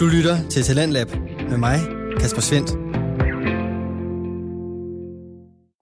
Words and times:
Du 0.00 0.06
lytter 0.06 0.48
til 0.48 0.62
Talentlab 0.62 1.06
med 1.48 1.58
mig, 1.58 1.78
Kasper 2.20 2.40
Svendt. 2.40 2.70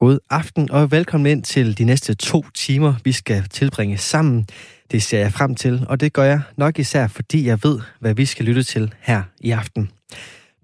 God 0.01 0.19
aften 0.31 0.71
og 0.71 0.91
velkommen 0.91 1.27
ind 1.27 1.43
til 1.43 1.79
de 1.79 1.85
næste 1.85 2.15
to 2.15 2.45
timer, 2.55 2.95
vi 3.05 3.13
skal 3.13 3.43
tilbringe 3.51 3.99
sammen. 3.99 4.47
Det 4.91 5.03
ser 5.03 5.19
jeg 5.19 5.33
frem 5.33 5.55
til, 5.55 5.87
og 5.89 6.01
det 6.01 6.13
gør 6.13 6.23
jeg 6.23 6.41
nok 6.57 6.79
især, 6.79 7.07
fordi 7.07 7.47
jeg 7.47 7.59
ved, 7.63 7.81
hvad 8.01 8.15
vi 8.15 8.25
skal 8.25 8.45
lytte 8.45 8.63
til 8.63 8.95
her 9.01 9.23
i 9.41 9.51
aften. 9.51 9.91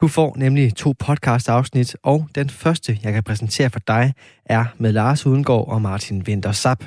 Du 0.01 0.09
får 0.09 0.37
nemlig 0.39 0.75
to 0.77 0.95
podcast-afsnit, 0.99 1.97
og 2.03 2.29
den 2.35 2.51
første, 2.51 2.99
jeg 3.03 3.13
kan 3.13 3.23
præsentere 3.23 3.71
for 3.71 3.81
dig, 3.87 4.13
er 4.47 4.65
med 4.79 4.93
Lars 4.93 5.27
Udengård 5.27 5.69
og 5.69 5.83
Martin 5.83 6.23
Winter 6.27 6.53
Sap. 6.53 6.85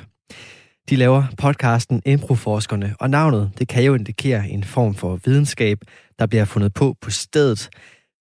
De 0.90 0.96
laver 0.96 1.24
podcasten 1.38 2.02
Improforskerne, 2.06 2.94
og 3.00 3.10
navnet 3.10 3.50
det 3.58 3.68
kan 3.68 3.84
jo 3.84 3.94
indikere 3.94 4.48
en 4.48 4.64
form 4.64 4.94
for 4.94 5.20
videnskab, 5.24 5.78
der 6.18 6.26
bliver 6.26 6.44
fundet 6.44 6.74
på 6.74 6.96
på 7.00 7.10
stedet. 7.10 7.70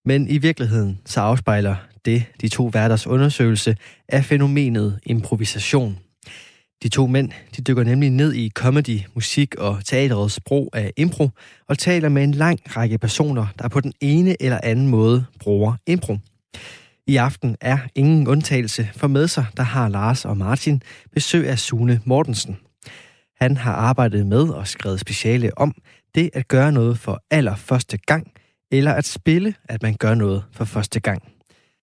Men 0.05 0.27
i 0.27 0.37
virkeligheden 0.37 0.99
så 1.05 1.21
afspejler 1.21 1.75
det 2.05 2.23
de 2.41 2.47
to 2.47 2.65
værters 2.65 3.07
undersøgelse 3.07 3.75
af 4.09 4.25
fænomenet 4.25 4.99
improvisation. 5.05 5.99
De 6.83 6.89
to 6.89 7.07
mænd 7.07 7.31
de 7.57 7.61
dykker 7.61 7.83
nemlig 7.83 8.09
ned 8.09 8.33
i 8.33 8.49
comedy, 8.49 8.99
musik 9.15 9.55
og 9.55 9.85
teaterets 9.85 10.39
brug 10.39 10.69
af 10.73 10.91
impro, 10.97 11.29
og 11.67 11.77
taler 11.77 12.09
med 12.09 12.23
en 12.23 12.31
lang 12.31 12.59
række 12.77 12.97
personer, 12.97 13.45
der 13.59 13.67
på 13.67 13.79
den 13.79 13.93
ene 14.01 14.41
eller 14.41 14.59
anden 14.63 14.87
måde 14.87 15.25
bruger 15.39 15.73
impro. 15.87 16.17
I 17.07 17.15
aften 17.15 17.55
er 17.61 17.77
ingen 17.95 18.27
undtagelse, 18.27 18.89
for 18.95 19.07
med 19.07 19.27
sig 19.27 19.45
der 19.57 19.63
har 19.63 19.89
Lars 19.89 20.25
og 20.25 20.37
Martin 20.37 20.81
besøg 21.13 21.49
af 21.49 21.59
Sune 21.59 22.01
Mortensen. 22.05 22.57
Han 23.41 23.57
har 23.57 23.73
arbejdet 23.73 24.25
med 24.25 24.49
og 24.49 24.67
skrevet 24.67 24.99
speciale 24.99 25.57
om 25.57 25.75
det 26.17 26.29
at 26.33 26.47
gøre 26.47 26.71
noget 26.71 26.99
for 26.99 27.23
allerførste 27.31 27.97
gang, 27.97 28.31
eller 28.71 28.93
at 28.93 29.05
spille, 29.05 29.53
at 29.69 29.83
man 29.83 29.95
gør 29.99 30.15
noget 30.15 30.43
for 30.51 30.65
første 30.65 30.99
gang. 30.99 31.23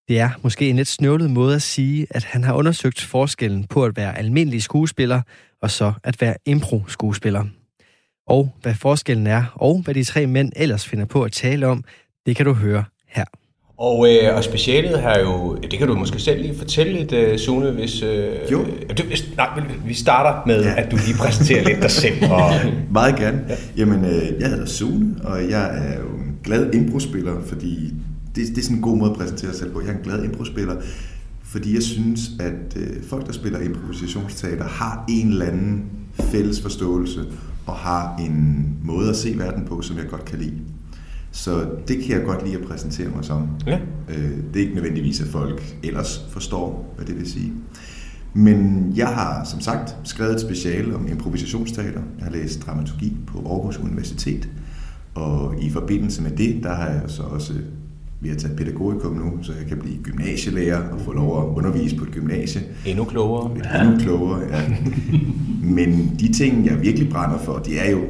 Det 0.09 0.21
er 0.21 0.31
måske 0.43 0.71
en 0.71 0.77
lidt 0.77 0.89
snøvlet 0.89 1.31
måde 1.31 1.55
at 1.55 1.63
sige, 1.63 2.07
at 2.11 2.25
han 2.25 2.45
har 2.45 2.55
undersøgt 2.55 3.01
forskellen 3.01 3.65
på 3.65 3.85
at 3.85 3.97
være 3.97 4.19
almindelig 4.19 4.63
skuespiller 4.63 5.23
og 5.63 5.71
så 5.71 5.93
at 6.03 6.21
være 6.21 6.37
impro-skuespiller. 6.47 7.45
Og 8.27 8.57
hvad 8.63 8.75
forskellen 8.75 9.27
er, 9.27 9.45
og 9.55 9.83
hvad 9.83 9.95
de 9.95 10.05
tre 10.05 10.27
mænd 10.27 10.53
ellers 10.57 10.87
finder 10.87 11.05
på 11.05 11.23
at 11.23 11.33
tale 11.33 11.67
om, 11.67 11.85
det 12.27 12.37
kan 12.37 12.47
du 12.47 12.53
høre 12.53 12.85
her. 13.07 13.25
Og, 13.77 14.09
øh, 14.09 14.37
og 14.37 14.45
specialet 14.45 15.01
her 15.01 15.21
jo, 15.21 15.57
det 15.71 15.79
kan 15.79 15.89
du 15.89 15.95
måske 15.95 16.19
selv 16.19 16.43
lige 16.43 16.59
fortælle 16.59 16.93
lidt, 16.93 17.13
øh, 17.13 17.39
Sune, 17.39 17.71
hvis... 17.71 18.03
Øh, 18.03 18.35
jo. 18.53 18.65
Du, 18.99 19.03
hvis, 19.03 19.31
nej, 19.37 19.49
vi 19.87 19.95
starter 19.95 20.43
med, 20.47 20.65
ja. 20.65 20.75
at 20.77 20.91
du 20.91 20.97
lige 20.97 21.19
præsenterer 21.19 21.65
lidt 21.65 21.83
dig 21.83 21.91
selv. 21.91 22.15
Og, 22.31 22.53
Meget 22.93 23.17
gerne. 23.17 23.45
Ja. 23.49 23.55
Jamen, 23.77 24.05
øh, 24.05 24.41
jeg 24.41 24.49
hedder 24.49 24.67
Sune, 24.67 25.15
og 25.25 25.51
jeg 25.51 25.79
er 25.79 25.99
jo 26.01 26.07
en 26.07 26.39
glad 26.45 26.75
improspiller, 26.75 27.33
fordi 27.47 27.95
det, 28.35 28.49
det 28.49 28.59
er 28.59 28.63
sådan 28.63 28.77
en 28.77 28.83
god 28.83 28.97
måde 28.97 29.11
at 29.11 29.17
præsentere 29.17 29.51
sig 29.51 29.59
selv 29.59 29.73
på. 29.73 29.81
Jeg 29.81 29.89
er 29.89 29.93
en 29.93 30.05
glad 30.05 30.25
improspiller, 30.25 30.77
fordi 31.45 31.75
jeg 31.75 31.83
synes, 31.83 32.21
at 32.41 32.77
øh, 32.77 33.03
folk, 33.09 33.27
der 33.27 33.33
spiller 33.33 33.61
improvisationsteater, 33.61 34.65
har 34.65 35.05
en 35.09 35.29
eller 35.29 35.47
anden 35.47 35.85
fælles 36.21 36.63
forståelse 36.63 37.21
og 37.67 37.75
har 37.75 38.17
en 38.21 38.67
måde 38.85 39.11
at 39.11 39.17
se 39.17 39.39
verden 39.39 39.65
på, 39.65 39.83
som 39.83 39.97
jeg 39.97 40.07
godt 40.11 40.25
kan 40.25 40.39
lide. 40.39 40.55
Så 41.35 41.67
det 41.89 41.99
kan 41.99 42.17
jeg 42.17 42.25
godt 42.25 42.45
lide 42.45 42.57
at 42.57 42.69
præsentere 42.69 43.09
mig 43.09 43.25
som. 43.25 43.49
Ja. 43.67 43.79
Øh, 44.09 44.31
det 44.55 44.57
er 44.57 44.61
ikke 44.61 44.75
nødvendigvis, 44.75 45.21
at 45.21 45.27
folk 45.27 45.77
ellers 45.83 46.27
forstår, 46.31 46.95
hvad 46.97 47.07
det 47.07 47.19
vil 47.19 47.31
sige. 47.31 47.53
Men 48.35 48.93
jeg 48.97 49.07
har 49.07 49.45
som 49.45 49.61
sagt 49.61 49.97
skrevet 50.05 50.35
et 50.35 50.41
speciale 50.41 50.95
om 50.95 51.09
improvisationsteater. 51.09 52.01
Jeg 52.19 52.25
har 52.25 52.31
læst 52.31 52.67
dramaturgi 52.67 53.17
på 53.27 53.39
Aarhus 53.39 53.79
Universitet. 53.79 54.49
Og 55.15 55.55
i 55.63 55.71
forbindelse 55.71 56.23
med 56.23 56.31
det, 56.31 56.63
der 56.63 56.75
har 56.75 56.87
jeg 56.89 57.03
så 57.07 57.23
også 57.23 57.53
ved 58.21 58.31
at 58.31 58.39
tage 58.39 58.57
pædagogikum 58.57 59.13
nu, 59.13 59.43
så 59.43 59.53
jeg 59.59 59.69
kan 59.69 59.79
blive 59.79 59.97
gymnasielærer 60.03 60.89
og 60.89 61.01
få 61.01 61.13
lov 61.13 61.39
at 61.43 61.57
undervise 61.57 61.97
på 61.97 62.05
et 62.05 62.11
gymnasie. 62.11 62.63
Endnu 62.87 63.05
klogere. 63.05 63.51
Endnu 63.81 63.99
klogere, 63.99 64.41
ja. 64.51 64.63
Men 65.77 66.17
de 66.21 66.33
ting, 66.33 66.67
jeg 66.67 66.83
virkelig 66.83 67.09
brænder 67.11 67.39
for, 67.39 67.59
de 67.59 67.79
er 67.79 67.91
jo 67.91 68.01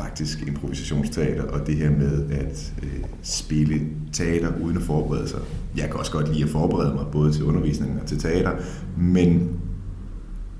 faktisk 0.00 0.42
improvisationsteater, 0.46 1.42
og 1.42 1.66
det 1.66 1.76
her 1.76 1.90
med 1.90 2.30
at 2.30 2.72
øh, 2.82 3.04
spille 3.22 3.80
teater 4.12 4.52
uden 4.62 4.76
at 4.76 4.82
forberede 4.82 5.28
sig. 5.28 5.40
Jeg 5.76 5.84
kan 5.84 5.94
også 5.94 6.12
godt 6.12 6.32
lide 6.32 6.44
at 6.44 6.50
forberede 6.50 6.94
mig, 6.94 7.04
både 7.12 7.32
til 7.32 7.44
undervisningen 7.44 7.98
og 8.00 8.06
til 8.06 8.18
teater, 8.18 8.52
men 8.98 9.60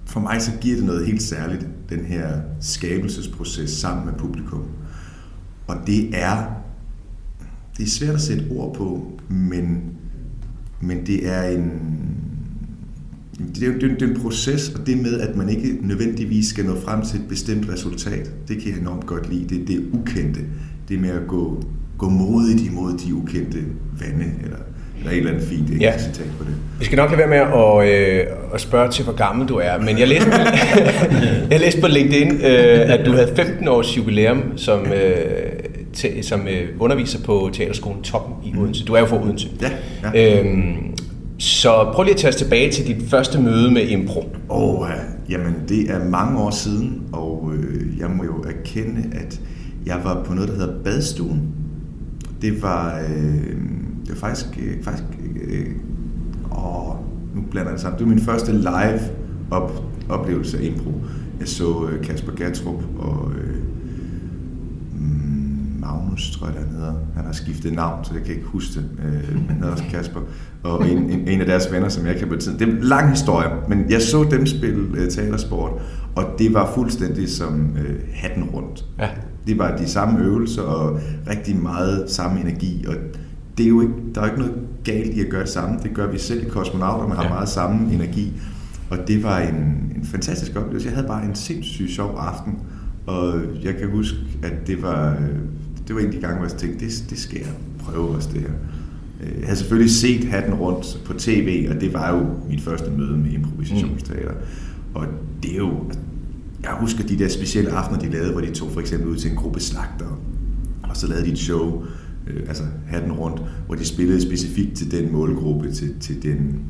for 0.07 0.21
mig 0.21 0.43
så 0.43 0.51
giver 0.61 0.77
det 0.77 0.85
noget 0.85 1.07
helt 1.07 1.23
særligt, 1.23 1.67
den 1.89 2.05
her 2.05 2.41
skabelsesproces 2.61 3.71
sammen 3.71 4.07
med 4.07 4.15
publikum. 4.15 4.65
Og 5.67 5.77
det 5.87 6.11
er, 6.13 6.45
det 7.77 7.83
er 7.83 7.91
svært 7.91 8.15
at 8.15 8.21
sætte 8.21 8.47
ord 8.51 8.75
på, 8.75 9.13
men, 9.29 9.83
men 10.81 11.07
det 11.07 11.29
er 11.29 11.43
en, 11.43 11.73
det 13.55 13.69
er, 13.69 13.73
det, 13.73 14.03
er, 14.03 14.07
en 14.07 14.21
proces, 14.23 14.69
og 14.69 14.87
det 14.87 14.99
med, 14.99 15.21
at 15.21 15.37
man 15.37 15.49
ikke 15.49 15.69
nødvendigvis 15.81 16.47
skal 16.47 16.65
nå 16.65 16.77
frem 16.85 17.03
til 17.03 17.21
et 17.21 17.29
bestemt 17.29 17.69
resultat, 17.73 18.31
det 18.49 18.63
kan 18.63 18.73
jeg 18.73 18.81
enormt 18.81 19.07
godt 19.07 19.33
lide. 19.33 19.55
Det, 19.55 19.69
det 19.69 19.77
er 19.77 19.81
ukendte. 19.93 20.41
Det 20.89 20.97
er 20.97 21.01
med 21.01 21.11
at 21.11 21.27
gå, 21.29 21.65
gå 21.99 22.09
modigt 22.09 22.67
imod 22.67 22.99
de 22.99 23.15
ukendte 23.15 23.59
vande, 24.01 24.25
eller, 24.45 24.57
eller 24.99 25.11
et 25.11 25.17
eller 25.17 25.31
andet 25.31 25.47
fint 25.49 25.81
ja. 25.81 25.99
citat 25.99 26.27
på 26.39 26.45
det. 26.45 26.55
Vi 26.79 26.85
skal 26.85 26.97
nok 26.97 27.11
lade 27.11 27.19
være 27.19 27.29
med 27.29 27.37
at, 27.37 28.21
øh, 28.21 28.55
at 28.55 28.61
spørge 28.61 28.91
til, 28.91 29.05
hvor 29.05 29.15
gammel 29.15 29.49
du 29.49 29.57
er, 29.57 29.79
men 29.79 29.99
jeg 29.99 30.09
læste, 30.09 30.31
jeg 31.51 31.61
læste 31.61 31.81
på 31.81 31.87
LinkedIn, 31.87 32.33
øh, 32.33 32.93
at 32.93 33.07
du 33.07 33.13
havde 33.13 33.33
15 33.37 33.69
års 33.69 33.97
jubilæum 33.97 34.43
som, 34.57 34.87
øh, 34.87 35.17
te, 35.93 36.23
som 36.23 36.49
øh, 36.49 36.69
underviser 36.79 37.19
på 37.25 37.51
Teaterskolen 37.53 38.03
Toppen 38.03 38.53
i 38.53 38.59
Odense. 38.59 38.85
Du 38.85 38.93
er 38.93 39.01
jo 39.01 39.07
fra 39.07 39.23
Odense. 39.23 39.49
Ja. 39.63 39.71
ja. 40.15 40.41
Øhm, 40.41 40.95
så 41.41 41.91
prøv 41.95 42.03
lige 42.03 42.15
at 42.15 42.21
tage 42.21 42.29
os 42.29 42.37
tilbage 42.37 42.73
til 42.73 42.87
dit 42.87 43.11
første 43.11 43.41
møde 43.41 43.71
med 43.71 43.89
impro. 43.89 44.21
Åh, 44.51 44.75
øh, 44.75 44.81
oh, 44.81 44.91
jamen 45.29 45.55
det 45.69 45.91
er 45.91 46.09
mange 46.09 46.39
år 46.39 46.51
siden, 46.51 47.03
og 47.13 47.53
øh, 47.55 47.99
jeg 47.99 48.11
må 48.11 48.25
jo 48.25 48.43
erkende, 48.43 49.05
at 49.13 49.41
jeg 49.87 50.01
var 50.05 50.25
på 50.25 50.35
noget, 50.35 50.49
der 50.49 50.57
hedder 50.57 50.83
Badstuen. 50.85 51.43
Det 52.43 52.63
var, 52.63 52.99
øh, 52.99 53.51
det 54.07 54.09
var 54.09 54.15
faktisk, 54.15 54.47
øh, 54.63 54.85
faktisk 54.85 55.05
øh, 55.43 55.67
åh, 56.53 56.95
nu 57.35 57.43
blander 57.51 57.71
jeg 57.71 57.73
det 57.73 57.81
sammen. 57.81 57.99
Det 57.99 58.07
var 58.07 58.15
min 58.15 58.25
første 58.25 58.53
live 58.53 59.01
op, 59.51 59.85
oplevelse 60.09 60.59
af 60.59 60.63
impro. 60.65 60.93
Jeg 61.41 61.49
så 61.49 61.89
øh, 61.93 62.05
Kasper 62.05 62.33
Gatrup 62.33 62.83
og 62.99 63.31
øh, 63.33 63.57
Magnus, 65.81 66.31
tror 66.31 66.47
jeg, 66.47 66.57
han 66.57 66.69
hedder. 66.69 66.95
Han 67.15 67.25
har 67.25 67.33
skiftet 67.33 67.73
navn, 67.73 68.05
så 68.05 68.15
jeg 68.15 68.23
kan 68.23 68.35
ikke 68.35 68.47
huske 68.47 68.75
det. 68.75 68.85
Øh, 69.05 69.49
han 69.49 69.57
hedder 69.57 69.73
også 69.73 69.85
Kasper. 69.91 70.21
Og 70.63 70.89
en, 70.89 70.99
en, 70.99 71.29
en 71.29 71.41
af 71.41 71.47
deres 71.47 71.73
venner, 71.73 71.89
som 71.89 72.07
jeg 72.07 72.17
kan 72.17 72.29
på 72.29 72.37
tiden. 72.37 72.59
Det 72.59 72.69
er 72.69 72.73
en 72.73 72.79
lang 72.79 73.11
historie, 73.11 73.49
men 73.69 73.91
jeg 73.91 74.03
så 74.03 74.27
dem 74.31 74.47
spille 74.47 74.91
uh, 74.91 75.09
teatersport, 75.11 75.73
og 76.15 76.25
det 76.39 76.55
var 76.55 76.73
fuldstændig 76.75 77.29
som 77.29 77.71
uh, 77.71 78.15
hatten 78.15 78.45
rundt. 78.45 78.85
Ja. 78.99 79.09
Det 79.47 79.59
var 79.59 79.77
de 79.77 79.89
samme 79.89 80.21
øvelser 80.21 80.63
og 80.63 81.01
rigtig 81.31 81.57
meget 81.57 82.11
samme 82.11 82.41
energi, 82.41 82.85
og 82.89 82.95
det 83.59 83.65
er 83.65 83.69
jo 83.69 83.81
ikke, 83.81 83.95
der 84.15 84.21
er 84.21 84.27
ikke 84.27 84.39
noget 84.39 84.55
galt 84.85 85.15
i 85.15 85.21
at 85.21 85.31
gøre 85.31 85.41
det 85.41 85.49
samme. 85.49 85.79
Det 85.83 85.95
gør 85.95 86.07
vi 86.07 86.19
selv 86.19 86.47
i 86.47 86.49
kosmonauter, 86.49 87.09
man 87.09 87.17
har 87.17 87.25
ja. 87.25 87.31
meget 87.31 87.49
samme 87.49 87.95
energi. 87.95 88.33
Og 88.91 88.99
det 89.09 89.23
var 89.23 89.39
en, 89.39 89.55
en 89.97 90.05
fantastisk 90.05 90.57
oplevelse. 90.57 90.89
Jeg 90.89 90.95
havde 90.95 91.09
bare 91.09 91.25
en 91.25 91.35
sindssygt 91.35 91.91
sjov 91.91 92.17
aften, 92.19 92.59
og 93.07 93.35
jeg 93.65 93.77
kan 93.77 93.91
huske, 93.91 94.17
at 94.43 94.53
det 94.67 94.83
var 94.83 95.17
det 95.91 95.97
var 95.97 96.03
en 96.03 96.09
af 96.09 96.13
de 96.13 96.21
gange, 96.21 96.37
hvor 96.37 96.47
jeg 96.47 96.57
tænkte, 96.57 96.87
det, 96.87 97.05
det 97.11 97.19
skal 97.19 97.39
jeg 97.39 97.49
prøve 97.79 98.09
også 98.09 98.29
det 98.33 98.41
her. 98.41 98.51
Øh, 99.21 99.39
jeg 99.39 99.45
havde 99.45 99.57
selvfølgelig 99.57 99.91
set 99.91 100.25
Hatten 100.25 100.55
rundt 100.55 101.01
på 101.05 101.13
tv, 101.13 101.67
og 101.71 101.81
det 101.81 101.95
var 101.95 102.17
jo 102.17 102.27
mit 102.49 102.61
første 102.61 102.91
møde 102.91 103.17
med 103.17 103.31
improvisationsteater. 103.31 104.33
Mm. 104.33 104.95
Og 104.95 105.07
det 105.43 105.53
er 105.53 105.57
jo... 105.57 105.71
Jeg 106.63 106.71
husker 106.81 107.05
de 107.05 107.19
der 107.19 107.29
specielle 107.29 107.71
aftener, 107.71 108.01
de 108.01 108.11
lavede, 108.11 108.33
hvor 108.33 108.41
de 108.41 108.51
tog 108.51 108.71
for 108.71 108.81
eksempel 108.81 109.09
ud 109.09 109.17
til 109.17 109.31
en 109.31 109.37
gruppe 109.37 109.61
slagter, 109.61 110.21
og 110.83 110.97
så 110.97 111.07
lavede 111.07 111.27
de 111.27 111.33
et 111.33 111.39
show, 111.39 111.85
øh, 112.27 112.43
altså 112.49 112.63
Hatten 112.87 113.13
rundt, 113.13 113.43
hvor 113.67 113.75
de 113.75 113.85
spillede 113.85 114.21
specifikt 114.21 114.77
til 114.77 114.91
den 114.91 115.13
målgruppe, 115.13 115.73
til, 115.73 115.95
til 116.01 116.23
den 116.23 116.63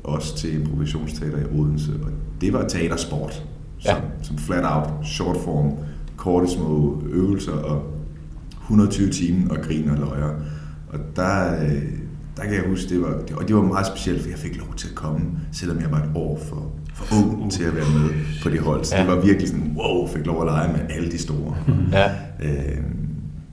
os 0.04 0.32
til 0.32 0.60
improvisationsteater 0.60 1.38
i 1.38 1.58
Odense, 1.58 1.92
og 2.02 2.10
det 2.40 2.52
var 2.52 2.68
teatersport, 2.68 3.42
som, 3.78 3.96
ja. 3.96 4.00
som 4.22 4.38
flat 4.38 4.64
out, 4.64 4.88
short 5.04 5.36
form, 5.44 5.72
korte 6.16 6.50
små 6.50 7.02
øvelser 7.10 7.52
og 7.52 7.82
120 8.62 9.10
timer 9.10 9.50
og 9.50 9.56
grin 9.62 9.90
og 9.90 9.96
løjer. 9.96 10.34
Og 10.88 10.98
der, 11.16 11.62
øh, 11.62 11.82
der 12.36 12.42
kan 12.42 12.54
jeg 12.54 12.64
huske, 12.68 12.88
det 12.88 13.02
var, 13.02 13.20
og 13.36 13.48
det 13.48 13.56
var 13.56 13.62
meget 13.62 13.86
specielt, 13.86 14.22
for 14.22 14.28
jeg 14.28 14.38
fik 14.38 14.56
lov 14.56 14.74
til 14.76 14.88
at 14.88 14.94
komme, 14.94 15.20
selvom 15.52 15.80
jeg 15.80 15.90
var 15.90 15.98
et 15.98 16.10
år 16.14 16.40
for, 16.48 16.72
for 16.94 17.16
ung 17.16 17.52
til 17.52 17.64
at 17.64 17.76
være 17.76 17.90
med 18.00 18.10
på 18.42 18.48
det 18.48 18.60
hold. 18.60 18.84
Så 18.84 18.96
ja. 18.96 19.02
det 19.02 19.10
var 19.10 19.20
virkelig 19.20 19.48
sådan, 19.48 19.74
wow, 19.76 20.08
fik 20.08 20.26
lov 20.26 20.40
at 20.40 20.46
lege 20.46 20.72
med 20.72 20.80
alle 20.90 21.10
de 21.10 21.18
store. 21.18 21.56
Ja. 21.92 22.10
Øh, 22.40 22.78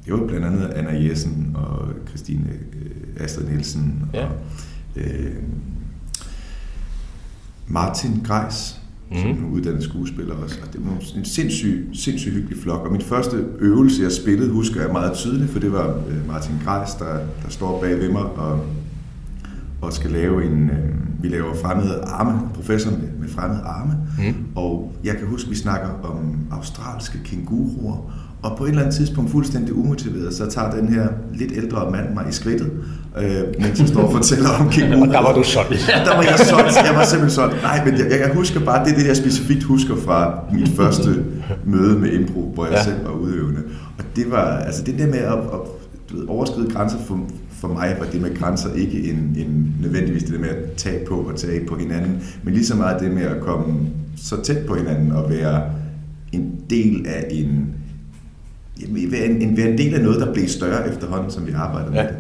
det 0.06 0.14
var 0.14 0.28
blandt 0.28 0.46
andet 0.46 0.68
Anna 0.68 1.08
Jessen 1.10 1.52
og 1.56 1.88
Christine 2.08 2.50
øh, 2.74 3.24
Astrid 3.24 3.46
Nielsen 3.46 4.10
og 4.14 4.20
ja. 4.20 4.28
øh, 5.02 5.36
Martin 7.68 8.22
Greis, 8.24 8.82
mm. 9.12 9.18
som 9.18 9.30
er 9.30 9.50
uddannet 9.52 9.84
skuespiller 9.84 10.36
også. 10.36 10.56
Og 10.68 10.74
det 10.74 10.86
var 10.86 11.18
en 11.18 11.26
sindssyg, 11.26 11.90
sindssyg 11.94 12.34
hyggelig 12.34 12.58
flok. 12.58 12.86
Og 12.86 12.92
min 12.92 13.02
første 13.02 13.46
øvelse, 13.60 14.04
jeg 14.04 14.12
spillede, 14.12 14.52
husker 14.52 14.82
jeg 14.82 14.92
meget 14.92 15.14
tydeligt, 15.14 15.52
for 15.52 15.60
det 15.60 15.72
var 15.72 15.88
øh, 16.10 16.28
Martin 16.28 16.56
Greis, 16.66 16.94
der, 16.94 17.14
der 17.44 17.50
står 17.50 17.82
bag 17.82 18.00
ved 18.00 18.12
mig 18.12 18.24
og, 18.24 18.66
og 19.82 19.94
skal 19.94 20.12
lave 20.12 20.46
en... 20.46 20.70
Øh, 20.70 20.96
vi 21.22 21.30
laver 21.30 21.56
fremmede 21.56 22.02
arme, 22.02 22.40
professor 22.54 22.92
med, 22.92 23.00
med 23.20 23.30
fremmede 23.30 23.62
arme. 23.62 23.94
Mm. 24.18 24.46
Og 24.56 24.96
jeg 25.04 25.18
kan 25.18 25.28
huske, 25.28 25.50
vi 25.50 25.56
snakker 25.56 25.88
om 26.04 26.38
australske 26.52 27.20
kænguruer, 27.24 28.12
og 28.46 28.58
på 28.58 28.64
et 28.64 28.70
eller 28.70 28.82
andet 28.82 28.96
tidspunkt, 28.96 29.32
fuldstændig 29.32 29.76
umotiveret, 29.76 30.34
så 30.34 30.50
tager 30.50 30.72
den 30.72 30.90
her 30.90 31.08
lidt 31.34 31.52
ældre 31.56 31.92
mand 31.92 32.14
mig 32.14 32.26
i 32.30 32.32
skridtet, 32.32 32.72
øh, 33.18 33.44
mens 33.60 33.80
jeg 33.80 33.88
står 33.88 34.02
og 34.02 34.12
fortæller 34.12 34.50
om 34.60 34.70
kænguru. 34.70 35.02
Og 35.02 35.08
der 35.08 35.22
var 35.22 35.34
du 35.34 35.44
solgt. 35.44 35.90
Ja, 35.90 36.04
der 36.06 36.16
var 36.16 36.24
jeg 36.24 36.40
solgt. 36.40 36.76
Jeg 36.76 36.96
var 36.96 37.06
simpelthen 37.06 37.30
solgt. 37.30 37.62
Nej, 37.62 37.86
men 37.86 37.94
jeg, 37.94 38.20
jeg 38.20 38.32
husker 38.34 38.60
bare, 38.60 38.86
det 38.86 38.94
er 38.94 38.98
det, 38.98 39.08
jeg 39.08 39.18
specifikt 39.18 39.64
husker 39.64 39.96
fra 39.96 40.40
mit 40.54 40.70
første 40.70 41.24
møde 41.66 42.00
med 42.00 42.12
impro, 42.12 42.52
hvor 42.54 42.66
jeg 42.66 42.74
ja. 42.74 42.84
selv 42.84 43.06
var 43.06 43.12
udøvende. 43.12 43.62
Og 43.98 44.04
det 44.16 44.32
var, 44.32 44.58
altså 44.58 44.84
det 44.84 45.00
der 45.00 45.08
med 45.08 45.20
at, 45.20 45.34
at 45.34 45.62
du 46.12 46.18
ved, 46.18 46.28
overskride 46.28 46.70
grænser 46.70 46.98
for, 47.08 47.20
for 47.52 47.68
mig 47.68 47.96
var 48.00 48.06
det 48.06 48.22
med 48.22 48.36
grænser 48.40 48.74
ikke 48.74 49.10
en, 49.10 49.36
en 49.38 49.76
nødvendigvis 49.82 50.24
det 50.24 50.40
med 50.40 50.50
at 50.50 50.72
tage 50.78 51.06
på 51.06 51.16
og 51.16 51.36
tage 51.36 51.66
på 51.68 51.76
hinanden, 51.76 52.24
men 52.44 52.54
lige 52.54 52.66
så 52.66 52.76
meget 52.76 53.02
det 53.02 53.12
med 53.12 53.24
at 53.24 53.42
komme 53.42 53.80
så 54.18 54.42
tæt 54.44 54.66
på 54.68 54.76
hinanden 54.76 55.12
og 55.12 55.30
være 55.30 55.62
en 56.32 56.56
del 56.70 57.06
af 57.08 57.28
en 57.32 57.76
være 59.12 59.26
en, 59.26 59.58
være 59.58 59.70
en 59.70 59.78
del 59.78 59.94
af 59.94 60.02
noget, 60.02 60.22
der 60.22 60.34
bliver 60.34 60.48
større 60.48 60.90
efterhånden, 60.90 61.32
som 61.32 61.48
vi 61.48 61.52
arbejder 61.52 61.96
ja. 61.96 62.04
med 62.04 62.10
det. 62.10 62.18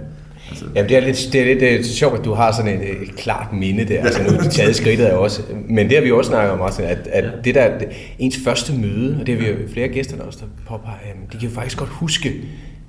Altså. 0.49 0.65
Jamen, 0.75 0.89
det 0.89 0.97
er 0.97 1.01
lidt, 1.01 1.29
det 1.33 1.41
er 1.41 1.45
lidt 1.45 1.59
det 1.59 1.79
er 1.79 1.83
sjovt, 1.83 2.19
at 2.19 2.25
du 2.25 2.33
har 2.33 2.51
sådan 2.51 2.81
et, 2.81 3.01
et 3.01 3.15
klart 3.15 3.53
minde 3.53 3.85
der. 3.85 4.01
Altså, 4.01 4.23
nu 4.23 4.29
har 4.29 4.49
taget 4.49 4.75
skridtet 4.75 5.05
af 5.05 5.15
også. 5.15 5.41
Men 5.69 5.89
det 5.89 5.97
har 5.97 6.03
vi 6.03 6.11
også 6.11 6.29
snakket 6.29 6.51
om, 6.51 6.59
Martin, 6.59 6.85
at, 6.85 7.07
at 7.07 7.25
det 7.43 7.55
der, 7.55 7.77
det, 7.77 7.87
ens 8.19 8.37
første 8.43 8.73
møde, 8.73 9.17
og 9.19 9.27
det 9.27 9.35
har 9.35 9.41
vi 9.41 9.49
jo 9.49 9.67
flere 9.73 9.87
gæster, 9.87 10.17
der 10.17 10.23
også 10.23 10.39
der 10.41 10.45
påpeger, 10.67 10.97
de 11.31 11.37
kan 11.37 11.49
jo 11.49 11.55
faktisk 11.55 11.77
godt 11.77 11.89
huske, 11.89 12.33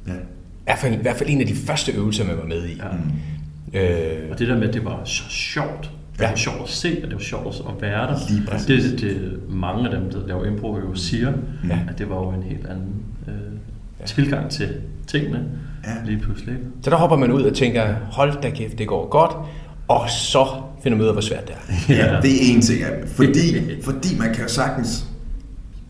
ja. 0.07 0.13
i, 0.13 0.17
hvert 0.65 0.79
fald, 0.79 0.95
i 0.95 1.03
hvert 1.03 1.17
fald 1.17 1.31
en 1.31 1.41
af 1.41 1.47
de 1.47 1.55
første 1.55 1.93
øvelser, 1.93 2.25
man 2.25 2.37
var 2.37 2.45
med 2.45 2.65
i. 2.65 2.81
Ja. 2.83 3.81
Øh, 3.81 4.31
og 4.31 4.39
det 4.39 4.49
der 4.49 4.59
med, 4.59 4.69
at 4.69 4.75
det 4.75 4.85
var 4.85 5.01
så 5.05 5.23
sjovt, 5.29 5.91
det 6.13 6.21
var 6.21 6.29
ja. 6.29 6.37
sjovt 6.37 6.63
at 6.63 6.69
se, 6.69 7.01
og 7.03 7.09
det 7.09 7.15
var 7.15 7.23
sjovt 7.23 7.47
at 7.47 7.83
være 7.83 8.07
der. 8.07 8.19
Lige 8.69 8.81
det, 8.81 9.01
det, 9.01 9.39
mange 9.49 9.85
af 9.85 10.01
dem, 10.01 10.11
der 10.11 10.27
laver 10.27 10.45
impro, 10.45 10.77
jo 10.77 10.95
siger, 10.95 11.33
ja. 11.69 11.79
at 11.89 11.99
det 11.99 12.11
var 12.11 12.17
jo 12.17 12.31
en 12.31 12.43
helt 12.43 12.67
anden 12.67 12.95
øh, 13.29 13.35
ja. 13.35 13.45
Tilgang 14.06 14.50
til 14.50 14.69
tingene 15.06 15.44
ja. 15.87 15.91
lige 16.06 16.19
pludselig. 16.19 16.56
Så 16.82 16.91
der 16.91 16.97
hopper 16.97 17.17
man 17.17 17.32
ud 17.32 17.43
og 17.43 17.55
tænker, 17.55 17.94
hold 18.11 18.43
da 18.43 18.50
kæft, 18.50 18.79
det 18.79 18.88
går 18.88 19.08
godt, 19.08 19.32
og 19.88 20.11
så 20.11 20.47
finder 20.82 20.99
man 20.99 21.03
ud 21.03 21.08
af, 21.08 21.14
hvor 21.14 21.20
svært 21.20 21.49
det 21.49 21.55
er. 21.55 21.75
Ja, 21.94 22.20
det 22.23 22.31
er 22.31 22.55
en 22.55 22.61
ting. 22.61 22.85
Fordi, 23.06 23.41
fordi 23.87 24.08
man 24.19 24.35
kan 24.35 24.49
sagtens, 24.49 25.06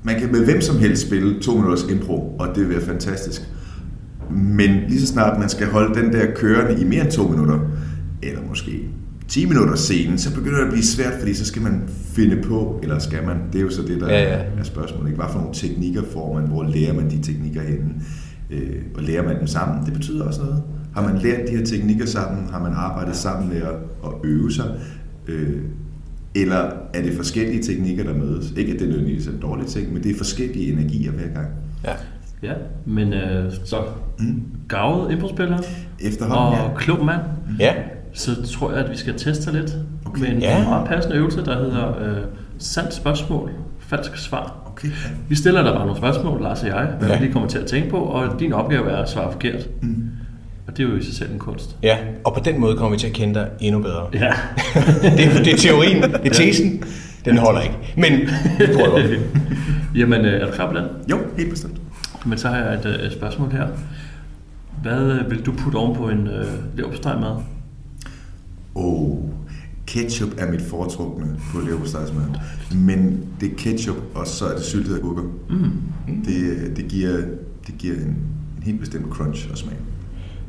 man 0.03 0.21
kan 0.21 0.33
med 0.33 0.45
hvem 0.45 0.61
som 0.61 0.79
helst 0.79 1.07
spille 1.07 1.43
to 1.43 1.55
minutters 1.55 1.83
impro, 1.83 2.37
og 2.39 2.49
det 2.55 2.69
vil 2.69 2.77
være 2.77 2.87
fantastisk. 2.87 3.43
Men 4.31 4.71
lige 4.89 5.01
så 5.01 5.07
snart 5.07 5.39
man 5.39 5.49
skal 5.49 5.67
holde 5.67 6.01
den 6.01 6.13
der 6.13 6.27
kørende 6.35 6.81
i 6.81 6.85
mere 6.85 7.03
end 7.03 7.13
to 7.13 7.29
minutter, 7.29 7.59
eller 8.23 8.41
måske 8.49 8.83
10 9.29 9.47
minutter 9.47 9.75
scenen, 9.77 10.19
så 10.19 10.35
begynder 10.35 10.57
det 10.57 10.65
at 10.65 10.73
blive 10.73 10.85
svært, 10.85 11.13
fordi 11.19 11.35
så 11.35 11.45
skal 11.45 11.63
man 11.63 11.89
finde 11.89 12.43
på, 12.43 12.81
eller 12.83 12.99
skal 12.99 13.27
man, 13.27 13.37
det 13.53 13.59
er 13.59 13.63
jo 13.63 13.71
så 13.71 13.83
det, 13.83 14.01
der 14.01 14.09
ja, 14.09 14.23
ja. 14.23 14.43
er 14.59 14.63
spørgsmålet. 14.63 15.09
Ikke? 15.09 15.23
Hvad 15.23 15.33
for 15.33 15.39
nogle 15.39 15.55
teknikker 15.55 16.03
får 16.13 16.35
man, 16.35 16.49
hvor 16.49 16.63
lærer 16.63 16.93
man 16.93 17.11
de 17.11 17.23
teknikker 17.23 17.63
henne, 17.63 17.95
øh, 18.51 18.83
og 18.95 19.03
lærer 19.03 19.23
man 19.23 19.39
dem 19.39 19.47
sammen, 19.47 19.87
det 19.87 19.93
betyder 19.93 20.25
også 20.25 20.41
noget. 20.41 20.63
Har 20.95 21.03
man 21.03 21.19
lært 21.19 21.49
de 21.49 21.57
her 21.57 21.65
teknikker 21.65 22.07
sammen, 22.07 22.49
har 22.51 22.63
man 22.63 22.73
arbejdet 22.73 23.17
sammen 23.17 23.49
med 23.49 23.57
at, 23.57 23.75
at 24.05 24.13
øve 24.25 24.53
sig, 24.53 24.81
øh, 25.27 25.63
eller 26.35 26.71
er 26.95 27.03
det 27.03 27.13
forskellige 27.17 27.63
teknikker, 27.63 28.05
der 28.05 28.15
mødes? 28.15 28.53
Ikke 28.57 28.73
at 28.73 28.81
det 28.81 28.89
nødvendigvis 28.89 29.27
er 29.27 29.31
en 29.33 29.41
dårlig 29.41 29.67
ting, 29.67 29.93
men 29.93 30.03
det 30.03 30.11
er 30.11 30.17
forskellige 30.17 30.73
energier 30.73 31.13
hver 31.13 31.29
gang. 31.29 31.49
Ja. 31.85 31.93
Ja, 32.43 32.53
men 32.87 33.13
øh, 33.13 33.53
så 33.65 33.77
mm. 34.19 34.43
gavet 34.69 35.11
indbrudsspiller 35.13 35.59
Efterhånden, 36.01 36.61
og 36.61 36.71
ja. 36.71 36.77
klog 36.77 37.05
mand. 37.05 37.21
Ja 37.59 37.75
så 38.17 38.59
tror 38.59 38.73
jeg, 38.73 38.85
at 38.85 38.91
vi 38.91 38.97
skal 38.97 39.15
teste 39.19 39.53
lidt 39.53 39.75
okay. 40.05 40.21
med 40.21 40.29
en 40.29 40.39
ja. 40.39 40.69
meget 40.69 40.89
passende 40.89 41.17
øvelse, 41.17 41.45
der 41.45 41.59
hedder 41.59 42.01
øh, 42.01 42.17
sandt 42.59 42.95
spørgsmål, 42.95 43.51
falsk 43.79 44.17
svar. 44.17 44.57
Okay. 44.67 44.89
Vi 45.29 45.35
stiller 45.35 45.63
dig 45.63 45.73
bare 45.73 45.87
nogle 45.87 45.97
spørgsmål, 45.97 46.43
Lars 46.43 46.63
og 46.63 46.69
jeg, 46.69 46.89
hvad 46.99 47.09
ja. 47.09 47.19
vi 47.19 47.25
lige 47.25 47.33
kommer 47.33 47.49
til 47.49 47.59
at 47.59 47.67
tænke 47.67 47.91
på, 47.91 47.97
og 47.97 48.41
din 48.41 48.53
opgave 48.53 48.91
er 48.91 48.97
at 48.97 49.11
svare 49.11 49.33
forkert. 49.33 49.69
Mm. 49.83 50.09
Og 50.67 50.77
det 50.77 50.85
er 50.85 50.89
jo 50.89 50.97
i 50.97 51.03
sig 51.03 51.15
selv 51.15 51.33
en 51.33 51.39
kunst. 51.39 51.77
Ja, 51.83 51.97
og 52.25 52.35
på 52.35 52.41
den 52.45 52.61
måde 52.61 52.77
kommer 52.77 52.91
vi 52.91 52.99
til 52.99 53.07
at 53.07 53.13
kende 53.13 53.35
dig 53.35 53.49
endnu 53.61 53.83
bedre. 53.83 54.07
Ja. 54.13 54.19
det, 55.03 55.27
er, 55.27 55.43
det 55.43 55.53
er 55.53 55.57
teorien, 55.57 56.03
det 56.03 56.27
er 56.27 56.35
tesen. 56.45 56.85
Den 57.25 57.39
holder 57.39 57.61
ikke. 57.61 57.77
Men 57.97 58.13
vi 58.59 58.67
prøver. 58.75 59.19
Jamen, 60.01 60.25
øh, 60.25 60.41
er 60.41 60.47
du 60.47 60.53
klar 60.53 60.73
på 60.73 60.79
den? 60.79 60.85
Jo, 61.11 61.19
helt 61.39 61.51
bestemt. 61.51 61.81
Men 62.27 62.39
så 62.39 62.49
har 62.49 62.57
jeg 62.57 62.75
et, 62.75 62.87
øh, 62.87 63.07
et 63.07 63.13
spørgsmål 63.13 63.51
her. 63.51 63.67
Hvad 64.83 65.01
øh, 65.01 65.31
vil 65.31 65.47
du 65.47 65.53
putte 65.53 65.77
oven 65.77 65.97
på 65.97 66.09
en 66.09 66.27
øh, 66.27 66.77
leverpostej 66.77 67.17
mad? 67.21 67.37
Oh, 68.77 69.17
ketchup 69.87 70.29
er 70.39 70.51
mit 70.51 70.63
foretrukne 70.63 71.27
på 71.53 71.61
leverpostejsmaden. 71.61 72.37
Men 72.75 73.29
det 73.41 73.53
er 73.53 73.57
ketchup, 73.57 73.97
og 74.15 74.27
så 74.27 74.47
er 74.47 74.55
det 74.55 74.65
syltede 74.65 74.99
agurker. 74.99 75.23
Mm. 75.23 75.57
Mm. 76.09 76.25
Det, 76.25 76.77
det, 76.77 76.89
giver, 76.89 77.17
det 77.67 77.79
giver 77.79 77.95
en, 77.95 78.03
en 78.57 78.63
helt 78.63 78.81
bestemt 78.81 79.07
crunch 79.11 79.51
og 79.51 79.59
smag. 79.59 79.77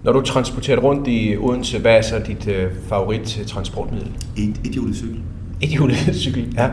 Når 0.03 0.11
du 0.11 0.21
transporterer 0.21 0.79
rundt 0.79 1.07
i 1.07 1.37
Odense, 1.37 1.79
hvad 1.79 1.97
er 1.97 2.01
så 2.01 2.21
dit 2.27 2.47
øh, 2.47 2.71
favorit 2.87 3.43
transportmiddel? 3.47 4.11
Et, 4.37 4.61
et 4.65 4.71
hjulet 4.71 4.95
cykel. 4.95 5.19
Et 5.61 5.69
hjulet 5.69 5.97
cykel, 6.23 6.53
ja. 6.55 6.65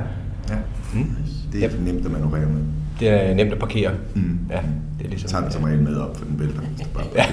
ja. 0.48 0.56
Mm. 0.94 1.06
Det 1.52 1.64
er 1.64 1.70
yep. 1.70 1.80
nemt 1.80 2.06
at 2.06 2.12
manøvrere 2.12 2.46
med. 2.46 2.62
Det 3.00 3.08
er 3.08 3.34
nemt 3.34 3.52
at 3.52 3.58
parkere. 3.58 3.92
Mm. 4.14 4.38
Ja, 4.50 4.60
det 4.98 5.04
er 5.04 5.08
ligesom, 5.08 5.30
Tager 5.30 5.42
den 5.42 5.52
som 5.52 5.62
regel 5.62 5.82
med 5.82 5.96
op, 5.96 6.16
for 6.16 6.24
den 6.24 6.38
vælter. 6.38 6.60
ja. 7.16 7.26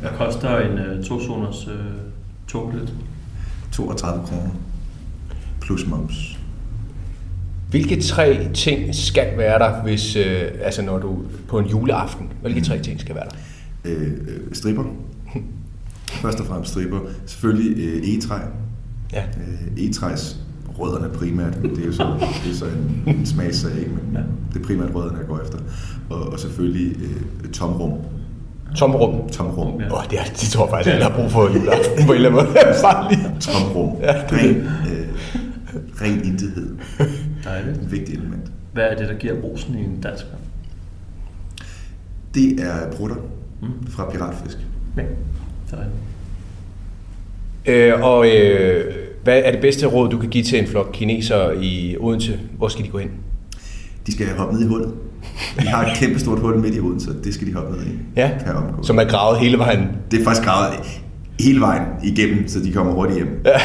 Hvad 0.00 0.10
koster 0.18 0.58
en 0.58 0.98
uh, 0.98 1.04
to-zoners 1.04 1.66
uh, 1.66 1.72
toglet? 2.48 2.94
32 3.76 4.26
kroner 4.26 4.50
plus 5.60 5.86
moms. 5.86 6.38
Hvilke 7.70 8.02
tre 8.02 8.48
ting 8.54 8.94
skal 8.94 9.38
være 9.38 9.58
der, 9.58 9.82
hvis, 9.82 10.16
øh, 10.16 10.42
altså 10.60 10.82
når 10.82 10.98
du 10.98 11.22
på 11.48 11.58
en 11.58 11.66
juleaften, 11.66 12.32
hvilke 12.42 12.60
tre 12.60 12.82
ting 12.82 13.00
skal 13.00 13.14
være 13.14 13.24
der? 13.24 13.36
Øh, 13.84 14.10
øh 14.10 14.40
stripper. 14.52 14.84
Først 16.22 16.40
og 16.40 16.46
fremmest 16.46 16.70
stripper. 16.70 17.00
Selvfølgelig 17.26 17.84
øh, 17.84 18.08
egetræ. 18.08 18.38
Ja. 19.12 19.22
Øh, 19.22 19.84
egetræs 19.84 20.36
rødderne 20.78 21.14
primært. 21.14 21.58
Det 21.62 21.78
er 21.82 21.86
jo 21.86 21.92
så, 21.92 22.16
det 22.44 22.52
er 22.52 22.56
så 22.56 22.64
en, 22.66 23.02
en 23.16 23.26
smagssag, 23.26 23.90
men 23.90 24.14
ja. 24.14 24.20
det 24.52 24.62
er 24.62 24.64
primært 24.64 24.94
rødderne, 24.94 25.18
jeg 25.18 25.26
går 25.26 25.40
efter. 25.40 25.58
Og, 26.10 26.20
og 26.32 26.40
selvfølgelig 26.40 26.96
øh, 27.02 27.50
tomrum. 27.50 27.92
Tomrum. 28.76 29.28
Tomrum. 29.28 29.80
Ja. 29.80 29.98
Oh, 29.98 30.04
det, 30.10 30.18
er, 30.18 30.24
det 30.24 30.48
tror 30.48 30.64
jeg 30.64 30.70
faktisk, 30.70 30.92
alle 30.94 31.04
har 31.04 31.16
brug 31.16 31.30
for 31.30 31.54
juleaften 31.54 32.04
på 32.06 32.12
en 32.12 32.16
eller 32.16 32.30
anden 32.30 32.46
måde. 32.46 33.40
Tomrum. 33.40 34.02
Ja. 34.02 34.12
Ren, 34.32 34.56
øh, 34.56 35.06
ren 36.02 36.24
intethed. 36.24 36.76
Dejligt. 37.44 37.76
Et 37.76 37.92
vigtigt 37.92 38.18
element. 38.18 38.50
Hvad 38.72 38.84
er 38.84 38.96
det, 38.96 39.08
der 39.08 39.14
giver 39.14 39.34
rosen 39.34 39.78
i 39.78 39.84
en 39.84 40.00
dansk 40.00 40.24
vand? 40.24 40.42
Det 42.34 42.66
er 42.66 42.92
brutter 42.96 43.16
mm. 43.62 43.86
fra 43.88 44.10
piratfisk. 44.10 44.58
Ja, 44.96 45.02
det 45.70 45.78
er 47.66 47.94
øh, 47.96 48.02
Og 48.02 48.28
øh, 48.36 48.94
hvad 49.24 49.42
er 49.44 49.50
det 49.50 49.60
bedste 49.60 49.86
råd, 49.86 50.10
du 50.10 50.18
kan 50.18 50.30
give 50.30 50.44
til 50.44 50.58
en 50.58 50.66
flok 50.66 50.90
kineser 50.92 51.50
i 51.60 51.96
Odense? 52.00 52.40
Hvor 52.56 52.68
skal 52.68 52.84
de 52.84 52.90
gå 52.90 52.98
ind? 52.98 53.10
De 54.06 54.12
skal 54.12 54.26
hoppe 54.36 54.54
ned 54.54 54.64
i 54.64 54.68
hullet. 54.68 54.94
Vi 55.60 55.66
har 55.66 55.86
et 55.86 55.96
kæmpe 55.96 56.18
stort 56.18 56.38
hul 56.38 56.58
midt 56.58 56.74
i 56.74 56.80
Odense, 56.80 57.06
så 57.06 57.12
det 57.24 57.34
skal 57.34 57.46
de 57.46 57.54
hoppe 57.54 57.76
ned 57.76 57.86
i. 57.86 57.90
Ja, 58.16 58.30
som 58.82 58.98
er 58.98 59.04
gravet 59.04 59.40
hele 59.40 59.58
vejen. 59.58 59.88
Det 60.10 60.20
er 60.20 60.24
faktisk 60.24 60.46
gravet 60.46 60.74
hele 61.40 61.60
vejen 61.60 61.82
igennem, 62.04 62.48
så 62.48 62.60
de 62.60 62.72
kommer 62.72 62.92
hurtigt 62.92 63.16
hjem. 63.16 63.40
Ja. 63.44 63.50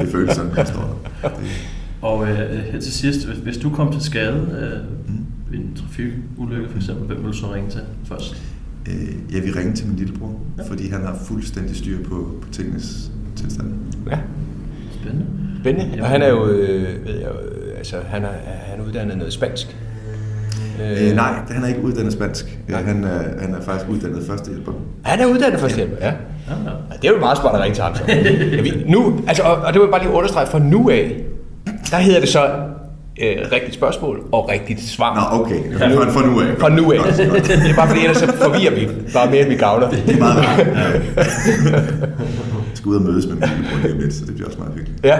Øh, 0.00 0.06
det 0.06 0.12
føles 0.12 0.34
sådan, 0.34 0.50
det 0.56 0.68
står 0.68 1.00
Og 2.02 2.28
øh, 2.28 2.36
her 2.72 2.80
til 2.80 2.92
sidst, 2.92 3.26
hvis, 3.26 3.38
hvis 3.38 3.56
du 3.56 3.70
kom 3.70 3.92
til 3.92 4.02
skade 4.02 4.34
øh, 4.34 5.14
mm. 5.14 5.24
ved 5.50 5.58
en 5.58 5.76
trafikulykke 5.76 6.68
for 6.70 6.76
eksempel, 6.76 7.06
hvem 7.06 7.18
vil 7.18 7.26
du 7.26 7.36
så 7.36 7.54
ringe 7.54 7.70
til 7.70 7.80
først? 8.04 8.42
Øh, 8.88 9.34
jeg 9.34 9.42
vil 9.42 9.54
ringe 9.54 9.74
til 9.74 9.86
min 9.86 9.96
lillebror, 9.96 10.40
ja. 10.58 10.62
fordi 10.68 10.88
han 10.88 11.00
har 11.00 11.18
fuldstændig 11.26 11.76
styr 11.76 12.04
på, 12.04 12.38
på 12.42 12.48
tingenes 12.52 13.10
tilstand. 13.36 13.74
Ja. 14.10 14.18
Spændende. 15.00 15.26
Spændende. 15.60 16.02
Og 16.02 16.08
han 16.08 16.22
er 16.22 16.28
jo, 16.28 16.46
øh, 16.46 17.06
ved 17.06 17.14
jeg, 17.14 17.30
øh, 17.30 17.78
altså 17.78 17.96
han 18.06 18.24
er, 18.24 18.32
han 18.44 18.80
er 18.80 18.84
uddannet 18.84 19.18
noget 19.18 19.32
spansk. 19.32 19.76
Øh, 20.82 21.14
nej, 21.16 21.32
han 21.50 21.64
er 21.64 21.68
ikke 21.68 21.82
uddannet 21.82 22.12
spansk. 22.12 22.58
Nej. 22.68 22.82
Han, 22.82 23.04
er, 23.04 23.40
han 23.40 23.54
er 23.54 23.60
faktisk 23.60 23.90
uddannet 23.90 24.26
førstehjælper. 24.26 24.72
Han 25.02 25.20
er 25.20 25.26
uddannet 25.26 25.60
førstehjælper, 25.60 25.96
ja. 26.00 26.06
ja. 26.06 26.12
ja. 26.64 26.96
Det 27.02 27.08
er 27.08 27.12
jo 27.12 27.20
meget 27.20 27.38
smart 27.38 27.54
at 27.54 27.60
ringe 27.60 27.74
til 27.74 27.84
ham 27.84 27.94
så. 27.94 28.02
ja, 28.08 28.60
vi, 28.62 28.84
nu, 28.86 29.20
altså, 29.28 29.42
og, 29.42 29.56
og 29.56 29.72
det 29.72 29.80
vil 29.80 29.86
jeg 29.86 29.90
bare 29.90 30.02
lige 30.02 30.12
understrege, 30.12 30.46
fra 30.46 30.58
nu 30.58 30.90
af, 30.90 31.16
der 31.90 31.96
hedder 31.96 32.20
det 32.20 32.28
så 32.28 32.46
øh, 33.22 33.36
rigtigt 33.52 33.74
spørgsmål 33.74 34.20
og 34.32 34.48
rigtigt 34.48 34.80
svar. 34.80 35.14
Nå, 35.14 35.40
okay. 35.40 35.80
Ja. 35.80 35.96
For, 35.96 36.10
for 36.10 36.20
nu 36.20 36.40
af. 36.40 36.46
For 36.58 36.68
nu 36.68 36.92
af. 36.92 36.98
det 37.12 37.70
er 37.70 37.74
bare 37.76 37.88
fordi, 37.88 38.00
ellers 38.00 38.16
så 38.16 38.26
forvirrer 38.26 38.74
vi 38.74 38.88
bare 39.14 39.30
mere, 39.30 39.40
end 39.40 39.48
vi 39.48 39.56
gavner. 39.56 39.90
Det 39.90 40.14
er 40.14 40.18
meget 40.18 40.36
rart. 40.46 40.66
Jeg 42.68 42.74
skal 42.74 42.88
ud 42.88 42.96
og 42.96 43.02
mødes 43.02 43.26
med 43.26 43.34
min 43.34 43.48
lillebror 43.48 43.88
lige 43.88 44.00
lidt, 44.00 44.14
så 44.14 44.24
det 44.26 44.34
bliver 44.34 44.46
også 44.46 44.58
meget 44.58 44.74
hyggeligt. 44.74 45.04
Ja. 45.04 45.18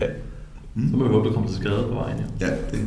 ja. 0.00 0.06
Så 0.90 0.96
må 0.96 1.04
vi 1.04 1.10
håbe, 1.12 1.28
du 1.28 1.32
kommer 1.32 1.48
til 1.48 1.58
skade 1.60 1.84
på 1.88 1.94
vejen. 1.94 2.16
Ja, 2.40 2.46
ja 2.46 2.52
det, 2.70 2.78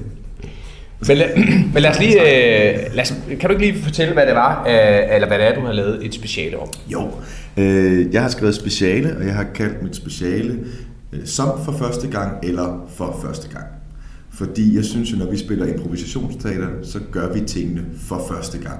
men, 1.07 1.17
men 1.73 1.81
lad 1.83 1.91
os 1.91 1.99
lige, 1.99 2.21
øh, 2.21 2.79
lad 2.93 3.01
os, 3.01 3.13
kan 3.39 3.49
du 3.49 3.55
ikke 3.55 3.71
lige 3.71 3.83
fortælle, 3.83 4.13
hvad 4.13 4.25
det 4.25 4.35
var, 4.35 4.65
øh, 4.67 5.15
eller 5.15 5.27
hvad 5.27 5.37
det 5.37 5.47
er, 5.47 5.55
du 5.55 5.61
har 5.61 5.73
lavet 5.73 6.05
et 6.05 6.13
speciale 6.13 6.59
om? 6.59 6.67
Jo, 6.91 7.11
øh, 7.57 8.13
jeg 8.13 8.21
har 8.21 8.29
skrevet 8.29 8.55
speciale, 8.55 9.17
og 9.17 9.25
jeg 9.25 9.35
har 9.35 9.45
kaldt 9.55 9.83
mit 9.83 9.95
speciale 9.95 10.59
øh, 11.13 11.19
som 11.25 11.49
for 11.65 11.71
første 11.71 12.07
gang 12.07 12.31
eller 12.43 12.85
for 12.95 13.19
første 13.23 13.49
gang. 13.49 13.65
Fordi 14.33 14.75
jeg 14.75 14.85
synes 14.85 15.11
jo, 15.11 15.17
når 15.17 15.31
vi 15.31 15.37
spiller 15.37 15.65
improvisationsteater, 15.65 16.67
så 16.83 16.99
gør 17.11 17.33
vi 17.33 17.39
tingene 17.39 17.85
for 17.97 18.25
første 18.31 18.57
gang. 18.57 18.79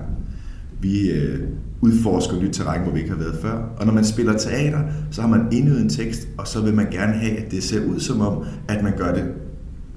Vi 0.82 1.12
øh, 1.12 1.40
udforsker 1.82 2.42
nyt 2.42 2.54
terræn, 2.54 2.82
hvor 2.82 2.92
vi 2.92 3.00
ikke 3.00 3.12
har 3.12 3.20
været 3.20 3.36
før. 3.42 3.74
Og 3.78 3.86
når 3.86 3.94
man 3.94 4.06
spiller 4.06 4.38
teater, 4.38 4.80
så 5.12 5.22
har 5.22 5.28
man 5.28 5.48
endnu 5.52 5.76
en 5.76 5.90
tekst, 5.90 6.28
og 6.38 6.48
så 6.48 6.62
vil 6.62 6.74
man 6.74 6.92
gerne 6.92 7.14
have, 7.14 7.38
at 7.38 7.52
det 7.52 7.64
ser 7.64 7.86
ud 7.86 8.00
som 8.00 8.22
om, 8.22 8.46
at 8.68 8.84
man 8.84 8.94
gør 8.98 9.14
det 9.14 9.24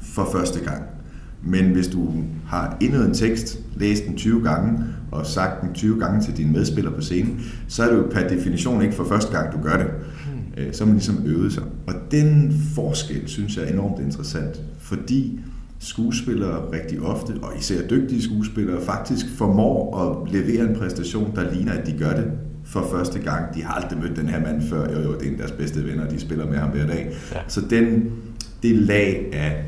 for 0.01 0.29
første 0.33 0.61
gang. 0.61 0.83
Men 1.47 1.65
hvis 1.65 1.89
du 1.89 2.13
har 2.47 2.77
endnu 2.81 3.03
en 3.03 3.15
tekst, 3.15 3.61
læst 3.77 4.07
den 4.07 4.17
20 4.17 4.43
gange 4.43 4.79
og 5.11 5.27
sagt 5.27 5.63
den 5.63 5.73
20 5.75 6.01
gange 6.01 6.23
til 6.23 6.37
dine 6.37 6.53
medspillere 6.53 6.95
på 6.95 7.01
scenen, 7.01 7.41
så 7.69 7.83
er 7.83 7.91
det 7.91 7.97
jo 7.97 8.07
per 8.13 8.29
definition 8.29 8.83
ikke 8.83 8.95
for 8.95 9.05
første 9.05 9.37
gang, 9.37 9.53
du 9.53 9.63
gør 9.63 9.77
det. 9.77 9.87
Hmm. 9.87 10.73
Så 10.73 10.85
har 10.85 10.87
man 10.87 10.95
ligesom 10.95 11.23
øvet 11.27 11.53
sig. 11.53 11.63
Og 11.87 11.95
den 12.11 12.55
forskel 12.75 13.29
synes 13.29 13.57
jeg 13.57 13.65
er 13.65 13.73
enormt 13.73 14.01
interessant, 14.01 14.63
fordi 14.79 15.41
skuespillere 15.79 16.73
rigtig 16.73 17.01
ofte, 17.01 17.35
og 17.43 17.53
især 17.59 17.89
dygtige 17.89 18.23
skuespillere, 18.23 18.81
faktisk 18.81 19.27
formår 19.37 19.99
at 19.99 20.33
levere 20.33 20.69
en 20.71 20.77
præstation, 20.77 21.33
der 21.35 21.55
ligner, 21.55 21.73
at 21.73 21.87
de 21.87 21.93
gør 21.99 22.17
det 22.17 22.27
for 22.65 22.87
første 22.93 23.19
gang. 23.19 23.55
De 23.55 23.63
har 23.63 23.75
aldrig 23.75 23.99
mødt 23.99 24.17
den 24.17 24.29
her 24.29 24.41
mand 24.41 24.63
før. 24.63 24.93
Jo, 24.93 25.01
jo, 25.01 25.13
det 25.15 25.23
er 25.23 25.27
en 25.27 25.33
af 25.33 25.39
deres 25.39 25.53
bedste 25.53 25.85
venner, 25.85 26.09
de 26.09 26.21
spiller 26.21 26.47
med 26.47 26.59
ham 26.59 26.71
hver 26.71 26.87
dag. 26.87 27.13
Ja. 27.33 27.39
Så 27.49 27.61
den, 27.71 28.11
det 28.63 28.77
lag 28.77 29.31
af 29.33 29.65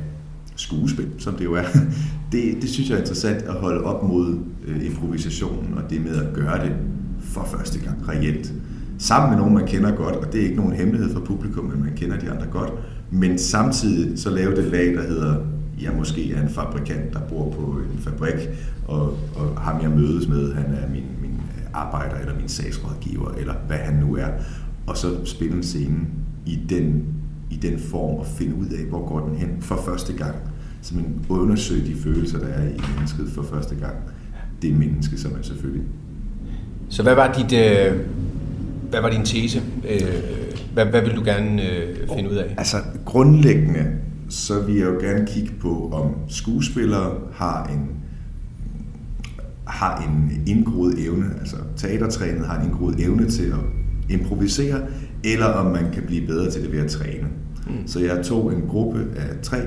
skuespil, 0.57 1.09
som 1.19 1.35
det 1.35 1.45
jo 1.45 1.55
er, 1.55 1.65
det, 2.33 2.57
det 2.61 2.71
synes 2.71 2.89
jeg 2.91 2.97
er 2.97 3.01
interessant 3.01 3.43
at 3.43 3.55
holde 3.55 3.85
op 3.85 4.09
mod 4.09 4.39
øh, 4.67 4.87
improvisationen 4.87 5.75
og 5.75 5.91
det 5.91 6.01
med 6.05 6.17
at 6.17 6.35
gøre 6.35 6.65
det 6.67 6.73
for 7.21 7.49
første 7.51 7.79
gang 7.79 8.09
reelt. 8.09 8.53
Sammen 8.99 9.31
med 9.31 9.39
nogen, 9.39 9.55
man 9.55 9.67
kender 9.67 9.97
godt, 9.97 10.17
og 10.17 10.33
det 10.33 10.41
er 10.41 10.45
ikke 10.45 10.57
nogen 10.57 10.73
hemmelighed 10.73 11.13
for 11.13 11.21
publikum, 11.21 11.65
men 11.65 11.81
man 11.85 11.93
kender 11.97 12.19
de 12.19 12.31
andre 12.31 12.47
godt, 12.47 12.73
men 13.11 13.39
samtidig 13.39 14.19
så 14.19 14.31
lave 14.31 14.57
det 14.57 14.65
lag, 14.65 14.95
der 14.95 15.03
hedder, 15.03 15.37
jeg 15.83 15.93
måske 15.99 16.33
er 16.33 16.43
en 16.43 16.49
fabrikant, 16.49 17.13
der 17.13 17.21
bor 17.21 17.51
på 17.51 17.79
en 17.93 17.99
fabrik, 17.99 18.49
og, 18.89 19.19
og 19.35 19.61
ham 19.61 19.83
jeg 19.83 19.91
mødes 19.91 20.29
med, 20.29 20.55
han 20.55 20.65
er 20.65 20.89
min, 20.91 21.05
min 21.21 21.41
arbejder, 21.75 22.17
eller 22.17 22.37
min 22.37 22.49
sagsrådgiver, 22.49 23.31
eller 23.31 23.55
hvad 23.67 23.79
han 23.79 23.95
nu 23.95 24.17
er, 24.17 24.29
og 24.87 24.97
så 24.97 25.09
spille 25.25 25.57
en 25.57 25.63
scene 25.63 25.99
i 26.47 26.59
den 26.69 27.05
i 27.51 27.57
den 27.57 27.79
form 27.79 28.17
og 28.17 28.27
finde 28.27 28.57
ud 28.57 28.67
af, 28.67 28.85
hvor 28.85 29.09
går 29.09 29.29
den 29.29 29.37
hen 29.37 29.57
for 29.61 29.83
første 29.87 30.13
gang. 30.13 30.35
Så 30.83 30.95
man 30.95 31.25
undersøger 31.29 31.85
de 31.85 31.95
følelser, 31.95 32.39
der 32.39 32.47
er 32.47 32.69
i 32.69 32.81
mennesket 32.95 33.29
for 33.35 33.43
første 33.43 33.75
gang. 33.75 33.95
Det 34.63 34.71
er 34.71 34.75
menneske, 34.75 35.19
som 35.19 35.33
er 35.33 35.43
selvfølgelig. 35.43 35.85
Så 36.89 37.03
hvad 37.03 37.15
var, 37.15 37.33
dit, 37.33 37.53
øh, 37.53 38.01
hvad 38.91 39.01
var 39.01 39.11
din 39.11 39.25
tese? 39.25 39.63
Øh, 39.91 40.01
hvad, 40.75 40.87
hvad 40.87 41.03
vil 41.03 41.17
du 41.17 41.25
gerne 41.25 41.71
øh, 41.71 42.09
finde 42.17 42.31
ud 42.31 42.37
af? 42.37 42.55
Altså 42.59 42.77
grundlæggende, 43.05 43.87
så 44.29 44.61
vil 44.61 44.75
jeg 44.75 44.87
jo 44.87 44.99
gerne 45.01 45.27
kigge 45.27 45.53
på, 45.61 45.91
om 45.93 46.15
skuespillere 46.29 47.15
har 47.33 47.67
en 47.67 47.97
har 49.67 50.03
en 50.03 50.43
indgroet 50.47 51.05
evne, 51.07 51.27
altså 51.41 51.57
teatertrænet 51.77 52.47
har 52.47 52.61
en 52.61 52.67
indgroet 52.67 53.01
evne 53.01 53.31
til 53.31 53.45
at 53.45 53.59
improvisere, 54.09 54.81
eller 55.27 55.47
om 55.47 55.73
man 55.73 55.93
kan 55.93 56.03
blive 56.07 56.27
bedre 56.27 56.51
til 56.51 56.63
det 56.63 56.73
ved 56.73 56.79
at 56.79 56.91
træne. 56.91 57.27
Mm. 57.67 57.87
Så 57.87 58.01
jeg 58.01 58.25
tog 58.25 58.53
en 58.53 58.63
gruppe 58.69 59.07
af 59.17 59.39
tre 59.43 59.59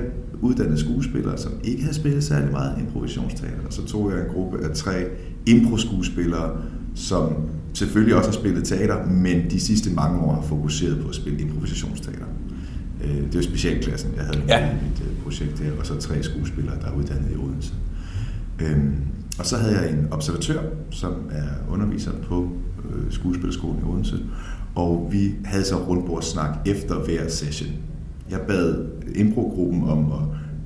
uddannede 0.42 0.78
skuespillere, 0.80 1.38
som 1.38 1.52
ikke 1.64 1.82
havde 1.82 1.94
spillet 1.94 2.24
særlig 2.24 2.50
meget 2.50 2.78
improvisationsteater, 2.80 3.66
og 3.66 3.72
så 3.72 3.84
tog 3.86 4.10
jeg 4.10 4.20
en 4.20 4.34
gruppe 4.34 4.64
af 4.64 4.70
tre 4.74 5.04
impro-skuespillere, 5.46 6.56
som 6.94 7.32
selvfølgelig 7.74 8.16
også 8.16 8.30
har 8.30 8.34
spillet 8.34 8.64
teater, 8.64 9.06
men 9.06 9.50
de 9.50 9.60
sidste 9.60 9.90
mange 9.90 10.20
år 10.20 10.34
har 10.34 10.42
fokuseret 10.42 11.02
på 11.02 11.08
at 11.08 11.14
spille 11.14 11.40
improvisationsteater. 11.40 12.24
Øh, 13.04 13.16
det 13.16 13.34
var 13.34 13.42
specialklassen, 13.42 14.10
jeg 14.16 14.24
havde 14.24 14.42
ja. 14.48 14.68
mit 14.72 15.08
øh, 15.08 15.22
projekt 15.24 15.58
der, 15.58 15.70
og 15.78 15.86
så 15.86 15.96
tre 16.00 16.22
skuespillere, 16.22 16.74
der 16.80 16.86
er 16.86 16.94
uddannet 16.96 17.30
i 17.32 17.36
Odense. 17.36 17.74
Øhm, 18.60 18.94
og 19.38 19.46
så 19.46 19.56
havde 19.56 19.80
jeg 19.80 19.90
en 19.90 20.08
observatør, 20.10 20.60
som 20.90 21.12
er 21.30 21.72
underviser 21.72 22.12
på 22.28 22.48
øh, 22.84 23.12
skuespillerskolen 23.12 23.80
i 23.80 23.84
Odense, 23.90 24.18
og 24.74 25.08
vi 25.12 25.34
havde 25.44 25.64
så 25.64 25.76
rundbordssnak 25.76 26.58
efter 26.66 26.94
hver 26.94 27.28
session. 27.28 27.70
Jeg 28.30 28.40
bad 28.40 28.86
improgruppen 29.14 29.84
om 29.88 30.12
at 30.12 30.18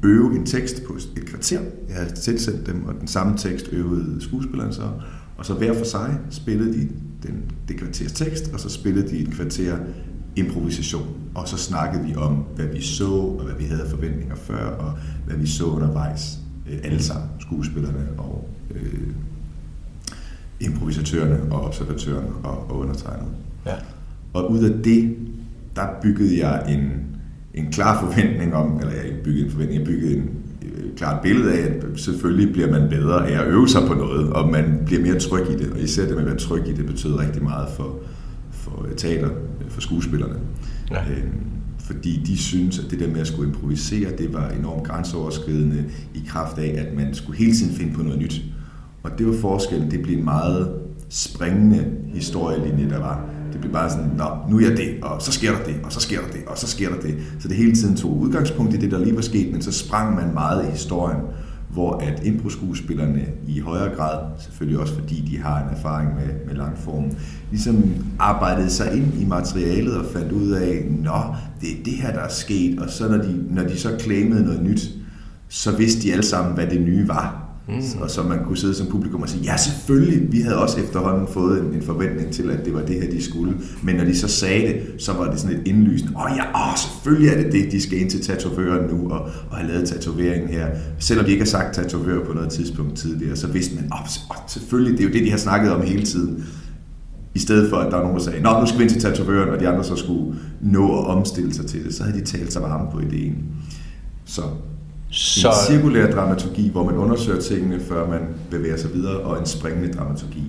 øve 0.02 0.36
en 0.36 0.46
tekst 0.46 0.84
på 0.86 0.94
et 1.16 1.26
kvarter. 1.26 1.60
Jeg 1.88 1.96
havde 1.96 2.14
tilsendt 2.14 2.66
dem, 2.66 2.84
og 2.84 2.94
den 3.00 3.08
samme 3.08 3.38
tekst 3.38 3.68
øvede 3.72 4.20
skuespilleren 4.20 4.72
så. 4.72 4.88
Og 5.36 5.46
så 5.46 5.54
hver 5.54 5.74
for 5.74 5.84
sig 5.84 6.18
spillede 6.30 6.72
de 6.72 6.88
den, 7.22 7.44
det 7.68 7.76
kvarters 7.76 8.12
tekst, 8.12 8.50
og 8.52 8.60
så 8.60 8.68
spillede 8.68 9.08
de 9.08 9.18
et 9.18 9.30
kvarter 9.34 9.78
improvisation. 10.36 11.06
Og 11.34 11.48
så 11.48 11.56
snakkede 11.56 12.04
vi 12.04 12.14
om, 12.14 12.34
hvad 12.34 12.66
vi 12.66 12.82
så, 12.82 13.10
og 13.10 13.44
hvad 13.44 13.54
vi 13.54 13.64
havde 13.64 13.86
forventninger 13.90 14.36
før, 14.36 14.66
og 14.66 14.92
hvad 15.26 15.36
vi 15.36 15.46
så 15.46 15.64
undervejs. 15.64 16.38
Øh, 16.70 16.78
alle 16.84 17.02
sammen, 17.02 17.28
skuespillerne 17.40 18.08
og 18.18 18.48
øh, 18.74 19.08
improvisatørerne 20.60 21.52
og 21.52 21.64
observatørerne 21.64 22.28
og, 22.44 22.70
og 22.70 22.78
undertegnede. 22.78 23.30
Ja. 23.66 23.74
Og 24.34 24.52
ud 24.52 24.64
af 24.64 24.82
det, 24.84 25.16
der 25.76 25.86
byggede 26.02 26.46
jeg 26.46 26.64
en, 26.68 26.90
en 27.54 27.72
klar 27.72 28.00
forventning 28.00 28.54
om, 28.54 28.78
eller 28.80 28.92
jeg 28.92 29.04
byggede 29.24 29.44
en 29.44 29.50
forventning, 29.50 29.80
jeg 29.80 29.88
byggede 29.88 30.16
en 30.16 30.30
øh, 30.62 30.96
klart 30.96 31.22
billede 31.22 31.52
af, 31.52 31.66
at 31.66 31.84
selvfølgelig 31.96 32.52
bliver 32.52 32.70
man 32.70 32.88
bedre 32.90 33.28
af 33.28 33.40
at 33.40 33.48
øve 33.48 33.68
sig 33.68 33.82
på 33.86 33.94
noget, 33.94 34.32
og 34.32 34.50
man 34.50 34.78
bliver 34.86 35.02
mere 35.02 35.18
tryg 35.18 35.50
i 35.50 35.56
det. 35.56 35.70
Og 35.72 35.80
især 35.80 36.02
det 36.02 36.10
med 36.10 36.20
at 36.20 36.26
være 36.26 36.36
tryg 36.36 36.68
i 36.68 36.72
det, 36.72 36.86
betyder 36.86 37.18
rigtig 37.18 37.42
meget 37.42 37.68
for, 37.76 37.96
for 38.50 38.86
teater, 38.96 39.28
for 39.68 39.80
skuespillerne. 39.80 40.34
Ja. 40.90 41.00
Øhm, 41.00 41.32
fordi 41.78 42.22
de 42.26 42.36
synes, 42.36 42.78
at 42.78 42.90
det 42.90 43.00
der 43.00 43.08
med 43.08 43.20
at 43.20 43.26
skulle 43.26 43.48
improvisere, 43.48 44.10
det 44.18 44.34
var 44.34 44.48
enormt 44.48 44.86
grænseoverskridende 44.86 45.84
i 46.14 46.22
kraft 46.26 46.58
af, 46.58 46.74
at 46.86 46.96
man 46.96 47.14
skulle 47.14 47.38
hele 47.38 47.52
tiden 47.52 47.74
finde 47.74 47.92
på 47.94 48.02
noget 48.02 48.18
nyt. 48.18 48.42
Og 49.02 49.10
det 49.18 49.26
var 49.26 49.34
forskellen, 49.40 49.90
det 49.90 50.02
blev 50.02 50.18
en 50.18 50.24
meget 50.24 50.72
springende 51.08 51.86
historielinje, 52.14 52.90
der 52.90 52.98
var. 52.98 53.33
Det 53.54 53.60
blev 53.60 53.72
bare 53.72 53.90
sådan, 53.90 54.10
Nå, 54.16 54.24
nu 54.50 54.56
er 54.56 54.68
jeg 54.68 54.76
det, 54.76 54.94
og 55.02 55.22
så 55.22 55.32
sker 55.32 55.52
der 55.52 55.64
det, 55.64 55.74
og 55.84 55.92
så 55.92 56.00
sker 56.00 56.20
der 56.20 56.28
det, 56.28 56.40
og 56.46 56.58
så 56.58 56.66
sker 56.66 56.88
der 56.88 57.00
det. 57.00 57.14
Så 57.40 57.48
det 57.48 57.56
hele 57.56 57.74
tiden 57.74 57.96
tog 57.96 58.18
udgangspunkt 58.18 58.74
i 58.74 58.76
det, 58.76 58.90
der 58.90 58.98
lige 58.98 59.16
var 59.16 59.22
sket, 59.22 59.52
men 59.52 59.62
så 59.62 59.72
sprang 59.72 60.14
man 60.14 60.34
meget 60.34 60.66
i 60.66 60.70
historien, 60.70 61.20
hvor 61.70 61.96
at 61.96 62.22
improskuespillerne 62.24 63.26
i 63.46 63.60
højere 63.60 63.94
grad, 63.96 64.18
selvfølgelig 64.38 64.80
også 64.80 64.94
fordi 64.94 65.28
de 65.30 65.38
har 65.38 65.62
en 65.62 65.76
erfaring 65.76 66.14
med, 66.14 66.46
med 66.46 66.54
langformen, 66.54 67.18
ligesom 67.50 67.84
arbejdede 68.18 68.70
sig 68.70 68.96
ind 68.96 69.14
i 69.20 69.24
materialet 69.24 69.96
og 69.96 70.04
fandt 70.12 70.32
ud 70.32 70.50
af, 70.50 70.86
nå, 70.90 71.20
det 71.60 71.68
er 71.68 71.84
det 71.84 71.92
her, 71.92 72.12
der 72.12 72.20
er 72.20 72.28
sket, 72.28 72.78
og 72.78 72.90
så 72.90 73.08
når 73.08 73.16
de, 73.16 73.44
når 73.50 73.62
de 73.62 73.78
så 73.78 73.98
claimede 74.00 74.44
noget 74.44 74.62
nyt, 74.62 74.90
så 75.48 75.76
vidste 75.76 76.02
de 76.02 76.12
alle 76.12 76.24
sammen, 76.24 76.54
hvad 76.54 76.66
det 76.66 76.80
nye 76.80 77.08
var. 77.08 77.43
Mm. 77.68 78.00
Og 78.00 78.10
så 78.10 78.22
man 78.22 78.44
kunne 78.44 78.56
sidde 78.56 78.74
som 78.74 78.86
publikum 78.86 79.22
og 79.22 79.28
sige, 79.28 79.42
ja 79.44 79.56
selvfølgelig, 79.56 80.32
vi 80.32 80.40
havde 80.40 80.58
også 80.58 80.80
efterhånden 80.80 81.26
fået 81.28 81.60
en, 81.60 81.74
en 81.74 81.82
forventning 81.82 82.32
til, 82.32 82.50
at 82.50 82.64
det 82.64 82.74
var 82.74 82.82
det 82.82 83.02
her, 83.02 83.10
de 83.10 83.24
skulle. 83.24 83.54
Men 83.82 83.96
når 83.96 84.04
de 84.04 84.16
så 84.16 84.28
sagde 84.28 84.66
det, 84.66 85.02
så 85.02 85.12
var 85.12 85.30
det 85.30 85.40
sådan 85.40 85.56
et 85.56 85.68
indlysende, 85.68 86.12
åh 86.16 86.24
oh, 86.24 86.30
ja, 86.36 86.70
åh, 86.70 86.76
selvfølgelig 86.76 87.28
er 87.28 87.42
det 87.42 87.52
det, 87.52 87.72
de 87.72 87.80
skal 87.80 88.00
ind 88.00 88.10
til 88.10 88.22
tatovøren 88.22 88.90
nu 88.94 89.10
og, 89.10 89.20
og 89.50 89.56
have 89.56 89.72
lavet 89.72 89.88
tatoveringen 89.88 90.50
her. 90.50 90.66
Selvom 90.98 91.24
de 91.24 91.30
ikke 91.30 91.44
har 91.44 91.48
sagt 91.48 91.74
tatovør 91.74 92.24
på 92.24 92.32
noget 92.32 92.50
tidspunkt 92.50 92.96
tidligere, 92.96 93.36
så 93.36 93.46
vidste 93.46 93.74
man, 93.74 93.84
åh, 93.84 94.00
oh, 94.00 94.06
selvfølgelig, 94.46 94.98
det 94.98 95.04
er 95.04 95.08
jo 95.08 95.14
det, 95.14 95.24
de 95.24 95.30
har 95.30 95.38
snakket 95.38 95.72
om 95.72 95.82
hele 95.82 96.04
tiden. 96.04 96.44
I 97.34 97.38
stedet 97.38 97.70
for, 97.70 97.76
at 97.76 97.90
der 97.90 97.96
var 97.96 98.02
nogen, 98.02 98.18
der 98.18 98.24
sagde, 98.24 98.42
nå, 98.42 98.60
nu 98.60 98.66
skal 98.66 98.78
vi 98.78 98.84
ind 98.84 98.92
til 98.92 99.00
tatovøren, 99.00 99.48
og 99.48 99.60
de 99.60 99.68
andre 99.68 99.84
så 99.84 99.96
skulle 99.96 100.36
nå 100.60 100.98
at 100.98 101.06
omstille 101.06 101.54
sig 101.54 101.66
til 101.66 101.84
det, 101.84 101.94
så 101.94 102.04
havde 102.04 102.18
de 102.18 102.24
talt 102.24 102.52
sig 102.52 102.62
varme 102.62 102.90
på 102.92 103.00
ideen. 103.00 103.36
Så, 104.24 104.42
så 105.14 105.48
en 105.48 105.54
cirkulær 105.66 106.10
dramaturgi, 106.10 106.70
hvor 106.70 106.84
man 106.84 106.94
undersøger 106.94 107.40
tingene, 107.40 107.80
før 107.80 108.08
man 108.08 108.20
bevæger 108.50 108.76
sig 108.76 108.94
videre, 108.94 109.16
og 109.16 109.40
en 109.40 109.46
springende 109.46 109.92
dramaturgi. 109.92 110.42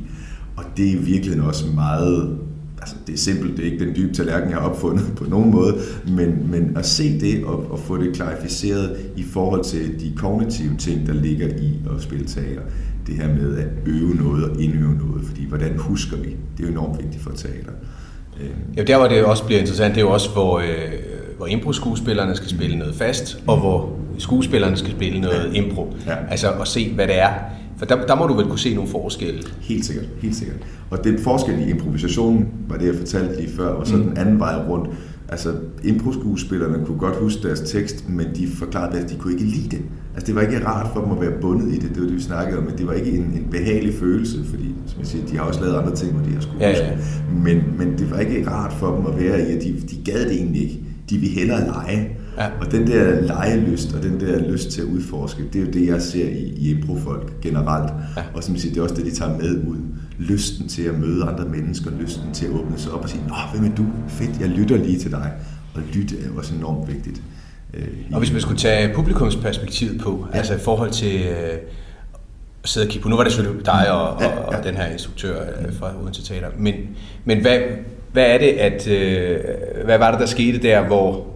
Og 0.57 0.63
det 0.77 0.93
er 0.93 0.99
virkelig 0.99 1.41
også 1.41 1.65
meget 1.75 2.37
altså 2.85 2.95
det 3.07 3.13
er 3.13 3.17
simpelt, 3.17 3.57
det 3.57 3.67
er 3.67 3.71
ikke 3.71 3.85
den 3.85 3.95
dybe 3.95 4.13
tallerken, 4.13 4.49
jeg 4.49 4.57
har 4.57 4.69
opfundet 4.69 5.05
på 5.15 5.23
nogen 5.23 5.51
måde, 5.51 5.75
men, 6.07 6.51
men 6.51 6.77
at 6.77 6.85
se 6.85 7.19
det 7.19 7.45
og, 7.45 7.71
og 7.71 7.79
få 7.79 7.97
det 7.97 8.15
klarificeret 8.15 8.97
i 9.15 9.23
forhold 9.23 9.63
til 9.63 9.99
de 9.99 10.13
kognitive 10.17 10.77
ting, 10.77 11.07
der 11.07 11.13
ligger 11.13 11.47
i 11.47 11.79
at 11.95 12.03
spille 12.03 12.25
teater. 12.25 12.61
Det 13.07 13.15
her 13.15 13.27
med 13.27 13.57
at 13.57 13.67
øve 13.85 14.15
noget 14.15 14.49
og 14.49 14.61
indøve 14.61 14.95
noget, 15.07 15.25
fordi 15.25 15.45
hvordan 15.47 15.77
husker 15.77 16.17
vi? 16.17 16.29
Det 16.57 16.63
er 16.63 16.67
jo 16.67 16.69
enormt 16.69 17.03
vigtigt 17.03 17.23
for 17.23 17.31
teater. 17.31 17.71
Ja, 18.77 18.83
der 18.83 18.97
hvor 18.97 19.07
det 19.07 19.23
også 19.23 19.45
bliver 19.45 19.59
interessant, 19.59 19.95
det 19.95 20.01
er 20.01 20.05
jo 20.05 20.11
også, 20.11 20.29
hvor, 20.29 20.59
øh, 20.59 20.65
hvor 21.37 21.47
impro-skuespillerne 21.47 22.35
skal 22.35 22.49
spille 22.49 22.77
noget 22.77 22.95
fast, 22.95 23.39
og 23.47 23.59
hvor 23.59 23.99
skuespillerne 24.17 24.77
skal 24.77 24.91
spille 24.91 25.21
noget 25.21 25.51
ja. 25.53 25.61
impro. 25.61 25.93
Ja. 26.07 26.15
Altså 26.29 26.51
at 26.51 26.67
se, 26.67 26.93
hvad 26.93 27.07
det 27.07 27.19
er, 27.19 27.29
for 27.77 27.85
der, 27.85 28.05
der 28.05 28.15
må 28.15 28.27
du 28.27 28.33
vel 28.33 28.45
kunne 28.45 28.59
se 28.59 28.75
nogle 28.75 28.89
forskelle? 28.89 29.43
Helt 29.61 29.85
sikkert, 29.85 30.05
helt 30.21 30.35
sikkert. 30.35 30.57
Og 30.89 31.03
den 31.03 31.19
forskel 31.19 31.67
i 31.67 31.69
improvisationen, 31.69 32.47
var 32.67 32.77
det 32.77 32.85
jeg 32.85 32.95
fortalte 32.95 33.35
lige 33.35 33.49
før, 33.49 33.67
og 33.67 33.87
så 33.87 33.95
mm. 33.95 34.03
den 34.03 34.17
anden 34.17 34.39
vej 34.39 34.55
rundt. 34.69 34.89
Altså, 35.29 35.53
impro-skuespillerne 35.83 36.85
kunne 36.85 36.97
godt 36.97 37.15
huske 37.15 37.47
deres 37.47 37.59
tekst, 37.59 38.09
men 38.09 38.27
de 38.35 38.47
forklarede, 38.47 38.99
at 38.99 39.09
de 39.09 39.15
kunne 39.15 39.33
ikke 39.33 39.45
lide 39.45 39.69
det. 39.69 39.81
Altså, 40.13 40.27
det 40.27 40.35
var 40.35 40.41
ikke 40.41 40.65
rart 40.65 40.87
for 40.93 41.01
dem 41.01 41.11
at 41.11 41.21
være 41.21 41.41
bundet 41.41 41.73
i 41.73 41.79
det, 41.79 41.89
det 41.89 41.99
var 41.99 42.07
det, 42.07 42.15
vi 42.15 42.21
snakkede 42.21 42.57
om, 42.57 42.63
men 42.63 42.77
det 42.77 42.87
var 42.87 42.93
ikke 42.93 43.11
en, 43.11 43.23
en 43.23 43.47
behagelig 43.51 43.93
følelse, 43.93 44.37
fordi, 44.45 44.75
som 44.87 44.99
jeg 44.99 45.07
siger, 45.07 45.25
de 45.25 45.37
har 45.37 45.43
også 45.43 45.61
lavet 45.61 45.75
andre 45.75 45.95
ting, 45.95 46.11
hvor 46.13 46.25
de 46.25 46.33
har 46.33 46.41
skulle 46.41 46.59
ja, 46.59 46.71
ja. 46.71 46.97
Men, 47.43 47.63
men 47.77 47.97
det 47.97 48.11
var 48.11 48.19
ikke 48.19 48.49
rart 48.49 48.73
for 48.73 48.95
dem 48.95 49.05
at 49.05 49.19
være 49.19 49.49
i, 49.49 49.55
at 49.55 49.63
de, 49.63 49.75
de 49.89 50.11
gad 50.11 50.25
det 50.25 50.31
egentlig 50.31 50.61
ikke. 50.61 50.79
De 51.09 51.17
ville 51.17 51.35
hellere 51.35 51.65
lege. 51.65 52.09
Ja. 52.37 52.47
Og 52.61 52.71
den 52.71 52.87
der 52.87 53.21
legelyst 53.21 53.93
og 53.93 54.03
den 54.03 54.19
der 54.19 54.51
lyst 54.51 54.69
til 54.69 54.81
at 54.81 54.87
udforske, 54.87 55.43
det 55.53 55.61
er 55.61 55.65
jo 55.65 55.71
det, 55.71 55.87
jeg 55.87 56.01
ser 56.01 56.29
i, 56.29 56.53
i 56.57 56.69
improfolk 56.69 57.41
generelt. 57.41 57.93
Ja. 58.17 58.23
Og 58.33 58.43
som 58.43 58.53
jeg 58.53 58.61
siger, 58.61 58.73
det 58.73 58.79
er 58.79 58.83
også 58.83 58.95
det, 58.95 59.05
de 59.05 59.11
tager 59.11 59.37
med 59.37 59.57
ud. 59.67 59.77
Lysten 60.19 60.67
til 60.67 60.81
at 60.81 60.99
møde 60.99 61.23
andre 61.23 61.45
mennesker, 61.45 61.91
lysten 61.99 62.33
til 62.33 62.45
at 62.45 62.51
åbne 62.51 62.77
sig 62.77 62.91
op 62.91 63.03
og 63.03 63.09
sige, 63.09 63.23
Nå, 63.27 63.35
hvem 63.53 63.71
er 63.71 63.75
du? 63.75 63.85
Fedt, 64.07 64.39
jeg 64.39 64.49
lytter 64.49 64.77
lige 64.77 64.99
til 64.99 65.11
dig. 65.11 65.31
Og 65.73 65.81
lytte 65.93 66.15
er 66.15 66.37
også 66.37 66.55
enormt 66.55 66.93
vigtigt. 66.93 67.21
Øh, 67.73 67.87
og 68.11 68.19
hvis 68.19 68.31
man 68.31 68.41
skulle 68.41 68.57
tage 68.57 68.93
publikumsperspektivet 68.93 70.01
på, 70.01 70.27
ja. 70.33 70.37
altså 70.37 70.55
i 70.55 70.59
forhold 70.59 70.91
til 70.91 71.21
øh, 71.21 71.57
at 72.63 72.69
sidde 72.69 72.85
og 72.85 72.89
kigge 72.89 73.03
på, 73.03 73.09
nu 73.09 73.15
var 73.15 73.23
det 73.23 73.33
selvfølgelig 73.33 73.65
dig 73.65 73.91
og, 73.91 74.09
og, 74.13 74.21
ja, 74.21 74.27
ja. 74.27 74.57
og 74.57 74.63
den 74.63 74.75
her 74.75 74.85
instruktør 74.85 75.41
øh, 75.41 75.73
fra 75.73 75.91
Odense 76.01 76.23
Teater, 76.23 76.47
men, 76.57 76.73
men 77.25 77.41
hvad, 77.41 77.59
hvad 78.15 78.25
er 78.25 78.37
det, 78.37 78.47
at, 78.47 78.87
øh, 78.87 79.39
hvad 79.85 79.97
var 79.97 80.11
det, 80.11 80.19
der 80.19 80.25
skete 80.25 80.57
der, 80.57 80.87
hvor 80.87 81.27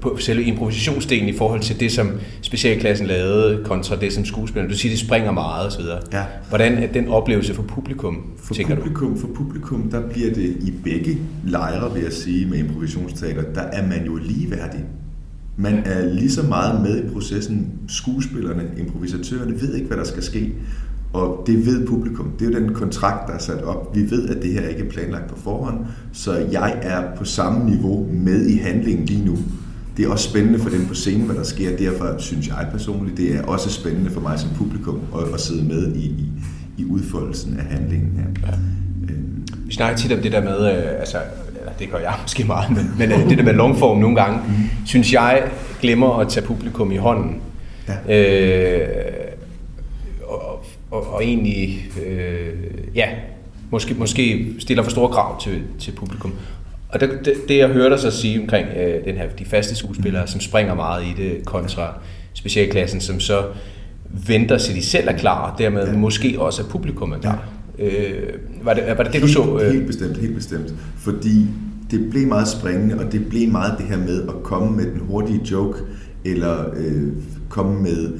på 0.00 0.16
selve 0.18 0.42
improvisationsdelen 0.42 1.28
i 1.28 1.36
forhold 1.36 1.60
til 1.60 1.80
det, 1.80 1.92
som 1.92 2.10
specialklassen 2.42 3.06
lavede, 3.06 3.64
kontra 3.64 3.96
det, 3.96 4.12
som 4.12 4.24
skuespillerne. 4.24 4.72
Du 4.72 4.78
siger, 4.78 4.92
det 4.92 4.98
springer 4.98 5.32
meget 5.32 5.66
osv. 5.66 5.82
Ja. 6.12 6.24
Hvordan 6.48 6.78
er 6.78 6.86
den 6.86 7.08
oplevelse 7.08 7.54
for 7.54 7.62
publikum, 7.62 8.32
for 8.38 8.54
tænker 8.54 8.74
publikum, 8.74 9.14
du? 9.14 9.20
For 9.20 9.28
publikum, 9.34 9.90
der 9.90 10.08
bliver 10.08 10.34
det 10.34 10.56
i 10.60 10.72
begge 10.84 11.18
lejre, 11.44 11.94
vil 11.94 12.02
jeg 12.02 12.12
sige, 12.12 12.46
med 12.46 12.58
improvisationsteater, 12.58 13.42
der 13.54 13.62
er 13.62 13.86
man 13.86 14.04
jo 14.06 14.16
ligeværdig. 14.16 14.80
Man 15.56 15.82
er 15.84 16.14
lige 16.14 16.30
så 16.30 16.42
meget 16.42 16.82
med 16.82 17.04
i 17.04 17.08
processen. 17.12 17.72
Skuespillerne, 17.88 18.70
improvisatørerne 18.78 19.60
ved 19.60 19.74
ikke, 19.74 19.86
hvad 19.86 19.96
der 19.96 20.04
skal 20.04 20.22
ske. 20.22 20.52
Og 21.12 21.44
det 21.46 21.66
ved 21.66 21.86
publikum. 21.86 22.32
Det 22.38 22.46
er 22.46 22.50
jo 22.50 22.66
den 22.66 22.74
kontrakt, 22.74 23.28
der 23.28 23.34
er 23.34 23.38
sat 23.38 23.62
op. 23.62 23.96
Vi 23.96 24.10
ved, 24.10 24.28
at 24.28 24.42
det 24.42 24.52
her 24.52 24.68
ikke 24.68 24.84
er 24.86 24.90
planlagt 24.90 25.28
på 25.28 25.38
forhånd, 25.38 25.78
så 26.12 26.46
jeg 26.52 26.78
er 26.82 27.16
på 27.16 27.24
samme 27.24 27.70
niveau 27.70 28.08
med 28.12 28.46
i 28.46 28.56
handlingen 28.56 29.06
lige 29.06 29.24
nu 29.24 29.38
det 29.96 30.04
er 30.04 30.08
også 30.08 30.30
spændende 30.30 30.58
for 30.58 30.70
dem 30.70 30.86
på 30.86 30.94
scenen, 30.94 31.26
hvad 31.26 31.36
der 31.36 31.42
sker. 31.42 31.76
Derfor 31.76 32.14
synes 32.18 32.48
jeg 32.48 32.66
personligt, 32.72 33.16
det 33.16 33.34
er 33.36 33.42
også 33.42 33.70
spændende 33.70 34.10
for 34.10 34.20
mig 34.20 34.38
som 34.38 34.50
publikum 34.56 35.00
at, 35.18 35.34
at 35.34 35.40
sidde 35.40 35.64
med 35.64 35.94
i, 35.94 36.04
i, 36.06 36.26
i 36.78 36.84
udfoldelsen 36.84 37.58
af 37.58 37.64
handlingen 37.64 38.12
her. 38.16 38.48
Ja. 38.48 38.54
Øhm. 39.02 39.46
Vi 39.66 39.72
snakker 39.72 39.96
tit 39.96 40.12
om 40.12 40.18
det 40.18 40.32
der 40.32 40.42
med, 40.42 40.76
øh, 40.76 40.98
altså, 40.98 41.16
det 41.78 41.90
gør 41.90 41.98
jeg 41.98 42.14
måske 42.24 42.44
meget, 42.44 42.70
men, 42.70 42.90
men 42.98 43.12
øh, 43.12 43.28
det 43.28 43.38
der 43.38 43.44
med 43.44 43.52
longform 43.52 43.98
nogle 43.98 44.16
gange, 44.16 44.38
mm. 44.48 44.54
synes 44.86 45.12
jeg 45.12 45.42
glemmer 45.80 46.18
at 46.18 46.28
tage 46.28 46.46
publikum 46.46 46.92
i 46.92 46.96
hånden. 46.96 47.40
Ja. 48.08 48.18
Øh, 48.18 49.21
og, 50.92 51.14
og, 51.14 51.24
egentlig, 51.24 51.90
øh, 52.06 52.48
ja, 52.94 53.08
måske, 53.70 53.94
måske 53.94 54.54
stiller 54.58 54.82
for 54.82 54.90
store 54.90 55.08
krav 55.08 55.40
til, 55.40 55.62
til 55.78 55.92
publikum. 55.92 56.32
Og 56.88 57.00
det, 57.00 57.10
det, 57.24 57.34
det 57.48 57.58
jeg 57.58 57.68
hørte 57.68 57.90
dig 57.90 57.98
så 57.98 58.10
sige 58.10 58.40
omkring 58.40 58.66
øh, 58.76 59.04
den 59.04 59.16
her, 59.16 59.28
de 59.38 59.44
faste 59.44 59.74
skuespillere, 59.74 60.26
som 60.26 60.40
springer 60.40 60.74
meget 60.74 61.04
i 61.04 61.14
det, 61.16 61.44
kontra 61.44 61.94
specialklassen, 62.34 63.00
som 63.00 63.20
så 63.20 63.42
venter 64.26 64.58
til 64.58 64.74
de 64.74 64.82
selv 64.82 65.08
er 65.08 65.12
klar, 65.12 65.50
og 65.50 65.58
dermed 65.58 65.86
ja. 65.86 65.92
måske 65.92 66.34
også 66.38 66.62
at 66.62 66.68
publikum 66.68 67.12
er 67.12 67.18
klar. 67.18 67.48
Ja. 67.78 67.84
Øh, 67.84 68.32
var, 68.62 68.74
det, 68.74 68.84
var 68.96 69.04
det 69.04 69.12
det, 69.12 69.22
du 69.22 69.26
helt, 69.26 69.38
så? 69.38 69.58
Øh? 69.62 69.72
Helt 69.72 69.86
bestemt, 69.86 70.16
helt 70.16 70.34
bestemt. 70.34 70.74
Fordi 70.96 71.46
det 71.90 72.10
blev 72.10 72.26
meget 72.26 72.48
springende, 72.48 72.98
og 72.98 73.12
det 73.12 73.28
blev 73.28 73.48
meget 73.48 73.74
det 73.78 73.86
her 73.86 73.98
med 73.98 74.22
at 74.22 74.34
komme 74.42 74.76
med 74.76 74.84
den 74.84 75.00
hurtige 75.00 75.40
joke, 75.50 75.78
eller 76.24 76.64
øh, 76.76 77.12
komme 77.48 77.82
med 77.82 78.12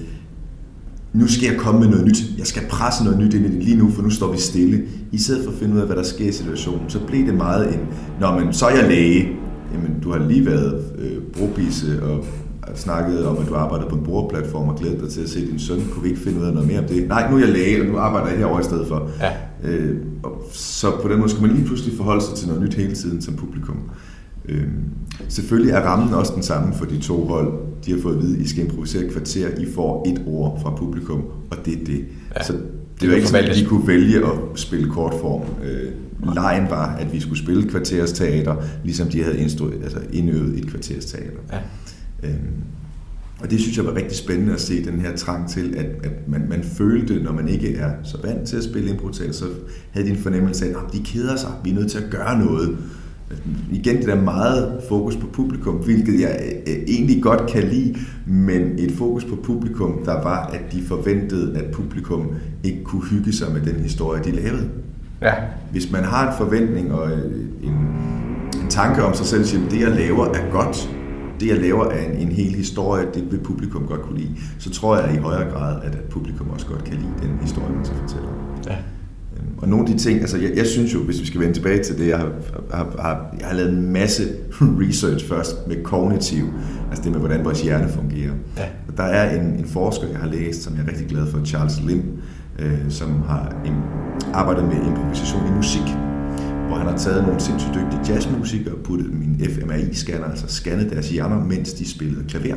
nu 1.12 1.29
skal 1.29 1.46
jeg 1.46 1.57
komme 1.59 1.81
med 1.81 1.88
noget 1.88 2.07
nyt. 2.07 2.22
Jeg 2.38 2.46
skal 2.46 2.62
presse 2.68 3.05
noget 3.05 3.18
nyt 3.18 3.35
ind 3.35 3.46
i 3.46 3.48
det 3.48 3.64
lige 3.64 3.77
nu, 3.77 3.90
for 3.90 4.03
nu 4.03 4.11
står 4.11 4.33
vi 4.33 4.38
stille. 4.38 4.83
I 5.12 5.18
stedet 5.18 5.44
for 5.44 5.53
at 5.53 5.59
finde 5.59 5.75
ud 5.75 5.81
af, 5.81 5.87
hvad 5.87 5.96
der 5.96 6.03
sker 6.03 6.29
i 6.29 6.33
situationen, 6.33 6.90
så 6.90 6.98
blev 7.07 7.27
det 7.27 7.35
meget 7.35 7.75
en, 7.75 7.81
Nå, 8.20 8.38
men 8.38 8.53
så 8.53 8.66
er 8.66 8.77
jeg 8.77 8.88
læge. 8.88 9.29
Jamen, 9.75 10.01
du 10.03 10.12
har 10.12 10.29
lige 10.29 10.46
været 10.46 10.85
øh, 10.98 11.22
brobise 11.33 12.03
og 12.03 12.25
snakket 12.75 13.27
om, 13.27 13.37
at 13.38 13.48
du 13.48 13.55
arbejder 13.55 13.88
på 13.88 13.96
en 13.96 14.05
brugerplatform 14.05 14.68
og 14.68 14.77
glæder 14.77 14.98
dig 14.98 15.11
til 15.11 15.20
at 15.20 15.29
se 15.29 15.46
din 15.51 15.59
søn. 15.59 15.81
Kunne 15.92 16.03
vi 16.03 16.09
ikke 16.09 16.20
finde 16.20 16.40
ud 16.40 16.44
af 16.44 16.53
noget 16.53 16.68
mere 16.68 16.79
om 16.79 16.85
det? 16.85 17.09
Nej, 17.09 17.31
nu 17.31 17.37
er 17.37 17.40
jeg 17.40 17.48
læge, 17.48 17.81
og 17.81 17.87
nu 17.87 17.98
arbejder 17.98 18.29
jeg 18.29 18.38
herovre 18.38 18.61
i 18.61 18.64
stedet 18.64 18.88
for. 18.88 19.11
Ja. 19.20 19.33
Øh, 19.70 19.96
og 20.22 20.42
så 20.53 20.90
på 21.03 21.09
den 21.09 21.18
måde 21.18 21.31
skal 21.31 21.42
man 21.42 21.51
lige 21.51 21.66
pludselig 21.66 21.96
forholde 21.96 22.25
sig 22.25 22.35
til 22.35 22.48
noget 22.48 22.62
nyt 22.62 22.75
hele 22.75 22.94
tiden 22.94 23.22
som 23.22 23.35
publikum. 23.35 23.77
Øh, 24.48 24.64
selvfølgelig 25.29 25.72
er 25.72 25.81
rammen 25.81 26.14
også 26.14 26.33
den 26.35 26.42
samme 26.42 26.75
for 26.75 26.85
de 26.85 26.98
to 26.98 27.27
hold. 27.27 27.53
De 27.87 27.92
har 27.92 27.98
fået 28.01 28.16
at 28.16 28.22
vide, 28.22 28.37
at 28.37 28.42
I 28.42 28.48
skal 28.48 28.64
improvisere 28.64 29.05
et 29.05 29.12
kvarter. 29.12 29.48
I 29.59 29.66
får 29.75 30.09
et 30.09 30.22
ord 30.27 30.62
fra 30.62 30.75
publikum, 30.77 31.22
og 31.51 31.57
det 31.64 31.81
er 31.81 31.85
det. 31.85 32.05
Ja, 32.37 32.44
så 32.44 32.53
det 33.01 33.09
var 33.11 33.16
ikke 33.16 33.29
sådan, 33.29 33.51
at 33.51 33.57
de 33.57 33.64
kunne 33.64 33.87
vælge 33.87 34.18
at 34.18 34.33
spille 34.55 34.90
kortform. 34.90 35.42
Øh, 35.64 35.92
lejen 36.35 36.70
var, 36.70 36.94
at 36.94 37.12
vi 37.12 37.20
skulle 37.20 37.38
spille 37.38 37.68
kvarters 37.68 38.12
teater, 38.12 38.57
ligesom 38.85 39.09
de 39.09 39.22
havde 39.22 39.37
instru- 39.37 39.85
altså 39.85 39.98
indøvet 40.12 40.59
et 40.59 40.68
kvarters 40.68 41.05
teater. 41.05 41.38
Ja. 41.53 41.59
Øh, 42.29 42.37
og 43.40 43.51
det 43.51 43.61
synes 43.61 43.77
jeg 43.77 43.87
var 43.87 43.94
rigtig 43.94 44.16
spændende 44.16 44.53
at 44.53 44.61
se, 44.61 44.85
den 44.85 45.01
her 45.01 45.16
trang 45.16 45.48
til, 45.51 45.75
at, 45.77 45.87
at 45.87 46.29
man, 46.29 46.46
man 46.48 46.64
følte, 46.64 47.22
når 47.22 47.33
man 47.33 47.48
ikke 47.48 47.77
er 47.77 47.90
så 48.03 48.18
vant 48.25 48.48
til 48.48 48.57
at 48.57 48.64
spille 48.64 48.90
impro 48.90 49.12
så 49.12 49.44
havde 49.90 50.07
de 50.07 50.12
en 50.12 50.18
fornemmelse 50.18 50.64
af, 50.64 50.68
at 50.68 50.92
de 50.92 50.98
keder 51.05 51.37
sig, 51.37 51.51
vi 51.64 51.70
er 51.70 51.75
nødt 51.75 51.90
til 51.90 51.98
at 51.98 52.11
gøre 52.11 52.38
noget 52.38 52.77
igen 53.72 53.96
det 53.96 54.06
der 54.06 54.22
meget 54.22 54.80
fokus 54.88 55.16
på 55.16 55.26
publikum, 55.32 55.74
hvilket 55.74 56.20
jeg 56.20 56.40
øh, 56.66 56.74
egentlig 56.88 57.22
godt 57.22 57.50
kan 57.50 57.64
lide, 57.64 57.96
men 58.26 58.62
et 58.78 58.92
fokus 58.92 59.24
på 59.24 59.36
publikum, 59.42 60.04
der 60.04 60.22
var, 60.22 60.46
at 60.46 60.72
de 60.72 60.82
forventede, 60.82 61.58
at 61.58 61.64
publikum 61.72 62.30
ikke 62.64 62.84
kunne 62.84 63.04
hygge 63.04 63.32
sig 63.32 63.52
med 63.52 63.60
den 63.60 63.82
historie, 63.82 64.22
de 64.24 64.30
lavede. 64.30 64.68
Ja. 65.22 65.34
Hvis 65.70 65.92
man 65.92 66.04
har 66.04 66.30
en 66.30 66.34
forventning 66.38 66.92
og 66.92 67.10
øh, 67.10 67.34
en, 67.62 67.72
en 68.62 68.68
tanke 68.68 69.04
om 69.04 69.14
sig 69.14 69.26
selv, 69.26 69.64
at 69.64 69.70
det 69.70 69.80
jeg 69.80 69.90
laver 69.90 70.24
er 70.26 70.50
godt, 70.50 70.90
det 71.40 71.48
jeg 71.48 71.58
laver 71.58 71.84
er 71.84 72.06
en, 72.06 72.28
en 72.28 72.32
hel 72.32 72.54
historie, 72.54 73.06
det 73.14 73.32
vil 73.32 73.38
publikum 73.38 73.86
godt 73.86 74.02
kunne 74.02 74.18
lide, 74.18 74.36
så 74.58 74.70
tror 74.70 74.96
jeg 74.96 75.14
i 75.14 75.18
højere 75.18 75.50
grad, 75.50 75.82
at, 75.82 75.94
at 75.94 76.04
publikum 76.10 76.50
også 76.50 76.66
godt 76.66 76.84
kan 76.84 76.94
lide 76.94 77.12
den 77.22 77.38
historie, 77.40 77.72
man 77.76 77.84
så 77.84 77.92
fortæller. 78.00 78.28
Ja. 78.66 78.76
Og 79.62 79.68
nogle 79.68 79.88
af 79.88 79.96
de 79.96 79.98
ting, 79.98 80.20
altså 80.20 80.38
jeg, 80.38 80.53
jeg 80.57 80.66
synes 80.66 80.94
jo, 80.94 80.98
hvis 81.03 81.20
vi 81.20 81.27
skal 81.27 81.40
vende 81.40 81.55
tilbage 81.55 81.83
til 81.83 81.98
det, 81.98 82.09
jeg 82.09 82.18
har, 82.18 82.33
har, 82.70 82.94
har, 82.98 83.35
jeg 83.40 83.48
har 83.48 83.55
lavet 83.55 83.72
en 83.72 83.92
masse 83.92 84.29
research 84.83 85.29
først 85.29 85.66
med 85.68 85.83
kognitiv, 85.83 86.44
altså 86.90 87.05
det 87.05 87.12
med, 87.12 87.20
hvordan 87.20 87.44
vores 87.44 87.62
hjerne 87.62 87.88
fungerer. 87.88 88.33
Ja. 88.57 88.64
Og 88.88 88.96
der 88.96 89.03
er 89.03 89.40
en, 89.40 89.46
en 89.46 89.66
forsker, 89.66 90.09
jeg 90.09 90.18
har 90.18 90.29
læst, 90.29 90.62
som 90.62 90.75
jeg 90.77 90.83
er 90.83 90.88
rigtig 90.88 91.07
glad 91.07 91.27
for, 91.27 91.44
Charles 91.44 91.81
Lim, 91.87 92.03
øh, 92.59 92.79
som 92.88 93.22
har 93.22 93.62
en, 93.66 93.75
arbejdet 94.35 94.64
med 94.64 94.77
improvisation 94.77 95.46
i 95.46 95.57
musik, 95.57 95.87
hvor 96.66 96.77
han 96.77 96.87
har 96.87 96.96
taget 96.96 97.25
nogle 97.25 97.40
sindssygt 97.40 97.75
dygtige 97.75 98.14
jazzmusikere 98.14 98.75
og 98.75 98.81
puttet 98.85 99.07
i 99.07 99.25
en 99.25 99.40
fMRI-scanner, 99.51 100.31
altså 100.31 100.46
scannet 100.46 100.90
deres 100.90 101.11
hjerner, 101.11 101.44
mens 101.44 101.72
de 101.72 101.90
spillede 101.90 102.25
klaver. 102.29 102.57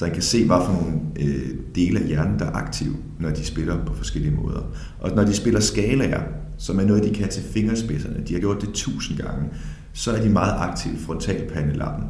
Så 0.00 0.06
han 0.06 0.14
kan 0.14 0.22
se, 0.22 0.46
hvad 0.46 0.56
for 0.66 0.72
nogle 0.72 1.00
øh, 1.20 1.54
dele 1.74 2.00
af 2.00 2.06
hjernen, 2.06 2.38
der 2.38 2.44
er 2.44 2.52
aktive, 2.52 2.96
når 3.18 3.30
de 3.30 3.44
spiller 3.44 3.84
på 3.84 3.94
forskellige 3.94 4.34
måder. 4.34 4.60
Og 5.00 5.10
når 5.16 5.24
de 5.24 5.34
spiller 5.34 5.60
skalaer, 5.60 6.22
som 6.58 6.78
er 6.78 6.84
noget, 6.84 7.04
de 7.04 7.14
kan 7.14 7.28
til 7.28 7.42
fingerspidserne, 7.42 8.22
de 8.28 8.32
har 8.32 8.40
gjort 8.40 8.60
det 8.60 8.68
tusind 8.74 9.18
gange, 9.18 9.48
så 9.92 10.12
er 10.12 10.22
de 10.22 10.28
meget 10.28 10.54
aktive 10.58 10.98
frontalpandelappen. 10.98 12.04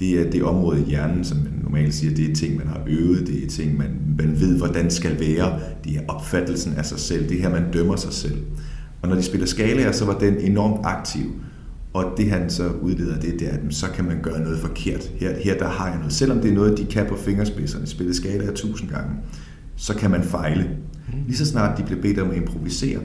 Det 0.00 0.20
er 0.20 0.30
det 0.30 0.42
område 0.42 0.80
i 0.80 0.84
hjernen, 0.84 1.24
som 1.24 1.38
man 1.38 1.60
normalt 1.62 1.94
siger, 1.94 2.14
det 2.14 2.30
er 2.30 2.34
ting, 2.34 2.56
man 2.56 2.66
har 2.66 2.80
øvet, 2.86 3.26
det 3.26 3.44
er 3.44 3.48
ting, 3.48 3.78
man, 3.78 3.90
man 4.18 4.40
ved, 4.40 4.58
hvordan 4.58 4.90
skal 4.90 5.20
være, 5.20 5.60
det 5.84 5.96
er 5.96 6.00
opfattelsen 6.08 6.72
af 6.72 6.86
sig 6.86 6.98
selv, 6.98 7.28
det 7.28 7.40
her, 7.40 7.50
man 7.50 7.72
dømmer 7.72 7.96
sig 7.96 8.12
selv. 8.12 8.38
Og 9.02 9.08
når 9.08 9.16
de 9.16 9.22
spiller 9.22 9.46
skalaer, 9.46 9.92
så 9.92 10.04
var 10.04 10.18
den 10.18 10.38
enormt 10.38 10.80
aktiv. 10.86 11.32
Og 11.94 12.14
det 12.16 12.30
han 12.30 12.50
så 12.50 12.68
udleder, 12.68 13.20
det, 13.20 13.40
det 13.40 13.48
er, 13.48 13.52
at 13.52 13.60
så 13.70 13.86
kan 13.94 14.04
man 14.04 14.22
gøre 14.22 14.40
noget 14.40 14.58
forkert. 14.58 15.10
Her, 15.16 15.34
her 15.44 15.58
der 15.58 15.68
har 15.68 15.88
jeg 15.88 15.96
noget. 15.96 16.12
Selvom 16.12 16.40
det 16.40 16.50
er 16.50 16.54
noget, 16.54 16.78
de 16.78 16.84
kan 16.84 17.06
på 17.06 17.16
fingerspidserne, 17.16 17.86
spillet 17.86 18.16
skala 18.16 18.52
tusind 18.52 18.90
gange, 18.90 19.10
så 19.76 19.94
kan 19.94 20.10
man 20.10 20.22
fejle. 20.22 20.70
Lige 21.26 21.36
så 21.36 21.46
snart 21.46 21.78
de 21.78 21.82
bliver 21.82 22.02
bedt 22.02 22.18
om 22.18 22.30
at 22.30 22.36
improvisere, 22.36 23.00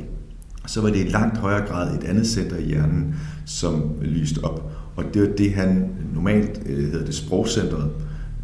så 0.67 0.81
var 0.81 0.89
det 0.89 1.05
i 1.05 1.09
langt 1.09 1.37
højere 1.37 1.67
grad 1.67 1.97
et 1.97 2.03
andet 2.03 2.27
center 2.27 2.57
i 2.57 2.63
hjernen, 2.63 3.15
som 3.45 3.91
lyste 4.01 4.43
op. 4.43 4.71
Og 4.95 5.03
det 5.13 5.21
var 5.21 5.27
det, 5.27 5.53
han 5.53 5.89
normalt 6.13 6.61
øh, 6.65 6.91
hedder 6.91 7.05
det 7.05 7.15
sprogcentret, 7.15 7.91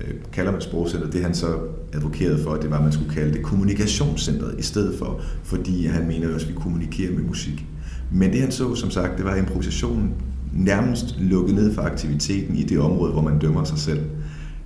øh, 0.01 0.13
kalder 0.33 0.51
man 0.51 0.61
sprogcentret, 0.61 1.13
det 1.13 1.23
han 1.23 1.35
så 1.35 1.57
advokerede 1.93 2.43
for, 2.43 2.55
det 2.55 2.69
var, 2.69 2.77
at 2.77 2.83
man 2.83 2.91
skulle 2.91 3.13
kalde 3.13 3.33
det 3.33 3.43
kommunikationscentret 3.43 4.59
i 4.59 4.61
stedet 4.61 4.99
for, 4.99 5.21
fordi 5.43 5.85
han 5.85 6.07
mener 6.07 6.33
også, 6.33 6.45
at 6.45 6.53
vi 6.53 6.57
kommunikerer 6.59 7.13
med 7.13 7.23
musik. 7.23 7.65
Men 8.11 8.31
det 8.31 8.41
han 8.41 8.51
så, 8.51 8.75
som 8.75 8.89
sagt, 8.89 9.17
det 9.17 9.25
var 9.25 9.35
improvisationen 9.35 10.13
nærmest 10.55 11.15
lukket 11.19 11.55
ned 11.55 11.73
for 11.73 11.81
aktiviteten 11.81 12.55
i 12.55 12.63
det 12.63 12.79
område, 12.79 13.11
hvor 13.11 13.21
man 13.21 13.39
dømmer 13.39 13.63
sig 13.63 13.77
selv. 13.77 13.99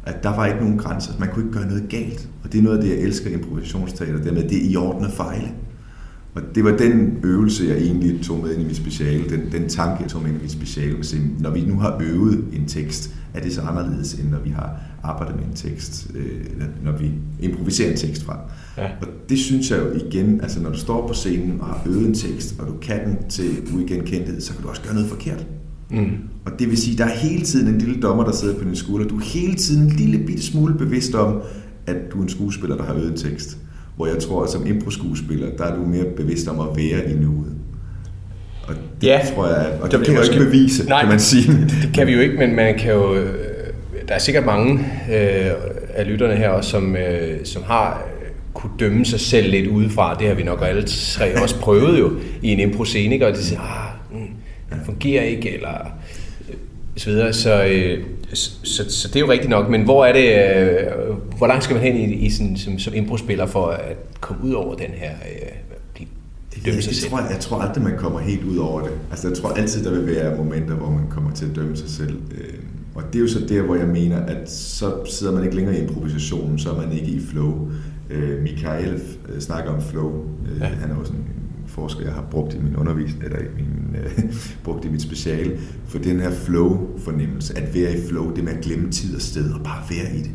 At 0.04 0.24
der 0.24 0.36
var 0.36 0.46
ikke 0.46 0.60
nogen 0.60 0.78
grænser. 0.78 1.14
Man 1.20 1.30
kunne 1.34 1.46
ikke 1.46 1.58
gøre 1.58 1.68
noget 1.68 1.90
galt. 1.90 2.30
Og 2.44 2.54
det 2.54 2.60
er 2.60 2.64
noget 2.64 2.78
af 2.78 2.84
det, 2.84 2.90
jeg 2.90 3.00
elsker 3.00 3.30
i 3.30 3.34
improvisationsteater, 3.34 4.24
det 4.24 4.34
med, 4.34 4.44
det 4.44 4.66
er 4.66 4.70
i 4.70 4.76
orden 4.76 5.06
at 5.06 5.12
fejle. 5.12 5.52
Og 6.36 6.42
det 6.56 6.64
var 6.64 6.78
den 6.78 7.18
øvelse, 7.24 7.66
jeg 7.66 7.78
egentlig 7.78 8.22
tog 8.22 8.40
med 8.40 8.54
ind 8.54 8.62
i 8.62 8.66
mit 8.66 8.76
speciale, 8.76 9.30
den, 9.30 9.52
den 9.52 9.70
tanke, 9.70 10.04
jeg 10.04 10.10
tog 10.12 10.22
med 10.22 10.30
ind 10.30 10.40
i 10.40 10.42
mit 10.42 10.52
speciale, 10.52 10.98
at 11.00 11.06
sige, 11.06 11.22
når 11.40 11.50
vi 11.50 11.62
nu 11.62 11.80
har 11.80 11.98
øvet 12.02 12.46
en 12.54 12.66
tekst, 12.68 13.16
er 13.34 13.40
det 13.42 13.54
så 13.54 13.62
anderledes, 13.62 14.14
end 14.14 14.30
når 14.30 14.40
vi 14.40 14.50
har 14.50 14.80
arbejdet 15.04 15.36
med 15.36 15.46
en 15.46 15.54
tekst, 15.54 16.12
øh, 16.16 16.46
når 16.84 16.92
vi 16.92 17.12
improviserer 17.40 17.92
en 17.92 17.98
tekst 17.98 18.24
fra. 18.24 18.40
Ja. 18.78 18.90
Og 19.02 19.08
det 19.30 19.40
synes 19.40 19.72
jeg 19.72 19.80
jo 19.80 20.08
igen, 20.08 20.42
altså 20.42 20.62
når 20.62 20.70
du 20.70 20.78
står 20.78 21.08
på 21.08 21.14
scenen 21.14 21.62
og 21.62 21.68
har 21.68 21.82
øvet 21.86 22.08
en 22.08 22.14
tekst, 22.14 22.60
og 22.60 22.68
du 22.68 22.74
kan 22.82 23.06
den 23.06 23.30
til 23.30 23.50
uigenkendelighed, 23.76 24.42
så 24.42 24.54
kan 24.54 24.64
du 24.64 24.70
også 24.70 24.82
gøre 24.82 24.94
noget 24.94 25.10
forkert. 25.10 25.46
Mm. 25.90 26.18
Og 26.46 26.52
det 26.60 26.70
vil 26.70 26.78
sige, 26.78 26.98
der 26.98 27.06
er 27.06 27.16
hele 27.16 27.46
tiden 27.46 27.68
en 27.68 27.78
lille 27.78 28.02
dommer, 28.02 28.24
der 28.24 28.32
sidder 28.32 28.56
på 28.58 28.64
din 28.64 28.76
skulder. 28.76 29.08
Du 29.08 29.18
er 29.18 29.24
hele 29.24 29.56
tiden 29.56 29.84
en 29.84 29.90
lille 29.90 30.20
bitte 30.26 30.44
smule 30.44 30.74
bevidst 30.74 31.16
om, 31.16 31.42
at 31.88 31.96
du 32.12 32.18
er 32.18 32.24
en 32.24 32.30
skuespiller, 32.30 32.78
der 32.78 32.84
har 32.84 32.94
øvet 32.94 33.12
en 33.12 33.18
tekst. 33.18 33.58
Hvor 33.96 34.08
jeg 34.08 34.20
tror, 34.20 34.44
at 34.44 34.50
som 34.50 34.68
impro-skuespiller, 34.68 35.48
der 35.58 35.64
er 35.64 35.76
du 35.76 35.86
mere 35.86 36.06
bevidst 36.18 36.48
om 36.48 36.60
at 36.60 36.68
være 36.76 37.12
i 37.12 37.16
nuet. 37.16 37.56
Og 38.68 38.76
det 39.02 39.08
ja, 39.08 39.22
tror 39.36 39.48
jeg, 39.48 39.78
og 39.82 39.92
det, 39.92 40.00
det 40.00 40.08
kan 40.08 40.16
man 40.16 40.24
jo 40.24 40.32
ikke 40.32 40.46
bevise, 40.46 40.90
nej, 40.90 41.00
kan 41.00 41.10
man 41.10 41.20
sige. 41.20 41.52
Det 41.52 41.90
kan 41.94 42.08
vi 42.08 42.14
jo 42.14 42.20
ikke, 42.20 42.38
men 42.38 42.56
man 42.56 42.78
kan 42.78 42.94
jo, 42.94 43.16
øh, 43.16 43.34
der 44.08 44.14
er 44.14 44.20
sikkert 44.20 44.46
mange 44.46 44.74
øh, 45.12 45.52
af 45.94 46.08
lytterne 46.08 46.36
her 46.36 46.50
også, 46.50 46.70
som, 46.70 46.96
øh, 46.96 47.46
som 47.46 47.64
har 47.64 48.02
kunne 48.54 48.72
dømme 48.80 49.06
sig 49.06 49.20
selv 49.20 49.52
lidt 49.52 49.68
udefra. 49.68 50.16
Det 50.20 50.28
har 50.28 50.36
vi 50.36 50.44
nok 50.44 50.60
alle 50.62 50.84
tre 50.84 51.42
også 51.42 51.60
prøvet 51.60 52.00
jo 52.00 52.12
i 52.42 52.48
en 52.48 52.60
impro-scene, 52.60 53.26
og 53.26 53.34
de 53.34 53.44
siger, 53.44 53.62
ah, 53.62 53.99
fungerer 54.86 55.24
ikke, 55.24 55.54
eller 55.54 55.92
så 56.96 57.10
videre. 57.10 57.34
Så, 57.34 57.64
øh, 57.64 58.04
så, 58.34 58.52
så, 58.90 59.08
det 59.08 59.16
er 59.16 59.20
jo 59.20 59.32
rigtigt 59.32 59.50
nok, 59.50 59.70
men 59.70 59.84
hvor 59.84 60.06
er 60.06 60.14
det, 60.14 60.28
øh, 60.30 61.38
hvor 61.38 61.48
langt 61.48 61.64
skal 61.64 61.74
man 61.74 61.84
hen 61.84 61.96
i, 61.96 62.14
i 62.14 62.30
sådan, 62.30 62.58
som, 62.58 62.80
som 62.80 62.94
impro-spiller 62.94 63.46
for 63.46 63.68
at 63.68 63.98
komme 64.20 64.44
ud 64.44 64.54
over 64.54 64.76
den 64.76 64.92
her, 64.92 65.12
øh, 65.12 65.50
dømme 66.66 66.82
sig 66.82 66.96
selv? 66.96 67.12
Tror, 67.12 67.20
jeg, 67.20 67.32
jeg 67.32 67.40
tror 67.40 67.62
aldrig, 67.62 67.84
man 67.84 67.98
kommer 67.98 68.20
helt 68.20 68.44
ud 68.44 68.58
over 68.58 68.82
det. 68.82 68.92
Altså, 69.12 69.28
jeg 69.28 69.38
tror 69.38 69.50
altid, 69.50 69.84
der 69.84 69.92
vil 69.92 70.16
være 70.16 70.38
momenter, 70.38 70.76
hvor 70.76 70.90
man 70.90 71.08
kommer 71.10 71.32
til 71.32 71.46
at 71.46 71.56
dømme 71.56 71.78
sig 71.78 71.90
selv. 71.90 72.22
Øh, 72.32 72.54
og 72.96 73.04
det 73.14 73.16
er 73.16 73.20
jo 73.20 73.28
så 73.28 73.40
der, 73.50 73.62
hvor 73.62 73.76
jeg 73.76 73.88
mener, 73.88 74.18
at 74.18 74.52
så 74.52 74.94
sidder 75.06 75.34
man 75.34 75.44
ikke 75.44 75.56
længere 75.56 75.78
i 75.78 75.82
improvisationen, 75.82 76.60
så 76.60 76.72
er 76.72 76.76
man 76.76 76.92
ikke 76.94 77.08
i 77.08 77.22
flow. 77.32 77.72
Øh, 78.10 78.42
Michael 78.42 79.02
øh, 79.30 79.40
snakker 79.40 79.72
om 79.72 79.82
flow. 79.82 80.26
Øh, 80.52 80.62
ja. 80.62 80.66
Han 80.66 80.92
er 80.92 80.96
også 80.96 81.14
en 81.14 81.26
forsker, 81.80 82.04
jeg 82.04 82.14
har 82.14 82.26
brugt 82.32 82.54
i 82.54 82.58
min 82.60 82.76
undervisning, 82.76 83.24
eller 83.24 83.40
i 83.40 83.52
min, 83.56 83.96
øh, 84.04 84.34
brugt 84.66 84.86
i 84.86 84.90
mit 84.90 85.02
speciale, 85.02 85.58
for 85.88 85.98
den 85.98 86.20
her 86.20 86.32
flow-fornemmelse, 86.32 87.58
at 87.58 87.76
være 87.76 87.98
i 87.98 88.08
flow, 88.10 88.36
det 88.36 88.44
med 88.44 88.54
at 88.54 88.64
glemme 88.64 88.92
tid 88.92 89.16
og 89.16 89.22
sted 89.22 89.52
og 89.52 89.64
bare 89.64 89.84
være 89.90 90.16
i 90.16 90.22
det. 90.22 90.32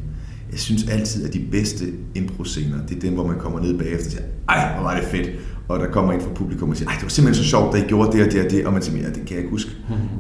Jeg 0.51 0.61
synes 0.61 0.89
altid, 0.89 1.27
at 1.27 1.35
de 1.35 1.47
bedste 1.51 1.85
impro-scener, 2.15 2.87
det 2.89 2.97
er 2.97 3.01
dem, 3.01 3.15
hvor 3.15 3.27
man 3.27 3.39
kommer 3.39 3.61
ned 3.61 3.79
bagefter 3.79 4.07
og 4.07 4.13
siger, 4.13 4.25
ej, 4.49 4.75
hvor 4.75 4.83
var 4.83 5.01
det 5.01 5.05
fedt 5.05 5.31
og 5.69 5.81
der 5.81 5.87
kommer 5.91 6.13
en 6.13 6.21
fra 6.21 6.31
publikum 6.35 6.71
og 6.71 6.77
siger, 6.77 6.89
ej, 6.89 6.95
det 6.95 7.03
var 7.03 7.09
simpelthen 7.09 7.45
så 7.45 7.51
sjovt, 7.51 7.73
da 7.73 7.79
I 7.79 7.85
gjorde 7.89 8.13
det 8.13 8.27
og 8.27 8.33
det 8.33 8.45
og 8.45 8.51
det, 8.51 8.67
og 8.67 8.73
man 8.73 8.83
siger, 8.83 9.03
ja, 9.03 9.07
det 9.07 9.15
kan 9.15 9.31
jeg 9.31 9.39
ikke 9.39 9.51
huske. 9.51 9.71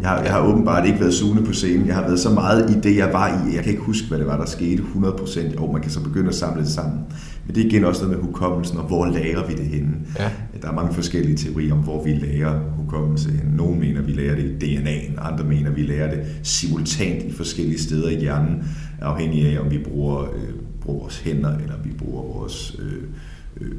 Jeg 0.00 0.08
har, 0.08 0.22
jeg 0.22 0.32
har 0.32 0.40
åbenbart 0.40 0.86
ikke 0.86 1.00
været 1.00 1.14
sugende 1.14 1.42
på 1.42 1.52
scenen, 1.52 1.86
jeg 1.86 1.94
har 1.94 2.02
været 2.02 2.20
så 2.20 2.30
meget 2.30 2.70
i 2.70 2.80
det, 2.80 2.96
jeg 2.96 3.12
var 3.12 3.28
i, 3.28 3.54
jeg 3.54 3.62
kan 3.62 3.72
ikke 3.72 3.84
huske, 3.84 4.08
hvad 4.08 4.18
det 4.18 4.26
var, 4.26 4.36
der 4.36 4.46
skete 4.46 4.82
100%, 4.82 5.58
og 5.58 5.72
man 5.72 5.82
kan 5.82 5.90
så 5.90 6.00
begynde 6.00 6.28
at 6.28 6.34
samle 6.34 6.62
det 6.62 6.70
sammen. 6.70 7.00
Men 7.46 7.54
det 7.54 7.62
er 7.62 7.66
igen 7.66 7.84
også 7.84 8.04
noget 8.04 8.18
med 8.18 8.26
hukommelsen, 8.26 8.78
og 8.78 8.84
hvor 8.84 9.06
lærer 9.06 9.46
vi 9.46 9.54
det 9.54 9.66
henne? 9.66 9.96
Ja. 10.18 10.30
Der 10.62 10.68
er 10.68 10.74
mange 10.74 10.94
forskellige 10.94 11.36
teorier 11.36 11.72
om, 11.72 11.78
hvor 11.78 12.04
vi 12.04 12.10
lærer 12.10 12.60
hukommelse 12.76 13.30
henne. 13.30 13.56
Nogle 13.56 13.80
mener, 13.80 14.02
vi 14.02 14.12
lærer 14.12 14.34
det 14.34 14.62
i 14.62 14.76
DNA'en, 14.76 15.28
andre 15.30 15.44
mener, 15.44 15.70
vi 15.70 15.82
lærer 15.82 16.14
det 16.14 16.26
simultant 16.42 17.22
i 17.22 17.32
forskellige 17.32 17.78
steder 17.78 18.08
i 18.08 18.20
hjernen, 18.20 18.64
afhængig 19.00 19.46
af, 19.46 19.60
om 19.60 19.70
vi 19.70 19.78
bruger, 19.78 20.22
øh, 20.22 20.54
bruger 20.80 21.00
vores 21.00 21.18
hænder, 21.18 21.58
eller 21.58 21.74
vi 21.84 21.90
bruger 21.98 22.22
vores 22.22 22.76
øh, 22.78 23.02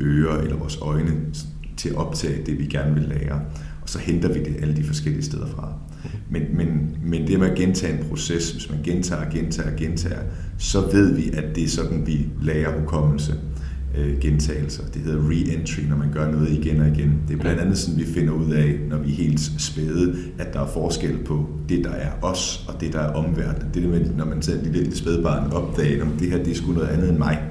ører 0.01 0.41
eller 0.41 0.57
vores 0.57 0.77
øjne 0.81 1.11
til 1.77 1.89
at 1.89 1.95
optage 1.95 2.45
det, 2.45 2.59
vi 2.59 2.65
gerne 2.65 2.93
vil 2.93 3.03
lære. 3.03 3.41
Og 3.81 3.89
så 3.89 3.99
henter 3.99 4.33
vi 4.33 4.39
det 4.39 4.55
alle 4.61 4.75
de 4.75 4.83
forskellige 4.83 5.23
steder 5.23 5.47
fra. 5.47 5.73
Men, 6.29 6.41
men, 6.53 6.97
men 7.03 7.27
det 7.27 7.39
med 7.39 7.49
at 7.49 7.57
gentage 7.57 7.97
en 7.99 8.05
proces, 8.09 8.51
hvis 8.51 8.69
man 8.69 8.79
gentager, 8.83 9.29
gentager, 9.29 9.77
gentager, 9.77 10.19
så 10.57 10.81
ved 10.91 11.15
vi, 11.15 11.29
at 11.33 11.55
det 11.55 11.63
er 11.63 11.67
sådan, 11.67 12.07
vi 12.07 12.27
lærer 12.41 12.79
hukommelse 12.79 13.33
øh, 13.97 14.19
gentagelser. 14.19 14.83
Det 14.93 15.01
hedder 15.01 15.29
re-entry, 15.29 15.89
når 15.89 15.97
man 15.97 16.11
gør 16.13 16.31
noget 16.31 16.51
igen 16.51 16.81
og 16.81 16.87
igen. 16.87 17.13
Det 17.27 17.33
er 17.33 17.39
blandt 17.39 17.61
andet 17.61 17.77
sådan, 17.77 17.99
vi 17.99 18.05
finder 18.05 18.33
ud 18.33 18.51
af, 18.51 18.75
når 18.89 18.97
vi 18.97 19.11
er 19.11 19.15
helt 19.15 19.39
spæde, 19.57 20.15
at 20.39 20.53
der 20.53 20.59
er 20.59 20.67
forskel 20.67 21.17
på 21.25 21.49
det, 21.69 21.83
der 21.83 21.91
er 21.91 22.11
os, 22.21 22.65
og 22.67 22.81
det, 22.81 22.93
der 22.93 22.99
er 22.99 23.13
omverdenen. 23.13 23.67
Det 23.73 23.85
er 23.85 23.89
det 23.89 24.01
med, 24.01 24.15
når 24.17 24.25
man 24.25 24.41
ser 24.41 24.53
et 24.53 24.67
lille 24.73 24.95
spædebarn 24.95 25.51
opdager, 25.51 26.05
at 26.05 26.19
det 26.19 26.31
her 26.31 26.37
det 26.37 26.51
er 26.51 26.55
sgu 26.55 26.71
noget 26.71 26.87
andet 26.87 27.09
end 27.09 27.17
mig 27.17 27.41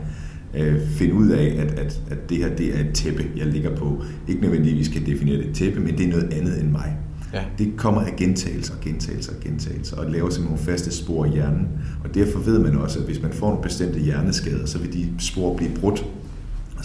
øh, 0.57 0.81
finde 0.89 1.15
ud 1.15 1.29
af, 1.29 1.57
at, 1.59 1.79
at, 1.79 2.01
at 2.11 2.31
det 2.31 2.39
her 2.39 2.57
det 2.57 2.77
er 2.77 2.81
et 2.81 2.95
tæppe, 2.95 3.27
jeg 3.37 3.47
ligger 3.47 3.77
på. 3.77 4.03
Ikke 4.29 4.43
nødvendigvis 4.43 4.89
kan 4.89 5.07
definere 5.07 5.37
det 5.37 5.47
et 5.47 5.55
tæppe, 5.55 5.81
men 5.81 5.99
det 5.99 6.07
er 6.07 6.11
noget 6.11 6.33
andet 6.33 6.61
end 6.61 6.71
mig. 6.71 6.97
Ja. 7.35 7.43
Det 7.59 7.73
kommer 7.77 8.01
af 8.01 8.17
gentagelser, 8.17 8.75
gentagelser, 8.83 9.33
gentagelser, 9.43 9.97
og 9.97 10.11
laver 10.11 10.31
simpelthen 10.31 10.45
nogle 10.45 10.59
faste 10.59 10.91
spor 10.91 11.25
i 11.25 11.29
hjernen. 11.29 11.69
Og 12.05 12.15
derfor 12.15 12.39
ved 12.39 12.59
man 12.59 12.77
også, 12.77 12.99
at 12.99 13.05
hvis 13.05 13.23
man 13.23 13.33
får 13.33 13.49
nogle 13.49 13.63
bestemte 13.63 13.99
hjerneskader, 13.99 14.67
så 14.67 14.79
vil 14.79 14.93
de 14.93 15.09
spor 15.19 15.57
blive 15.57 15.71
brudt. 15.81 16.05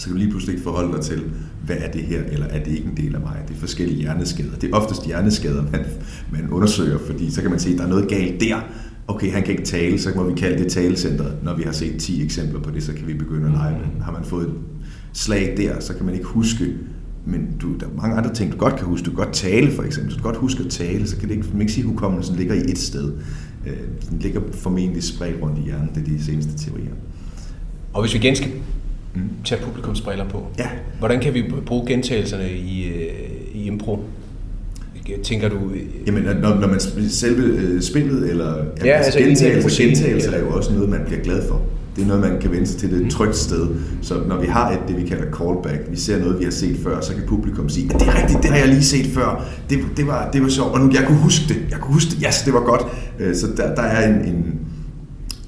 Så 0.00 0.06
kan 0.06 0.12
du 0.12 0.18
lige 0.18 0.30
pludselig 0.30 0.52
ikke 0.52 0.62
forholde 0.62 0.92
dig 0.92 1.00
til, 1.00 1.22
hvad 1.64 1.76
er 1.78 1.92
det 1.92 2.02
her, 2.02 2.22
eller 2.22 2.46
er 2.46 2.64
det 2.64 2.72
ikke 2.72 2.88
en 2.88 2.96
del 2.96 3.14
af 3.14 3.20
mig? 3.20 3.36
Det 3.48 3.54
er 3.54 3.58
forskellige 3.58 3.98
hjerneskader. 3.98 4.56
Det 4.60 4.70
er 4.70 4.76
oftest 4.76 5.06
hjerneskader, 5.06 5.62
man, 5.72 5.84
man 6.32 6.50
undersøger, 6.50 6.98
fordi 7.06 7.30
så 7.30 7.42
kan 7.42 7.50
man 7.50 7.60
se, 7.60 7.70
at 7.70 7.78
der 7.78 7.84
er 7.84 7.88
noget 7.88 8.08
galt 8.08 8.40
der, 8.40 8.60
okay, 9.08 9.32
han 9.32 9.42
kan 9.42 9.50
ikke 9.50 9.64
tale, 9.64 9.98
så 9.98 10.10
må 10.16 10.24
vi 10.24 10.34
kalde 10.34 10.64
det 10.64 10.72
talecenteret. 10.72 11.36
Når 11.42 11.56
vi 11.56 11.62
har 11.62 11.72
set 11.72 12.00
10 12.00 12.24
eksempler 12.24 12.60
på 12.60 12.70
det, 12.70 12.82
så 12.82 12.92
kan 12.92 13.06
vi 13.06 13.14
begynde 13.14 13.46
at 13.46 13.52
lege 13.52 13.72
med 13.72 14.02
Har 14.02 14.12
man 14.12 14.24
fået 14.24 14.46
et 14.46 14.54
slag 15.12 15.54
der, 15.56 15.80
så 15.80 15.94
kan 15.94 16.06
man 16.06 16.14
ikke 16.14 16.26
huske, 16.26 16.74
men 17.26 17.48
du, 17.62 17.74
der 17.80 17.86
er 17.86 18.02
mange 18.02 18.16
andre 18.16 18.34
ting, 18.34 18.52
du 18.52 18.56
godt 18.56 18.76
kan 18.76 18.86
huske. 18.86 19.04
Du 19.04 19.10
kan 19.10 19.24
godt 19.24 19.34
tale, 19.34 19.72
for 19.72 19.82
eksempel. 19.82 20.12
Så 20.12 20.16
du 20.16 20.22
kan 20.22 20.30
godt 20.32 20.40
huske 20.40 20.64
at 20.64 20.70
tale, 20.70 21.06
så 21.08 21.16
kan 21.16 21.28
det 21.28 21.34
ikke, 21.34 21.48
man 21.52 21.60
ikke 21.60 21.72
sige, 21.72 21.84
at 21.84 21.90
hukommelsen 21.90 22.36
ligger 22.36 22.54
i 22.54 22.70
et 22.70 22.78
sted. 22.78 23.12
Øh, 23.66 23.76
den 24.10 24.18
ligger 24.18 24.40
formentlig 24.52 25.02
spredt 25.02 25.42
rundt 25.42 25.58
i 25.58 25.62
hjernen. 25.62 25.90
Det 25.94 26.02
er 26.02 26.18
de 26.18 26.24
seneste 26.24 26.64
teorier. 26.64 26.92
Og 27.92 28.02
hvis 28.02 28.14
vi 28.14 28.18
igen 28.18 28.36
skal 28.36 28.50
tage 29.44 29.62
publikumsbriller 29.62 30.28
på, 30.28 30.46
ja. 30.58 30.68
hvordan 30.98 31.20
kan 31.20 31.34
vi 31.34 31.44
bruge 31.66 31.86
gentagelserne 31.86 32.52
i, 32.52 32.88
øh, 32.88 33.14
i 33.54 33.66
impro? 33.66 33.98
tænker 35.22 35.48
du? 35.48 35.56
Jamen, 36.06 36.22
når, 36.22 36.54
når 36.54 36.68
man 36.68 36.80
selve 37.10 37.42
øh, 37.42 37.82
spillet, 37.82 38.30
eller 38.30 38.54
ja, 38.84 38.90
altså, 38.90 39.18
altså 39.18 39.18
gentagelse, 39.18 39.82
gentagelse 39.82 40.30
er 40.30 40.40
jo 40.40 40.50
også 40.50 40.72
noget, 40.72 40.88
man 40.88 41.00
bliver 41.06 41.22
glad 41.22 41.48
for. 41.48 41.60
Det 41.96 42.02
er 42.02 42.06
noget, 42.06 42.22
man 42.22 42.40
kan 42.40 42.50
vende 42.50 42.66
sig 42.66 42.80
til. 42.80 42.90
Det 42.90 43.06
et 43.06 43.10
trygt 43.10 43.36
sted. 43.36 43.68
Så 44.02 44.14
når 44.28 44.40
vi 44.40 44.46
har 44.46 44.70
et, 44.70 44.78
det, 44.88 44.96
vi 44.96 45.08
kalder 45.08 45.24
callback, 45.24 45.90
vi 45.90 45.96
ser 45.96 46.18
noget, 46.18 46.38
vi 46.38 46.44
har 46.44 46.50
set 46.50 46.76
før, 46.82 47.00
så 47.00 47.14
kan 47.14 47.22
publikum 47.26 47.68
sige, 47.68 47.94
at 47.94 48.00
det 48.00 48.08
er 48.08 48.22
rigtigt, 48.22 48.42
det 48.42 48.50
har 48.50 48.56
jeg 48.56 48.68
lige 48.68 48.84
set 48.84 49.06
før. 49.06 49.44
Det, 49.70 49.78
det, 49.96 50.06
var, 50.06 50.30
det 50.30 50.42
var 50.42 50.48
sjovt, 50.48 50.72
og 50.72 50.80
nu, 50.80 50.90
jeg 50.92 51.04
kunne 51.06 51.18
huske 51.18 51.44
det. 51.48 51.56
Jeg 51.70 51.78
kunne 51.78 51.94
huske 51.94 52.10
det. 52.10 52.18
Yes, 52.26 52.42
det 52.42 52.52
var 52.52 52.60
godt. 52.60 52.82
Øh, 53.18 53.34
så 53.34 53.46
der, 53.56 53.74
der 53.74 53.82
er 53.82 54.08
en, 54.08 54.34
en, 54.34 54.60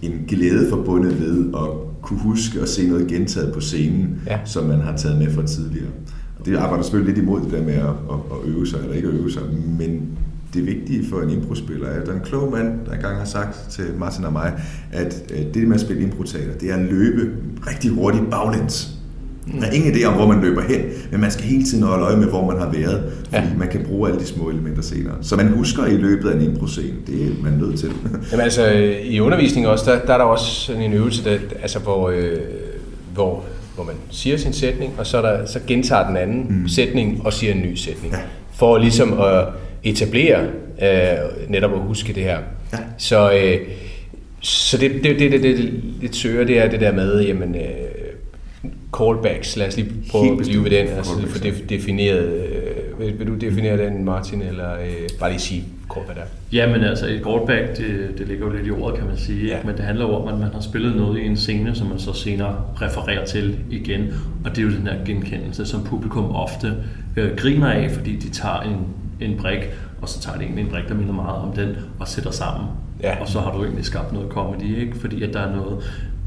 en 0.02 0.24
glæde 0.28 0.66
forbundet 0.70 1.20
ved 1.20 1.44
at 1.54 1.91
kunne 2.02 2.18
huske 2.18 2.62
og 2.62 2.68
se 2.68 2.88
noget 2.88 3.06
gentaget 3.06 3.54
på 3.54 3.60
scenen, 3.60 4.20
ja. 4.26 4.38
som 4.44 4.64
man 4.64 4.80
har 4.80 4.96
taget 4.96 5.18
med 5.18 5.34
fra 5.34 5.46
tidligere 5.46 5.90
det 6.44 6.56
arbejder 6.56 6.82
selvfølgelig 6.82 7.14
lidt 7.14 7.24
imod 7.24 7.40
det 7.40 7.50
der 7.50 7.62
med 7.62 7.74
at, 7.74 7.88
at, 8.10 8.48
øve 8.48 8.66
sig 8.66 8.80
eller 8.80 8.94
ikke 8.94 9.08
at 9.08 9.14
øve 9.14 9.30
sig, 9.30 9.42
men 9.78 10.18
det 10.54 10.66
vigtige 10.66 11.08
for 11.08 11.20
en 11.20 11.30
improspiller 11.30 11.86
er, 11.86 12.00
at 12.00 12.06
der 12.06 12.12
er 12.12 12.16
en 12.16 12.24
klog 12.24 12.52
mand, 12.52 12.86
der 12.86 12.92
engang 12.92 13.18
har 13.18 13.24
sagt 13.24 13.66
til 13.70 13.84
Martin 13.98 14.24
og 14.24 14.32
mig, 14.32 14.62
at 14.92 15.32
det 15.54 15.68
med 15.68 15.74
at 15.74 15.80
spille 15.80 16.02
improteater, 16.02 16.54
det 16.54 16.70
er 16.70 16.74
at 16.74 16.84
løbe 16.84 17.36
rigtig 17.66 17.90
hurtigt 17.90 18.30
baglæns. 18.30 18.98
Der 19.60 19.66
er 19.66 19.70
ingen 19.70 19.94
idé 19.94 20.04
om, 20.04 20.14
hvor 20.14 20.26
man 20.26 20.40
løber 20.40 20.62
hen, 20.62 20.80
men 21.10 21.20
man 21.20 21.30
skal 21.30 21.44
hele 21.44 21.64
tiden 21.64 21.84
holde 21.84 22.04
øje 22.04 22.16
med, 22.16 22.28
hvor 22.28 22.46
man 22.50 22.58
har 22.60 22.70
været, 22.70 23.12
fordi 23.24 23.46
ja. 23.46 23.56
man 23.58 23.68
kan 23.68 23.84
bruge 23.84 24.08
alle 24.08 24.20
de 24.20 24.26
små 24.26 24.50
elementer 24.50 24.82
senere. 24.82 25.14
Så 25.22 25.36
man 25.36 25.48
husker 25.48 25.86
i 25.86 25.96
løbet 25.96 26.28
af 26.28 26.34
en 26.34 26.40
improscene, 26.40 26.96
det 27.06 27.26
er 27.26 27.42
man 27.42 27.52
nødt 27.52 27.78
til. 27.78 27.92
Jamen 28.30 28.44
altså, 28.44 28.66
i 29.04 29.20
undervisning 29.20 29.66
også, 29.66 29.90
der, 29.90 30.06
der 30.06 30.14
er 30.14 30.18
der 30.18 30.24
også 30.24 30.46
sådan 30.46 30.82
en 30.82 30.92
øvelse, 30.92 31.24
der, 31.24 31.38
altså, 31.62 31.78
hvor, 31.78 32.10
øh, 32.10 32.38
hvor 33.14 33.44
hvor 33.74 33.84
man 33.84 33.94
siger 34.10 34.36
sin 34.36 34.52
sætning, 34.52 34.92
og 34.98 35.06
så, 35.06 35.22
der, 35.22 35.46
så 35.46 35.60
gentager 35.66 36.06
den 36.06 36.16
anden 36.16 36.46
mm. 36.48 36.68
sætning 36.68 37.20
og 37.24 37.32
siger 37.32 37.52
en 37.52 37.62
ny 37.62 37.74
sætning. 37.74 38.12
Ja. 38.12 38.18
For 38.54 38.78
ligesom 38.78 39.20
at 39.20 39.48
etablere 39.82 40.40
øh, 40.82 41.48
netop 41.48 41.72
at 41.72 41.80
huske 41.80 42.12
det 42.12 42.22
her. 42.22 42.38
Ja. 42.72 42.78
Så, 42.98 43.32
øh, 43.32 43.58
så 44.40 44.76
det, 44.76 44.90
det, 44.90 45.18
det, 45.18 45.32
det, 45.32 45.42
det, 45.42 45.82
det 46.00 46.16
søger, 46.16 46.44
det 46.44 46.58
er 46.58 46.70
det 46.70 46.80
der 46.80 46.92
med, 46.92 47.20
jamen, 47.24 47.54
øh, 47.54 47.60
callbacks. 48.98 49.56
Lad 49.56 49.68
os 49.68 49.76
lige 49.76 49.92
prøve 50.10 50.32
at 50.32 50.38
blive 50.38 50.64
ved 50.64 50.70
den, 50.70 50.86
altså 50.88 51.26
få 51.26 51.38
det 51.38 51.68
defineret. 51.68 52.32
Øh, 52.34 53.00
vil, 53.00 53.18
vil 53.18 53.26
du 53.26 53.34
definere 53.34 53.76
den, 53.76 54.04
Martin, 54.04 54.42
eller 54.42 54.72
øh, 54.72 55.08
bare 55.20 55.30
lige 55.30 55.40
sige 55.40 55.64
kort, 55.88 56.04
hvad 56.04 56.14
det 56.14 56.22
er? 56.22 56.26
Jamen 56.52 56.84
altså, 56.84 57.06
et 57.06 57.22
callback, 57.24 57.76
det, 57.76 58.18
det 58.18 58.28
ligger 58.28 58.46
jo 58.46 58.52
lidt 58.52 58.66
i 58.66 58.70
ordet, 58.70 58.98
kan 58.98 59.08
man 59.08 59.16
sige. 59.16 59.46
Ja. 59.46 59.58
Men 59.64 59.76
det 59.76 59.84
handler 59.84 60.04
jo 60.04 60.14
om, 60.14 60.28
at 60.28 60.40
man 60.40 60.48
har 60.52 60.60
spillet 60.60 60.96
noget 60.96 61.20
i 61.20 61.26
en 61.26 61.36
scene, 61.36 61.74
som 61.74 61.86
man 61.86 61.98
så 61.98 62.12
senere 62.12 62.56
refererer 62.82 63.24
til 63.24 63.58
igen. 63.70 64.14
Og 64.44 64.50
det 64.50 64.58
er 64.58 64.62
jo 64.62 64.70
den 64.70 64.86
her 64.86 65.04
genkendelse, 65.04 65.66
som 65.66 65.84
publikum 65.84 66.30
ofte 66.30 66.74
øh, 67.16 67.36
griner 67.36 67.70
af, 67.70 67.90
fordi 67.90 68.16
de 68.16 68.30
tager 68.30 68.60
en, 68.60 68.76
en 69.20 69.38
brik, 69.38 69.70
og 70.02 70.08
så 70.08 70.20
tager 70.20 70.38
de 70.38 70.44
egentlig 70.44 70.64
en 70.64 70.70
brik, 70.70 70.88
der 70.88 70.94
minder 70.94 71.14
meget 71.14 71.42
om 71.42 71.52
den, 71.52 71.76
og 71.98 72.08
sætter 72.08 72.30
sammen. 72.30 72.68
Ja. 73.02 73.20
Og 73.20 73.28
så 73.28 73.40
har 73.40 73.52
du 73.52 73.64
egentlig 73.64 73.84
skabt 73.84 74.12
noget 74.12 74.28
comedy, 74.30 74.80
ikke? 74.80 74.98
fordi 74.98 75.22
at 75.22 75.34
der 75.34 75.40
er 75.40 75.56
noget, 75.56 75.84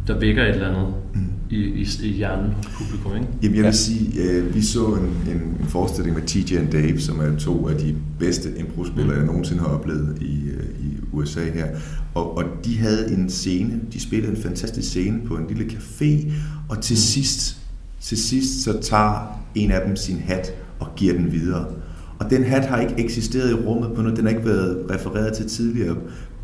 der 0.08 0.20
vækker 0.20 0.44
et 0.44 0.50
eller 0.50 0.68
andet 0.68 0.94
mm. 1.14 1.22
I, 1.50 1.56
i, 1.56 1.88
i 2.04 2.08
hjernen 2.08 2.52
hos 2.52 2.66
publikum, 2.78 3.16
ikke? 3.16 3.28
Jamen, 3.44 3.56
jeg 3.56 3.64
vil 3.64 3.70
ja. 3.70 3.72
sige, 3.72 4.22
øh, 4.22 4.56
vi 4.56 4.62
så 4.62 4.86
en, 4.86 5.32
en, 5.32 5.38
en 5.38 5.68
forestilling 5.68 6.16
med 6.16 6.28
TJ 6.28 6.58
og 6.58 6.72
Dave, 6.72 7.00
som 7.00 7.20
er 7.20 7.40
to 7.40 7.68
af 7.68 7.78
de 7.78 7.96
bedste 8.20 8.50
impro-spillere, 8.58 9.14
mm. 9.14 9.20
jeg 9.20 9.26
nogensinde 9.26 9.62
har 9.62 9.70
oplevet 9.70 10.18
i, 10.22 10.50
øh, 10.50 10.64
i 10.80 10.98
USA 11.12 11.44
her. 11.54 11.68
Og, 12.14 12.38
og 12.38 12.44
de 12.66 12.78
havde 12.78 13.14
en 13.14 13.30
scene, 13.30 13.82
de 13.94 14.00
spillede 14.02 14.32
en 14.32 14.42
fantastisk 14.42 14.90
scene 14.90 15.22
på 15.28 15.36
en 15.36 15.48
lille 15.48 15.64
café, 15.64 16.32
og 16.70 16.82
til 16.82 16.94
mm. 16.94 16.98
sidst, 16.98 17.58
til 18.02 18.18
sidst 18.18 18.64
så 18.64 18.82
tager 18.82 19.40
en 19.56 19.72
af 19.72 19.82
dem 19.88 19.96
sin 19.96 20.20
hat 20.20 20.54
og 20.80 20.88
giver 20.96 21.14
den 21.14 21.32
videre. 21.32 21.66
Og 22.20 22.30
den 22.30 22.44
hat 22.44 22.66
har 22.66 22.80
ikke 22.80 22.94
eksisteret 22.98 23.52
i 23.52 23.54
rummet 23.54 23.92
på 23.96 24.02
noget, 24.02 24.18
den 24.18 24.26
har 24.26 24.34
ikke 24.34 24.46
været 24.46 24.86
refereret 24.92 25.34
til 25.34 25.50
tidligere, 25.50 25.96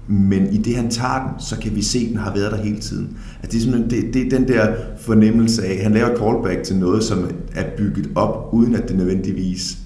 men 0.07 0.47
i 0.47 0.57
det 0.57 0.75
han 0.75 0.89
tager 0.89 1.19
den, 1.19 1.45
så 1.45 1.59
kan 1.59 1.75
vi 1.75 1.81
se, 1.81 1.99
at 1.99 2.09
den 2.09 2.17
har 2.17 2.33
været 2.33 2.51
der 2.51 2.57
hele 2.57 2.79
tiden. 2.79 3.17
At 3.41 3.51
det, 3.51 3.67
er 3.67 3.87
det, 3.89 4.13
det 4.13 4.25
er 4.25 4.29
den 4.29 4.47
der 4.47 4.75
fornemmelse 4.99 5.65
af, 5.65 5.73
at 5.73 5.83
han 5.83 5.93
laver 5.93 6.17
callback 6.17 6.63
til 6.63 6.75
noget, 6.75 7.03
som 7.03 7.31
er 7.55 7.63
bygget 7.77 8.09
op, 8.15 8.49
uden 8.53 8.75
at 8.75 8.87
det 8.87 8.97
nødvendigvis 8.97 9.77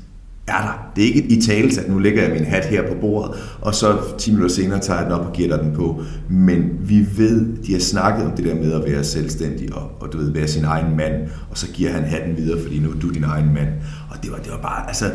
er 0.48 0.62
der. 0.62 0.92
Det 0.96 1.04
er 1.04 1.14
ikke 1.14 1.24
i 1.24 1.42
tale, 1.42 1.82
at 1.82 1.90
nu 1.90 2.00
lægger 2.00 2.24
jeg 2.24 2.32
min 2.32 2.46
hat 2.46 2.66
her 2.66 2.88
på 2.88 2.96
bordet, 3.02 3.32
og 3.62 3.76
så 3.76 3.98
10 4.18 4.32
minutter 4.32 4.56
senere 4.56 4.80
tager 4.80 5.00
jeg 5.00 5.06
den 5.06 5.20
op 5.20 5.26
og 5.26 5.34
giver 5.34 5.58
dig 5.58 5.66
den 5.66 5.76
på. 5.76 6.04
Men 6.30 6.70
vi 6.80 7.08
ved, 7.18 7.46
de 7.68 7.74
har 7.74 7.80
snakket 7.80 8.26
om 8.26 8.32
det 8.32 8.46
der 8.46 8.56
med 8.56 8.74
at 8.74 8.84
være 8.86 9.04
selvstændig 9.04 9.74
og, 9.74 9.92
og 10.00 10.14
du 10.14 10.18
ved, 10.18 10.32
være 10.32 10.48
sin 10.48 10.64
egen 10.64 10.98
mand, 10.98 11.14
og 11.50 11.58
så 11.58 11.68
giver 11.72 11.92
han 11.92 12.04
hatten 12.04 12.38
videre, 12.38 12.62
fordi 12.62 12.80
nu 12.80 12.90
er 12.90 13.00
du 13.02 13.10
din 13.10 13.24
egen 13.24 13.54
mand. 13.54 13.70
Og 14.10 14.24
det 14.24 14.32
var, 14.32 14.38
det 14.38 14.52
var 14.52 14.62
bare, 14.62 14.88
altså, 14.88 15.06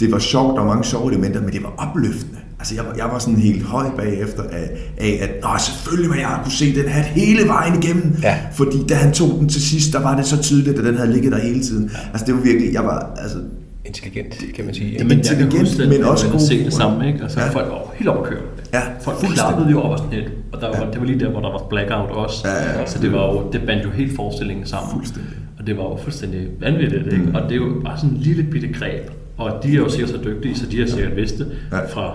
det 0.00 0.12
var 0.12 0.18
sjovt, 0.18 0.56
der 0.56 0.60
var 0.60 0.68
mange 0.68 0.84
sjove 0.84 1.12
elementer, 1.12 1.40
men 1.40 1.52
det 1.52 1.62
var 1.62 1.74
opløftende. 1.78 2.38
Altså, 2.60 2.74
jeg, 2.74 2.84
jeg 2.96 3.04
var 3.12 3.18
sådan 3.18 3.40
helt 3.40 3.62
høj 3.62 3.86
bagefter 3.96 4.42
af, 4.42 4.70
af 4.98 5.18
at 5.22 5.30
Nå, 5.42 5.48
selvfølgelig, 5.58 6.10
man 6.10 6.18
jeg 6.20 6.40
kunne 6.42 6.52
se 6.52 6.74
den 6.74 6.88
hat 6.88 7.04
hele 7.04 7.48
vejen 7.48 7.82
igennem. 7.82 8.16
Ja. 8.22 8.38
Fordi 8.52 8.86
da 8.88 8.94
han 8.94 9.12
tog 9.12 9.28
den 9.40 9.48
til 9.48 9.62
sidst, 9.62 9.92
der 9.92 10.02
var 10.02 10.16
det 10.16 10.26
så 10.26 10.42
tydeligt, 10.42 10.78
at 10.78 10.84
den 10.84 10.96
havde 10.96 11.12
ligget 11.12 11.32
der 11.32 11.38
hele 11.38 11.62
tiden. 11.62 11.90
Ja. 11.92 11.98
Altså, 12.12 12.26
det 12.26 12.34
var 12.34 12.40
virkelig, 12.40 12.72
jeg 12.72 12.84
var, 12.84 13.14
altså, 13.16 13.38
intelligent, 13.84 14.54
kan 14.54 14.64
man 14.64 14.74
sige. 14.74 14.96
Jamen, 14.98 15.18
intelligent, 15.18 15.78
men, 15.78 15.88
men 15.88 16.04
også 16.04 16.30
god. 16.30 16.40
se 16.40 16.64
det 16.64 16.72
samme, 16.72 17.06
ikke? 17.06 17.22
Altså, 17.22 17.40
ja. 17.40 17.48
folk 17.48 17.66
var 17.68 17.92
helt 17.94 18.08
overkørt. 18.08 18.42
Ja, 18.72 18.80
folk 19.00 19.18
klappede 19.18 19.70
jo 19.70 19.80
over 19.80 19.96
sådan. 19.96 20.24
Og 20.52 20.60
der 20.60 20.68
var, 20.68 20.84
ja. 20.84 20.90
det 20.92 21.00
var 21.00 21.06
lige 21.06 21.20
der, 21.20 21.30
hvor 21.30 21.40
der 21.40 21.50
var 21.50 21.66
blackout 21.70 22.10
også. 22.10 22.48
Ja, 22.48 22.54
ja, 22.54 22.80
ja. 22.80 22.86
Så 22.86 22.98
det 22.98 23.12
var 23.12 23.32
jo, 23.32 23.50
det 23.52 23.62
bandt 23.66 23.84
jo 23.84 23.90
helt 23.90 24.16
forestillingen 24.16 24.66
sammen. 24.66 24.92
Fuldstændig. 24.92 25.32
Og 25.58 25.66
det 25.66 25.76
var 25.76 25.82
jo 25.82 25.98
fuldstændig 26.02 26.48
vanvittigt, 26.60 27.06
ikke? 27.06 27.24
Mm. 27.24 27.34
Og 27.34 27.42
det 27.42 27.52
er 27.52 27.56
jo 27.56 27.80
bare 27.84 27.96
sådan 27.98 28.10
en 28.10 28.16
lille 28.16 28.42
bitte 28.42 28.68
greb. 28.68 29.10
Og 29.36 29.62
de 29.62 29.72
er 29.72 29.76
jo 29.76 29.88
sikkert 29.88 30.10
så 30.10 30.18
dygtige, 30.24 30.56
så 30.56 30.66
de 30.66 30.80
har 30.80 30.86
sikkert 30.86 31.16
vidst 31.16 31.38
det 31.38 31.46
fra 31.70 32.14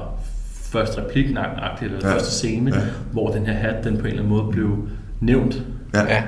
første 0.71 1.01
replik 1.01 1.25
eller 1.25 1.41
ja. 2.03 2.13
første 2.13 2.31
scene, 2.31 2.75
ja. 2.75 2.81
hvor 3.11 3.29
den 3.29 3.45
her 3.45 3.53
hat, 3.53 3.83
den 3.83 3.97
på 3.97 4.01
en 4.01 4.07
eller 4.07 4.23
anden 4.23 4.37
måde 4.37 4.51
blev 4.51 4.77
nævnt. 5.21 5.61
Ja. 5.93 6.23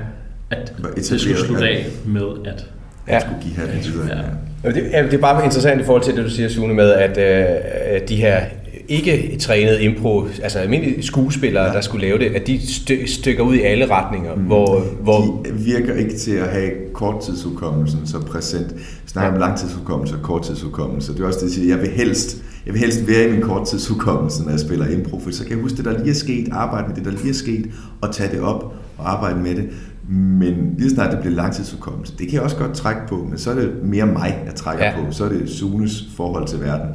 At 0.50 0.74
det 0.96 1.06
skulle 1.06 1.38
slutte 1.38 1.68
af 1.70 1.86
med, 2.06 2.28
at 2.46 2.66
ja. 3.08 3.20
skulle 3.20 3.38
give 3.42 3.56
hatten 3.56 3.94
videre. 3.94 4.18
Ja. 4.64 4.72
Det, 4.72 5.12
det 5.12 5.14
er 5.14 5.18
bare 5.18 5.46
interessant 5.46 5.82
i 5.82 5.84
forhold 5.84 6.04
til 6.04 6.16
det, 6.16 6.24
du 6.24 6.30
siger, 6.30 6.50
Sune, 6.50 6.74
med, 6.74 6.92
at 6.94 7.18
øh, 7.18 8.08
de 8.08 8.16
her 8.16 8.42
ikke 8.88 9.38
trænet 9.40 9.82
impro, 9.82 10.28
altså 10.44 10.60
almindelige 10.60 11.04
skuespillere, 11.04 11.66
ja. 11.66 11.74
der 11.74 11.82
skulle 11.82 12.08
lave 12.08 12.20
det, 12.20 12.36
at 12.36 12.48
de 12.48 12.74
stø, 12.74 13.06
stykker 13.06 13.44
ud 13.44 13.56
i 13.56 13.62
alle 13.62 13.90
retninger. 13.90 14.36
Mm. 14.36 14.42
Hvor, 14.42 14.80
hvor... 15.02 15.20
De 15.20 15.54
virker 15.54 15.94
ikke 15.94 16.18
til 16.18 16.32
at 16.32 16.48
have 16.48 16.72
korttidshukommelsen 16.94 18.08
så 18.08 18.20
præsent. 18.20 18.76
Vi 18.76 18.82
snakker 19.08 19.30
ja. 19.30 19.36
om 19.36 19.40
langtidshukommelse 19.40 20.16
og 20.16 20.22
korttidshukommelse. 20.22 21.14
Det 21.14 21.22
er 21.22 21.26
også 21.26 21.40
det, 21.40 21.46
jeg 21.46 21.52
siger. 21.52 21.76
Jeg 21.76 21.82
vil 21.82 21.92
helst, 21.92 22.38
jeg 22.68 22.74
vil 22.74 22.82
helst 22.82 23.08
være 23.08 23.30
i 23.30 23.32
min 23.32 23.42
korttidshukommelse, 23.42 24.44
når 24.44 24.50
jeg 24.50 24.60
spiller 24.60 24.88
impro, 24.88 25.20
for 25.20 25.32
så 25.32 25.44
kan 25.44 25.52
jeg 25.52 25.62
huske 25.62 25.78
det, 25.78 25.86
der 25.86 25.98
lige 25.98 26.10
er 26.10 26.14
sket, 26.14 26.48
arbejde 26.52 26.88
med 26.88 26.96
det, 26.96 27.06
der 27.06 27.12
lige 27.12 27.30
er 27.30 27.34
sket, 27.34 27.70
og 28.02 28.14
tage 28.14 28.32
det 28.32 28.42
op 28.42 28.76
og 28.98 29.12
arbejde 29.12 29.40
med 29.40 29.56
det. 29.56 29.70
Men 30.10 30.76
lige 30.78 30.90
snart 30.90 31.12
det 31.12 31.20
bliver 31.20 31.36
langtidshukommelse, 31.36 32.14
det 32.18 32.28
kan 32.28 32.34
jeg 32.34 32.42
også 32.42 32.58
godt 32.58 32.74
trække 32.74 33.02
på, 33.10 33.28
men 33.30 33.38
så 33.38 33.52
er 33.52 33.56
det 33.56 33.72
mere 33.84 34.06
mig, 34.06 34.44
jeg 34.46 34.56
trækker 34.56 34.86
ja. 34.86 34.94
på. 34.96 35.12
Så 35.12 35.26
er 35.26 35.30
det 35.30 35.50
Sunes 35.50 36.10
forhold 36.16 36.48
til 36.48 36.60
verden 36.62 36.90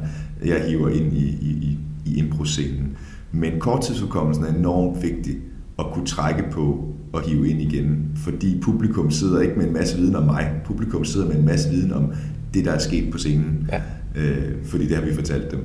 jeg 0.45 0.63
hiver 0.67 0.89
ind 0.89 1.13
i, 1.13 1.25
i, 1.25 1.49
i, 1.61 1.77
i 2.05 2.17
impro-scenen. 2.17 2.97
Men 3.31 3.59
korttidsudkommelsen 3.59 4.45
er 4.45 4.53
enormt 4.53 5.03
vigtig 5.03 5.37
at 5.79 5.85
kunne 5.93 6.05
trække 6.05 6.43
på 6.51 6.85
og 7.13 7.21
hive 7.21 7.49
ind 7.49 7.61
igen, 7.61 8.11
fordi 8.15 8.59
publikum 8.61 9.11
sidder 9.11 9.41
ikke 9.41 9.55
med 9.55 9.67
en 9.67 9.73
masse 9.73 9.97
viden 9.97 10.15
om 10.15 10.23
mig. 10.23 10.51
Publikum 10.65 11.05
sidder 11.05 11.27
med 11.27 11.35
en 11.35 11.45
masse 11.45 11.69
viden 11.69 11.93
om 11.93 12.13
det, 12.53 12.65
der 12.65 12.71
er 12.71 12.79
sket 12.79 13.11
på 13.11 13.17
scenen, 13.17 13.67
ja. 13.71 13.81
Øh, 14.15 14.65
fordi 14.65 14.87
det 14.87 14.95
har 14.97 15.05
vi 15.05 15.13
fortalt 15.13 15.51
dem. 15.51 15.59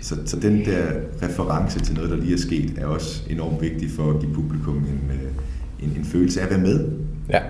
Så, 0.00 0.16
så 0.24 0.40
den 0.40 0.64
der 0.64 0.86
reference 1.22 1.80
til 1.80 1.94
noget, 1.94 2.10
der 2.10 2.16
lige 2.16 2.34
er 2.34 2.38
sket, 2.38 2.72
er 2.76 2.86
også 2.86 3.22
enormt 3.30 3.62
vigtig 3.62 3.90
for 3.90 4.10
at 4.10 4.20
give 4.20 4.34
publikum 4.34 4.76
en, 4.76 5.10
øh, 5.10 5.86
en, 5.88 5.96
en 5.98 6.04
følelse 6.04 6.40
af 6.40 6.44
at 6.44 6.50
være 6.50 6.60
med. 6.60 6.88
Ja 7.30 7.40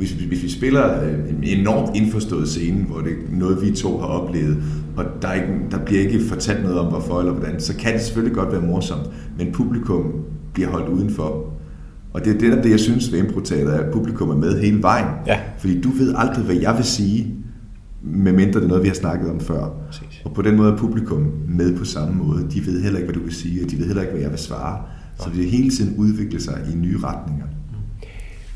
hvis, 0.00 0.10
hvis 0.12 0.42
vi 0.42 0.50
spiller 0.50 1.02
øh, 1.04 1.14
en 1.28 1.44
enormt 1.60 1.96
indforstået 1.96 2.48
scene, 2.48 2.84
hvor 2.84 3.00
det 3.00 3.12
er 3.12 3.36
noget, 3.38 3.62
vi 3.62 3.70
to 3.70 3.98
har 3.98 4.06
oplevet, 4.06 4.56
og 4.96 5.04
der, 5.22 5.28
er 5.28 5.34
ikke, 5.34 5.48
der 5.70 5.78
bliver 5.78 6.02
ikke 6.02 6.20
fortalt 6.20 6.62
noget 6.62 6.78
om, 6.78 6.86
hvorfor 6.86 7.18
eller 7.18 7.32
hvordan, 7.32 7.60
så 7.60 7.76
kan 7.76 7.92
det 7.92 8.00
selvfølgelig 8.00 8.36
godt 8.36 8.52
være 8.52 8.60
morsomt, 8.60 9.06
men 9.38 9.52
publikum 9.52 10.12
bliver 10.52 10.68
holdt 10.68 10.88
udenfor. 10.88 11.52
Og 12.12 12.24
det 12.24 12.34
er 12.34 12.38
det, 12.38 12.64
det 12.64 12.70
jeg 12.70 12.80
synes 12.80 13.12
ved 13.12 13.18
improteater, 13.18 13.72
at 13.72 13.92
publikum 13.92 14.30
er 14.30 14.36
med 14.36 14.60
hele 14.60 14.82
vejen. 14.82 15.06
Ja. 15.26 15.38
Fordi 15.58 15.80
du 15.80 15.88
ved 15.88 16.14
aldrig, 16.16 16.44
hvad 16.44 16.56
jeg 16.56 16.76
vil 16.76 16.84
sige, 16.84 17.34
medmindre 18.02 18.60
det 18.60 18.64
er 18.64 18.68
noget, 18.68 18.82
vi 18.82 18.88
har 18.88 18.94
snakket 18.94 19.30
om 19.30 19.40
før. 19.40 19.68
Præcis. 19.86 20.22
Og 20.24 20.34
på 20.34 20.42
den 20.42 20.56
måde 20.56 20.72
er 20.72 20.76
publikum 20.76 21.32
med 21.48 21.78
på 21.78 21.84
samme 21.84 22.14
måde. 22.14 22.46
De 22.50 22.66
ved 22.66 22.82
heller 22.82 22.98
ikke, 22.98 23.12
hvad 23.12 23.20
du 23.20 23.24
vil 23.24 23.34
sige, 23.34 23.64
og 23.64 23.70
de 23.70 23.78
ved 23.78 23.86
heller 23.86 24.02
ikke, 24.02 24.12
hvad 24.12 24.22
jeg 24.22 24.30
vil 24.30 24.38
svare. 24.38 24.82
Så 25.18 25.30
det 25.36 25.50
hele 25.50 25.70
tiden 25.70 25.96
udvikler 25.96 26.40
sig 26.40 26.60
i 26.72 26.76
nye 26.76 26.98
retninger. 27.02 27.46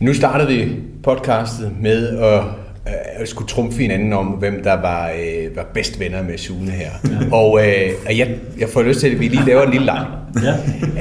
Nu 0.00 0.14
startede 0.14 0.48
vi 0.48 0.76
podcastet 1.02 1.72
med 1.80 2.08
at, 2.08 2.42
at 2.86 3.28
skulle 3.28 3.48
trumfe 3.48 3.82
hinanden 3.82 4.12
om, 4.12 4.26
hvem 4.26 4.62
der 4.62 4.80
var, 4.80 5.10
øh, 5.10 5.56
var 5.56 5.70
bedst 5.74 6.00
venner 6.00 6.22
med 6.22 6.38
Sune 6.38 6.70
her. 6.70 6.90
Ja. 7.04 7.36
Og 7.36 7.60
øh, 7.66 8.18
jeg, 8.18 8.28
jeg 8.58 8.68
får 8.68 8.82
lyst 8.82 9.00
til, 9.00 9.08
at 9.08 9.20
vi 9.20 9.28
lige 9.28 9.46
laver 9.46 9.62
en 9.62 9.70
lille 9.70 9.86
leg. 9.86 10.06
Ja. 10.42 10.54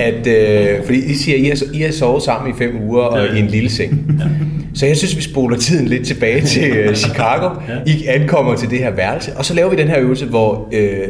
At, 0.03 0.27
øh, 0.27 0.85
fordi 0.85 1.11
I 1.11 1.13
siger, 1.13 1.37
at 1.37 1.41
I 1.41 1.45
har, 1.45 1.77
I 1.79 1.81
har 1.81 1.91
sovet 1.91 2.23
sammen 2.23 2.53
i 2.53 2.57
fem 2.57 2.81
uger 2.81 3.01
og 3.01 3.25
ja. 3.25 3.33
i 3.33 3.39
en 3.39 3.47
lille 3.47 3.69
seng. 3.69 4.15
Ja. 4.19 4.25
Så 4.73 4.85
jeg 4.85 4.97
synes, 4.97 5.17
vi 5.17 5.21
spoler 5.21 5.57
tiden 5.57 5.87
lidt 5.87 6.07
tilbage 6.07 6.41
til 6.41 6.77
øh, 6.77 6.95
Chicago. 6.95 7.59
Ja. 7.69 7.91
I 7.91 8.05
ankommer 8.07 8.55
til 8.55 8.69
det 8.69 8.79
her 8.79 8.91
værelse, 8.91 9.37
og 9.37 9.45
så 9.45 9.53
laver 9.53 9.69
vi 9.69 9.75
den 9.75 9.87
her 9.87 9.99
øvelse, 9.99 10.25
hvor, 10.25 10.69
øh, 10.73 11.07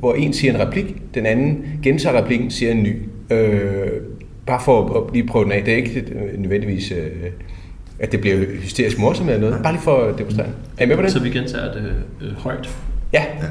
hvor 0.00 0.14
en 0.14 0.32
siger 0.32 0.54
en 0.54 0.60
replik, 0.60 0.84
den 1.14 1.26
anden 1.26 1.64
gentager 1.82 2.22
replikken, 2.22 2.50
siger 2.50 2.72
en 2.72 2.82
ny. 2.82 2.96
Øh, 3.30 3.88
bare 4.46 4.60
for 4.64 4.98
at 4.98 5.14
lige 5.14 5.26
prøve 5.26 5.44
den 5.44 5.52
af. 5.52 5.62
Det 5.64 5.72
er 5.72 5.76
ikke 5.76 6.04
nødvendigvis, 6.38 6.92
øh, 6.92 7.30
at 7.98 8.12
det 8.12 8.20
bliver 8.20 8.36
hysterisk 8.62 8.98
morsomt 8.98 9.30
eller 9.30 9.48
noget. 9.48 9.62
Bare 9.62 9.72
lige 9.72 9.82
for 9.82 10.04
at 10.04 10.18
demonstrere. 10.18 10.46
Er 10.78 10.84
I 10.84 10.88
med 10.88 10.96
på 10.96 11.02
det? 11.02 11.12
Så 11.12 11.20
vi 11.20 11.30
gentager 11.30 11.72
det 11.72 11.92
øh, 12.20 12.32
højt. 12.38 12.70
Ja. 13.12 13.24
ja, 13.42 13.46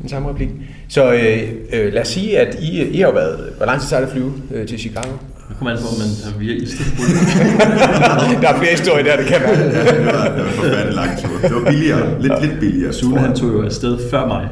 den 0.00 0.08
samme 0.08 0.28
replik. 0.28 0.48
Så 0.88 1.12
øh, 1.12 1.42
øh, 1.72 1.92
lad 1.92 2.00
os 2.02 2.08
sige, 2.08 2.38
at 2.38 2.56
I, 2.60 2.82
I 2.82 3.00
har 3.00 3.12
været... 3.12 3.50
Hvor 3.56 3.66
lang 3.66 3.80
tid 3.80 3.88
tager 3.88 4.00
det 4.00 4.06
at 4.06 4.12
flyve 4.12 4.32
øh, 4.54 4.66
til 4.66 4.78
Chicago? 4.78 5.08
Det 5.48 5.56
kommer 5.58 5.72
an 5.72 5.78
på, 5.82 5.88
om 5.88 5.98
man 5.98 6.08
tager 6.22 6.38
via 6.38 6.54
Istanbul. 6.54 7.06
der 8.42 8.48
er 8.48 8.58
flere 8.58 8.70
historier 8.70 9.04
der, 9.04 9.16
det 9.16 9.26
kan 9.26 9.40
være. 9.40 9.58
ja, 9.58 9.96
det 9.96 10.06
var, 10.06 10.28
det 10.36 10.44
var 10.44 10.50
forfærdelig 10.50 10.94
lang 10.94 11.18
tur. 11.18 11.48
Det 11.48 11.54
var 11.54 11.70
billigere. 11.70 12.22
Lidt, 12.22 12.42
lidt 12.42 12.60
billigere. 12.60 12.92
Sune 12.92 13.20
han 13.20 13.36
tog 13.36 13.48
jo 13.48 13.64
afsted 13.64 13.98
før 14.10 14.26
mig. 14.26 14.48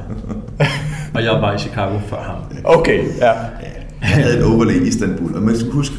og 1.14 1.24
jeg 1.24 1.32
var 1.32 1.54
i 1.54 1.58
Chicago 1.58 1.98
før 2.08 2.22
ham. 2.22 2.36
Okay, 2.64 3.04
ja. 3.20 3.32
Jeg 4.00 4.12
havde 4.24 4.38
et 4.38 4.44
overlay 4.44 4.84
i 4.84 4.88
Istanbul, 4.88 5.34
og 5.34 5.42
man 5.42 5.56
skal 5.58 5.70
huske, 5.70 5.94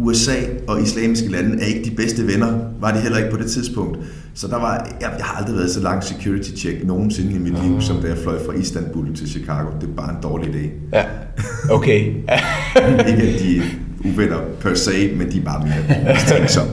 USA 0.00 0.36
og 0.68 0.82
islamiske 0.82 1.30
lande 1.30 1.62
er 1.62 1.66
ikke 1.66 1.90
de 1.90 1.90
bedste 1.90 2.26
venner, 2.26 2.58
var 2.80 2.92
de 2.92 2.98
heller 2.98 3.18
ikke 3.18 3.30
på 3.30 3.36
det 3.36 3.50
tidspunkt. 3.50 3.98
Så 4.34 4.48
der 4.48 4.56
var, 4.56 4.88
jeg, 5.00 5.10
jeg 5.18 5.24
har 5.24 5.38
aldrig 5.38 5.56
været 5.56 5.70
så 5.70 5.80
lang 5.80 6.04
security 6.04 6.50
check 6.56 6.86
nogensinde 6.86 7.34
i 7.34 7.38
mit 7.38 7.64
liv, 7.64 7.80
som 7.80 7.96
da 7.96 8.08
jeg 8.08 8.18
fløj 8.18 8.44
fra 8.46 8.52
Istanbul 8.52 9.16
til 9.16 9.28
Chicago. 9.28 9.68
Det 9.80 9.88
er 9.88 9.92
bare 9.96 10.10
en 10.10 10.22
dårlig 10.22 10.48
idé. 10.48 10.68
Ja, 10.92 11.04
okay. 11.70 12.06
ikke 13.10 13.22
at 13.22 13.40
de 13.40 13.56
er 13.56 13.62
uvenner 14.04 14.38
per 14.60 14.74
se, 14.74 15.12
men 15.16 15.32
de 15.32 15.38
er 15.38 15.44
bare 15.44 15.66
mere 15.66 16.16
stængsomme. 16.18 16.72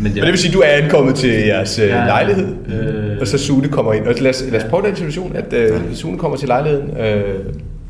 Men, 0.00 0.12
ja. 0.12 0.14
men 0.14 0.22
det 0.22 0.30
vil 0.30 0.38
sige, 0.38 0.50
at 0.50 0.54
du 0.54 0.60
er 0.60 0.68
ankommet 0.68 1.14
til 1.14 1.30
jeres 1.30 1.78
øh, 1.78 1.88
ja, 1.88 2.04
lejlighed, 2.04 2.56
øh, 2.68 3.18
og 3.20 3.26
så 3.26 3.38
Sune 3.38 3.68
kommer 3.68 3.92
ind. 3.92 4.06
Og 4.06 4.14
lad 4.20 4.30
os, 4.30 4.44
lad 4.50 4.62
os 4.62 4.70
prøve 4.70 4.86
den 4.86 4.96
situation, 4.96 5.36
at 5.36 5.52
øh, 5.52 5.80
Sune 5.94 6.18
kommer 6.18 6.36
til 6.36 6.48
lejligheden, 6.48 6.96
øh, 6.96 7.34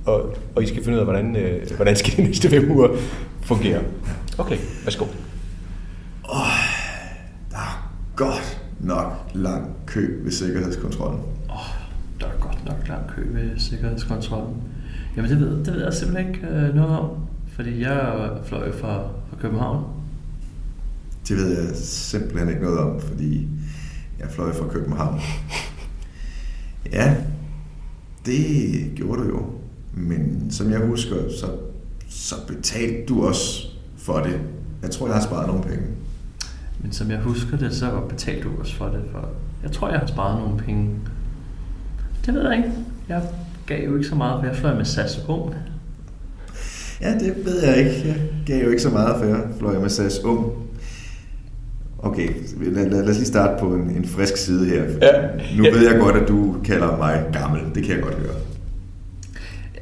og, 0.04 0.36
og 0.54 0.62
I 0.62 0.66
skal 0.66 0.84
finde 0.84 0.96
ud 0.96 1.00
af, 1.00 1.06
hvordan, 1.06 1.36
øh, 1.36 1.76
hvordan 1.76 1.96
skal 1.96 2.16
de 2.16 2.22
næste 2.22 2.48
fem 2.48 2.70
uger 2.70 2.88
fungere. 3.42 3.80
Okay, 4.38 4.58
værsgo. 4.84 5.04
Oh, 6.24 6.40
der 7.50 7.56
er 7.56 7.90
godt 8.16 8.62
nok 8.80 9.12
lang 9.34 9.76
kø 9.86 10.22
ved 10.24 10.32
sikkerhedskontrollen. 10.32 11.20
Åh, 11.50 11.56
oh, 11.56 11.66
der 12.20 12.26
er 12.26 12.38
godt 12.40 12.64
nok 12.64 12.88
lang 12.88 13.08
kø 13.08 13.22
ved 13.32 13.58
sikkerhedskontrollen. 13.58 14.62
Jamen 15.16 15.30
det 15.30 15.40
ved, 15.40 15.64
det 15.64 15.74
ved 15.74 15.84
jeg 15.84 15.94
simpelthen 15.94 16.34
ikke 16.34 16.46
øh, 16.46 16.74
noget 16.74 16.98
om, 16.98 17.10
fordi 17.48 17.80
jeg 17.80 18.30
fløj 18.44 18.72
fra, 18.72 19.02
fra 19.30 19.36
København. 19.40 19.84
Det 21.28 21.36
ved 21.36 21.62
jeg 21.62 21.76
simpelthen 21.76 22.48
ikke 22.48 22.62
noget 22.62 22.78
om, 22.78 23.00
fordi 23.00 23.48
jeg 24.18 24.28
fløj 24.30 24.52
fra 24.52 24.68
København. 24.68 25.20
Ja, 26.92 27.16
det 28.26 28.92
gjorde 28.94 29.22
du 29.22 29.28
jo. 29.28 29.46
Men 29.94 30.50
som 30.50 30.70
jeg 30.70 30.80
husker, 30.80 31.16
så, 31.40 31.46
så 32.08 32.34
betalte 32.46 33.06
du 33.08 33.26
også 33.26 33.77
for 33.98 34.18
det. 34.18 34.40
Jeg 34.82 34.90
tror, 34.90 35.06
jeg 35.06 35.16
har 35.16 35.22
sparet 35.22 35.46
nogle 35.46 35.62
penge. 35.62 35.82
Men 36.80 36.92
som 36.92 37.10
jeg 37.10 37.18
husker 37.18 37.56
det, 37.56 37.74
så 37.74 37.90
betalte 38.08 38.42
du 38.42 38.48
også 38.60 38.76
for 38.76 38.86
det. 38.86 39.02
For 39.12 39.28
jeg 39.62 39.72
tror, 39.72 39.90
jeg 39.90 39.98
har 39.98 40.06
sparet 40.06 40.40
nogle 40.40 40.58
penge. 40.58 40.90
Det 42.26 42.34
ved 42.34 42.42
jeg 42.48 42.56
ikke. 42.56 42.70
Jeg 43.08 43.22
gav 43.66 43.84
jo 43.84 43.96
ikke 43.96 44.08
så 44.08 44.14
meget, 44.14 44.40
for 44.40 44.46
jeg 44.46 44.56
fløj 44.56 44.74
med 44.74 44.84
SAS 44.84 45.24
Ung. 45.28 45.54
Ja, 47.00 47.18
det 47.18 47.36
ved 47.44 47.64
jeg 47.64 47.76
ikke. 47.78 48.08
Jeg 48.08 48.16
gav 48.46 48.64
jo 48.64 48.70
ikke 48.70 48.82
så 48.82 48.90
meget, 48.90 49.16
for 49.18 49.24
jeg 49.24 49.42
fløj 49.58 49.78
med 49.78 49.88
SAS 49.88 50.24
Ung. 50.24 50.52
Okay, 51.98 52.28
lad, 52.60 52.90
lad, 52.90 53.02
lad 53.02 53.10
os 53.10 53.16
lige 53.16 53.26
starte 53.26 53.60
på 53.60 53.74
en, 53.74 53.90
en 53.90 54.04
frisk 54.04 54.36
side 54.36 54.66
her. 54.66 54.82
Ja. 54.82 55.56
Nu 55.56 55.62
ved 55.62 55.90
jeg 55.90 56.00
godt, 56.00 56.16
at 56.16 56.28
du 56.28 56.56
kalder 56.64 56.96
mig 56.96 57.24
gammel. 57.32 57.60
Det 57.74 57.84
kan 57.84 57.94
jeg 57.94 58.02
godt 58.02 58.14
høre. 58.14 58.34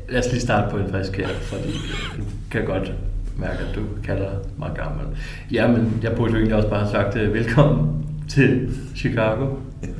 Lad 0.09 0.27
os 0.27 0.33
lige 0.33 0.41
starte 0.41 0.71
på 0.71 0.77
en 0.77 0.91
frisk 0.91 1.17
her, 1.17 1.29
fordi 1.43 1.73
du 2.17 2.23
kan 2.51 2.65
godt 2.65 2.93
mærke, 3.37 3.59
at 3.59 3.75
du 3.75 3.81
kalder 4.05 4.31
mig 4.59 4.71
gammel. 4.75 5.07
Ja, 5.53 5.69
men 5.69 6.01
jeg 6.03 6.13
burde 6.17 6.31
jo 6.31 6.37
egentlig 6.37 6.57
også 6.57 6.69
bare 6.69 6.81
have 6.81 6.91
sagt 6.91 7.17
øh, 7.17 7.35
velkommen 7.35 8.07
til 8.29 8.69
Chicago. 8.97 9.47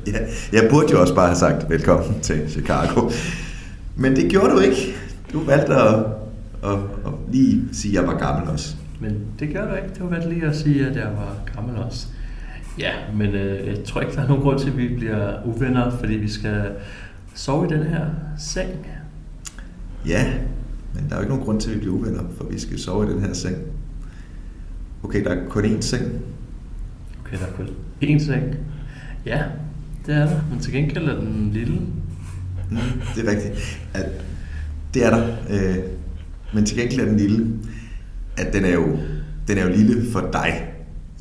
Ja, 0.07 0.17
jeg 0.53 0.67
burde 0.71 0.87
jo 0.91 1.01
også 1.01 1.15
bare 1.15 1.27
have 1.27 1.35
sagt 1.35 1.69
velkommen 1.69 2.19
til 2.21 2.49
Chicago. 2.49 3.09
Men 3.95 4.15
det 4.15 4.31
gjorde 4.31 4.49
du 4.49 4.59
ikke. 4.59 4.95
Du 5.33 5.39
valgte 5.39 5.73
at, 5.73 5.95
at, 6.63 6.79
at 7.05 7.13
lige 7.31 7.63
sige, 7.71 7.97
at 7.97 8.03
jeg 8.03 8.13
var 8.13 8.19
gammel 8.19 8.49
også. 8.49 8.75
Men 8.99 9.17
det 9.39 9.53
gør 9.53 9.69
du 9.69 9.75
ikke. 9.75 9.89
Du 9.99 10.07
valgte 10.07 10.29
lige 10.29 10.45
at 10.45 10.55
sige, 10.55 10.87
at 10.87 10.95
jeg 10.95 11.07
var 11.17 11.35
gammel 11.55 11.77
også. 11.77 12.07
Ja, 12.79 12.91
men 13.13 13.35
øh, 13.35 13.67
jeg 13.67 13.83
tror 13.83 14.01
ikke, 14.01 14.15
der 14.15 14.21
er 14.21 14.27
nogen 14.27 14.43
grund 14.43 14.59
til, 14.59 14.69
at 14.69 14.77
vi 14.77 14.87
bliver 14.87 15.45
uvenner, 15.45 15.91
fordi 15.91 16.13
vi 16.13 16.29
skal 16.29 16.61
sove 17.33 17.65
i 17.65 17.69
den 17.69 17.83
her 17.83 18.05
seng. 18.37 18.87
Ja, 20.07 20.25
men 20.97 21.09
der 21.09 21.15
er 21.15 21.19
jo 21.19 21.21
ikke 21.21 21.33
nogen 21.33 21.45
grund 21.45 21.61
til, 21.61 21.69
at 21.69 21.75
vi 21.75 21.79
bliver 21.79 21.95
uvenner, 21.95 22.23
for 22.37 22.43
vi 22.43 22.59
skal 22.59 22.79
sove 22.79 23.09
i 23.09 23.13
den 23.13 23.21
her 23.21 23.33
seng. 23.33 23.57
Okay, 25.03 25.23
der 25.23 25.29
er 25.29 25.49
kun 25.49 25.65
én 25.65 25.81
seng. 25.81 26.03
Okay, 27.21 27.37
der 27.37 27.45
er 27.45 27.51
kun 27.51 27.67
én 28.03 28.25
seng. 28.25 28.55
Ja, 29.25 29.43
det 30.05 30.15
er 30.15 30.25
der, 30.25 30.41
men 30.51 30.59
til 30.59 30.73
gengæld 30.73 31.07
er 31.07 31.19
den 31.19 31.49
lille. 31.53 31.79
Mm, 32.71 32.77
det 33.15 33.27
er 33.27 33.31
rigtigt. 33.31 33.79
At 33.93 34.05
det 34.93 35.05
er 35.05 35.09
der, 35.09 35.35
øh, 35.49 35.77
men 36.53 36.65
til 36.65 36.77
gengæld 36.77 36.99
er 37.01 37.05
den 37.05 37.17
lille. 37.17 37.47
At 38.37 38.53
den 38.53 38.65
er 38.65 38.73
jo, 38.73 38.99
den 39.47 39.57
er 39.57 39.63
jo 39.63 39.69
lille 39.69 40.11
for 40.11 40.29
dig. 40.33 40.73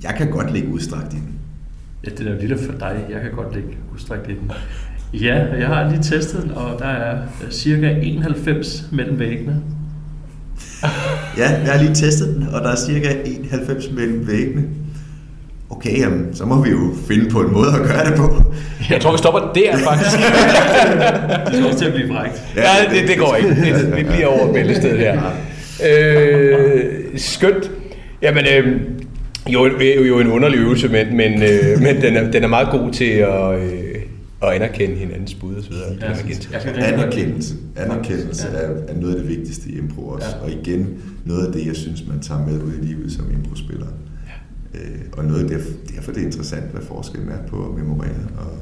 Jeg 0.03 0.15
kan 0.19 0.31
godt 0.31 0.53
ligge 0.53 0.69
udstrakt 0.69 1.13
i 1.13 1.17
den. 1.17 1.39
Ja, 2.05 2.11
den 2.11 2.27
er 2.27 2.33
jo 2.33 2.41
lille 2.41 2.59
for 2.59 2.73
dig. 2.73 3.07
Jeg 3.11 3.23
kan 3.23 3.33
godt 3.33 3.55
ligge 3.55 3.77
udstrakt 3.95 4.31
i 4.31 4.35
den. 4.35 4.53
Ja, 5.23 5.37
jeg 5.59 5.67
har 5.67 5.91
lige 5.91 6.03
testet 6.03 6.43
den, 6.43 6.51
og 6.51 6.79
der 6.79 6.89
er 6.89 7.17
cirka 7.51 7.95
91 8.03 8.85
mellem 8.93 9.19
væggene. 9.19 9.57
ja, 11.39 11.51
jeg 11.65 11.73
har 11.73 11.83
lige 11.83 11.95
testet 11.95 12.35
den, 12.35 12.49
og 12.53 12.61
der 12.61 12.71
er 12.71 12.77
cirka 12.77 13.09
91 13.25 13.91
mellem 13.93 14.29
væggene. 14.29 14.65
Okay, 15.71 15.99
jamen, 15.99 16.35
så 16.35 16.45
må 16.45 16.65
vi 16.65 16.71
jo 16.71 16.95
finde 17.09 17.31
på 17.31 17.41
en 17.41 17.53
måde 17.53 17.69
at 17.69 17.89
gøre 17.89 18.11
det 18.11 18.15
på. 18.17 18.43
Jeg 18.91 19.01
tror, 19.01 19.13
vi 19.13 19.19
stopper 19.19 19.53
der, 19.55 19.77
faktisk. 19.77 20.17
det 21.47 21.55
skal 21.55 21.67
også 21.67 21.79
til 21.79 21.85
at 21.87 21.93
blive 21.95 22.09
frækt. 22.09 22.43
Ja, 22.57 22.95
det, 22.95 23.09
det 23.09 23.19
går 23.19 23.37
ikke. 23.37 23.51
Det, 23.51 23.97
vi 23.97 24.03
bliver 24.03 24.27
over 24.27 24.53
bæltestedet 24.53 24.99
her. 24.99 25.23
Øh, 25.91 26.85
skønt. 27.17 27.71
Jamen, 28.23 28.45
øh, 28.57 28.81
jo, 29.49 29.67
jo, 29.97 30.05
jo 30.05 30.21
en 30.21 30.27
underlig 30.27 30.59
øvelse, 30.59 30.89
men, 30.89 31.17
men, 31.17 31.43
øh, 31.43 31.83
men 31.83 32.03
den, 32.03 32.17
er, 32.17 32.31
den 32.31 32.45
er 32.45 32.49
meget 32.49 32.69
god 32.71 32.93
til 32.93 33.05
at, 33.11 33.59
øh, 33.59 33.86
at 34.43 34.49
anerkende 34.49 34.97
hinandens 34.97 35.35
bud 35.35 35.55
og 35.55 35.63
så 35.63 35.71
videre. 35.71 35.97
Ja, 36.01 36.93
anerkendelse, 36.93 37.55
anerkendelse 37.77 38.49
er, 38.49 38.83
er 38.89 39.01
noget 39.01 39.15
af 39.15 39.21
det 39.21 39.29
vigtigste 39.29 39.71
i 39.71 39.79
impro 39.79 40.09
også. 40.09 40.37
Ja. 40.37 40.43
Og 40.43 40.51
igen, 40.51 41.03
noget 41.25 41.47
af 41.47 41.53
det, 41.53 41.67
jeg 41.67 41.77
synes, 41.77 42.07
man 42.09 42.21
tager 42.21 42.47
med 42.47 42.63
ud 42.63 42.73
i 42.73 42.85
livet 42.85 43.13
som 43.13 43.31
impro-spiller. 43.31 43.87
Ja. 44.75 44.79
Øh, 44.81 45.01
og 45.13 45.25
noget 45.25 45.43
af 45.43 45.49
det, 45.49 45.79
derfor 45.95 46.13
det 46.13 46.21
er 46.21 46.27
interessant, 46.27 46.65
hvad 46.65 46.83
forskellen 46.83 47.29
er 47.29 47.47
på 47.49 47.69
at 47.69 47.75
memorere 47.75 48.29
og, 48.39 48.59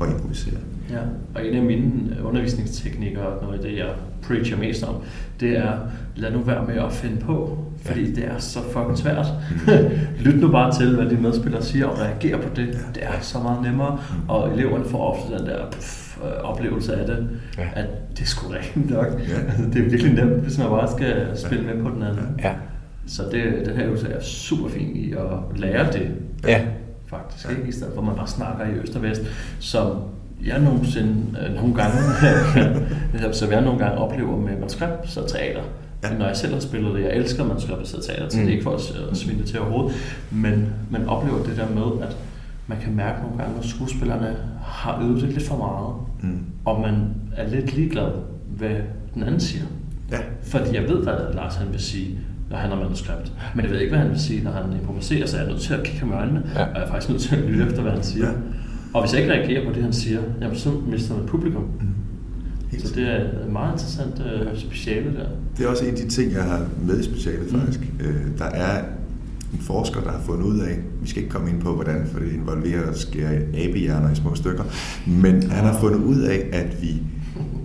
og 0.00 0.12
improvisere. 0.12 0.58
Ja, 0.90 1.00
og 1.34 1.46
en 1.46 1.54
af 1.54 1.62
mine 1.62 2.16
undervisningsteknikker, 2.24 3.42
noget 3.42 3.54
af 3.54 3.60
det, 3.60 3.78
jeg 3.78 3.90
preacher 4.22 4.56
mest 4.56 4.82
om, 4.82 4.94
det 5.40 5.58
er, 5.58 5.78
lad 6.16 6.32
nu 6.32 6.38
være 6.38 6.66
med 6.66 6.74
at 6.74 6.92
finde 6.92 7.16
på, 7.16 7.58
fordi 7.84 8.00
ja. 8.00 8.14
det 8.14 8.24
er 8.24 8.38
så 8.38 8.58
fucking 8.72 8.98
svært. 8.98 9.26
Mm. 9.66 9.72
Lyt 10.24 10.40
nu 10.40 10.50
bare 10.50 10.72
til, 10.72 10.96
hvad 10.96 11.06
de 11.06 11.16
medspillere 11.16 11.62
siger, 11.62 11.86
og 11.86 11.98
reager 11.98 12.38
på 12.38 12.48
det. 12.56 12.66
Ja. 12.66 12.78
Det 12.94 13.02
er 13.02 13.20
så 13.20 13.38
meget 13.38 13.62
nemmere, 13.62 13.98
mm. 14.10 14.28
og 14.28 14.52
eleverne 14.52 14.84
får 14.84 15.14
ofte 15.14 15.38
den 15.38 15.46
der 15.46 15.70
puff, 15.70 16.18
øh, 16.24 16.50
oplevelse 16.50 16.94
af 16.96 17.06
det, 17.06 17.28
ja. 17.58 17.68
at 17.74 17.86
det 18.10 18.20
er 18.20 18.26
sgu 18.26 18.48
rigtigt 18.48 18.90
nok. 18.90 19.06
Ja. 19.06 19.34
Altså, 19.48 19.64
det 19.72 19.86
er 19.86 19.90
virkelig 19.90 20.12
nemt, 20.12 20.42
hvis 20.42 20.58
man 20.58 20.68
bare 20.68 20.90
skal 20.90 21.26
spille 21.34 21.64
med 21.64 21.82
på 21.82 21.90
den 21.90 22.02
anden. 22.02 22.40
Ja. 22.42 22.52
Så 23.06 23.22
det, 23.32 23.66
den 23.66 23.76
her 23.76 23.86
øvelse 23.86 24.08
er 24.08 24.20
super 24.22 24.70
fin 24.70 24.96
i 24.96 25.12
at 25.12 25.58
lære 25.58 25.92
det. 25.92 26.10
Ja. 26.46 26.60
Faktisk, 27.06 27.50
ikke? 27.50 27.68
I 27.68 27.72
stedet 27.72 27.92
for 27.94 28.00
at 28.00 28.06
man 28.06 28.16
bare 28.16 28.26
snakker 28.26 28.66
i 28.66 28.72
øst 28.72 28.96
og 28.96 29.02
vest, 29.02 29.22
som 29.60 30.02
jeg 30.46 30.60
nogensinde, 30.60 31.38
øh, 31.42 31.54
nogle 31.54 31.74
gange, 31.74 31.98
som 33.32 33.50
jeg 33.50 33.60
nogle 33.60 33.78
gange 33.78 33.98
oplever 33.98 34.36
med 34.36 34.52
manuskript, 34.52 35.10
så 35.10 35.28
teater. 35.28 35.62
Ja. 36.02 36.18
Når 36.18 36.26
jeg 36.26 36.36
selv 36.36 36.52
har 36.52 36.60
spillet 36.60 36.94
det, 36.94 37.02
jeg 37.02 37.16
elsker 37.16 37.44
manuskriptbaseret 37.44 38.04
teater, 38.04 38.28
så 38.28 38.36
mm. 38.36 38.42
det 38.42 38.48
er 38.48 38.52
ikke 38.52 38.64
for 38.64 39.10
at 39.10 39.16
svinde 39.16 39.44
til 39.44 39.60
overhovedet, 39.60 39.96
men 40.30 40.68
man 40.90 41.06
oplever 41.06 41.42
det 41.42 41.56
der 41.56 41.68
med, 41.68 42.06
at 42.06 42.16
man 42.66 42.78
kan 42.80 42.94
mærke 42.94 43.22
nogle 43.22 43.38
gange, 43.38 43.58
at 43.58 43.64
skuespillerne 43.64 44.36
har 44.62 45.02
øvet 45.02 45.22
det 45.22 45.28
lidt 45.28 45.48
for 45.48 45.56
meget, 45.56 45.94
mm. 46.32 46.44
og 46.64 46.80
man 46.80 46.94
er 47.36 47.48
lidt 47.48 47.74
ligeglad, 47.74 48.10
hvad 48.56 48.76
den 49.14 49.22
anden 49.22 49.40
siger. 49.40 49.64
Ja. 50.10 50.18
Fordi 50.42 50.74
jeg 50.74 50.82
ved, 50.88 51.02
hvad 51.02 51.34
Lars 51.34 51.54
han 51.54 51.72
vil 51.72 51.80
sige, 51.80 52.18
når 52.50 52.56
han 52.56 52.70
har 52.70 52.76
manuskript. 52.76 53.32
Men 53.54 53.64
jeg 53.64 53.72
ved 53.72 53.80
ikke, 53.80 53.90
hvad 53.90 54.00
han 54.00 54.10
vil 54.10 54.20
sige, 54.20 54.44
når 54.44 54.50
han 54.50 54.72
improviserer, 54.80 55.26
så 55.26 55.36
jeg 55.36 55.46
er 55.46 55.50
nødt 55.50 55.60
til 55.60 55.74
at 55.74 55.82
kigge 55.82 56.00
ham 56.00 56.10
i 56.10 56.12
øjnene, 56.12 56.42
ja. 56.54 56.64
og 56.64 56.74
jeg 56.74 56.82
er 56.82 56.88
faktisk 56.88 57.10
nødt 57.10 57.22
til 57.22 57.36
at 57.36 57.42
lytte 57.42 57.64
efter, 57.64 57.82
hvad 57.82 57.92
han 57.92 58.02
siger. 58.02 58.26
Ja. 58.26 58.32
Og 58.94 59.02
hvis 59.02 59.12
jeg 59.12 59.20
ikke 59.22 59.32
reagerer 59.34 59.66
på 59.66 59.72
det, 59.74 59.82
han 59.82 59.92
siger, 59.92 60.20
jamen, 60.40 60.56
så 60.56 60.70
mister 60.86 61.16
man 61.16 61.26
publikum. 61.26 61.62
Mm. 61.62 62.80
så 62.80 62.94
det 62.94 63.08
er 63.08 63.16
et 63.16 63.52
meget 63.52 63.72
interessant 63.72 64.20
uh, 64.20 64.58
speciale 64.58 65.14
der. 65.14 65.26
Det 65.58 65.64
er 65.64 65.68
også 65.68 65.84
en 65.84 65.90
af 65.90 65.96
de 65.96 66.08
ting, 66.08 66.32
jeg 66.32 66.42
har 66.42 66.66
med 66.86 67.00
i 67.00 67.02
specialet 67.02 67.52
mm. 67.52 67.60
faktisk. 67.60 67.80
Mm. 67.80 68.06
Uh, 68.06 68.38
der 68.38 68.44
er 68.44 68.84
en 69.52 69.58
forsker, 69.60 70.00
der 70.00 70.10
har 70.10 70.20
fundet 70.26 70.44
ud 70.44 70.58
af, 70.58 70.78
vi 71.02 71.08
skal 71.08 71.22
ikke 71.22 71.32
komme 71.34 71.50
ind 71.50 71.60
på, 71.60 71.74
hvordan, 71.74 72.06
for 72.12 72.18
det 72.18 72.32
involverer 72.32 72.90
at 72.90 72.98
skære 72.98 73.34
abehjerner 73.34 74.12
i 74.12 74.14
små 74.14 74.34
stykker, 74.34 74.64
men 75.06 75.50
han 75.50 75.64
har 75.64 75.80
fundet 75.80 75.98
ud 75.98 76.20
af, 76.20 76.48
at 76.52 76.82
vi 76.82 77.02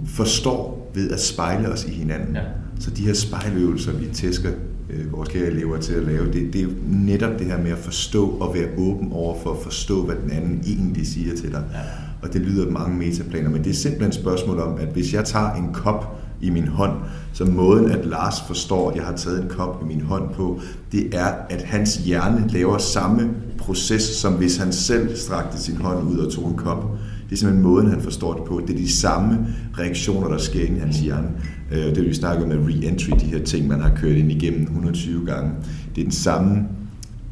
forstår 0.05 0.91
ved 0.93 1.11
at 1.11 1.21
spejle 1.21 1.69
os 1.69 1.85
i 1.85 1.91
hinanden. 1.91 2.35
Ja. 2.35 2.41
Så 2.79 2.91
de 2.91 3.05
her 3.05 3.13
spejløvelser, 3.13 3.91
vi 3.91 4.05
tæsker 4.13 4.49
øh, 4.89 5.13
vores 5.13 5.29
kære 5.29 5.45
elever 5.45 5.77
til 5.77 5.93
at 5.93 6.03
lave, 6.03 6.25
det, 6.25 6.53
det 6.53 6.55
er 6.55 6.63
jo 6.63 6.71
netop 6.87 7.39
det 7.39 7.47
her 7.47 7.57
med 7.63 7.71
at 7.71 7.77
forstå 7.77 8.29
og 8.29 8.55
være 8.55 8.67
åben 8.77 9.11
over 9.11 9.35
for 9.43 9.51
at 9.51 9.57
forstå, 9.63 10.05
hvad 10.05 10.15
den 10.23 10.31
anden 10.31 10.61
egentlig 10.67 11.07
siger 11.07 11.35
til 11.35 11.51
dig. 11.51 11.63
Ja. 11.73 11.79
Og 12.21 12.33
det 12.33 12.41
lyder 12.41 12.71
mange 12.71 12.97
metaplaner, 12.97 13.49
men 13.49 13.63
det 13.63 13.69
er 13.69 13.73
simpelthen 13.73 14.09
et 14.09 14.15
spørgsmål 14.15 14.59
om, 14.59 14.77
at 14.79 14.87
hvis 14.87 15.13
jeg 15.13 15.25
tager 15.25 15.53
en 15.53 15.73
kop 15.73 16.26
i 16.41 16.49
min 16.49 16.67
hånd, 16.67 16.91
så 17.33 17.45
måden, 17.45 17.91
at 17.91 18.05
Lars 18.05 18.41
forstår, 18.47 18.89
at 18.89 18.95
jeg 18.95 19.05
har 19.05 19.15
taget 19.15 19.43
en 19.43 19.49
kop 19.49 19.83
i 19.83 19.87
min 19.87 20.01
hånd 20.01 20.33
på, 20.33 20.59
det 20.91 21.15
er, 21.15 21.33
at 21.49 21.61
hans 21.61 21.95
hjerne 21.95 22.47
laver 22.47 22.77
samme 22.77 23.29
proces, 23.57 24.01
som 24.01 24.33
hvis 24.33 24.57
han 24.57 24.73
selv 24.73 25.15
strakte 25.15 25.61
sin 25.61 25.77
hånd 25.77 26.09
ud 26.09 26.17
og 26.17 26.31
tog 26.31 26.47
en 26.47 26.57
kop. 26.57 26.97
Det 27.29 27.33
er 27.33 27.37
simpelthen 27.37 27.63
måden, 27.63 27.89
han 27.89 28.01
forstår 28.01 28.33
det 28.33 28.43
på. 28.43 28.61
Det 28.67 28.73
er 28.73 28.77
de 28.77 28.91
samme 28.91 29.47
reaktioner, 29.79 30.27
der 30.27 30.37
sker 30.37 30.63
i 30.63 30.79
hans 30.79 30.99
hjerne. 30.99 31.27
Øh, 31.71 31.95
det 31.95 32.05
vi 32.05 32.13
snakkede 32.13 32.47
med 32.47 32.57
re-entry, 32.57 33.19
de 33.19 33.25
her 33.25 33.43
ting, 33.43 33.67
man 33.67 33.81
har 33.81 33.95
kørt 33.95 34.15
ind 34.15 34.31
igennem 34.31 34.61
120 34.61 35.25
gange. 35.25 35.51
Det 35.95 36.01
er 36.01 36.05
den 36.05 36.11
samme 36.11 36.63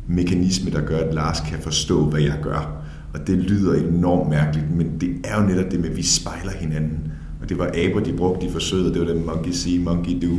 mekanisme, 0.08 0.72
der 0.72 0.82
gør, 0.82 0.98
at 0.98 1.14
Lars 1.14 1.40
kan 1.40 1.60
forstå, 1.62 2.06
hvad 2.06 2.22
jeg 2.22 2.38
gør. 2.42 2.82
Og 3.14 3.28
det 3.28 3.38
lyder 3.38 3.74
enormt 3.74 4.30
mærkeligt, 4.30 4.76
men 4.76 4.88
det 5.02 5.16
er 5.24 5.42
jo 5.42 5.48
netop 5.48 5.72
det 5.72 5.80
med, 5.80 5.90
at 5.90 5.98
vi 5.98 6.04
spejler 6.04 6.52
hinanden. 6.52 7.12
Og 7.46 7.50
det 7.50 7.58
var 7.58 7.66
aber, 7.66 8.00
de 8.00 8.14
brugte 8.14 8.46
i 8.46 8.52
forsøget, 8.52 8.94
det 8.94 9.02
var 9.02 9.08
det 9.08 9.26
monkey 9.26 9.52
see, 9.52 9.80
monkey 9.80 10.12
do. 10.22 10.36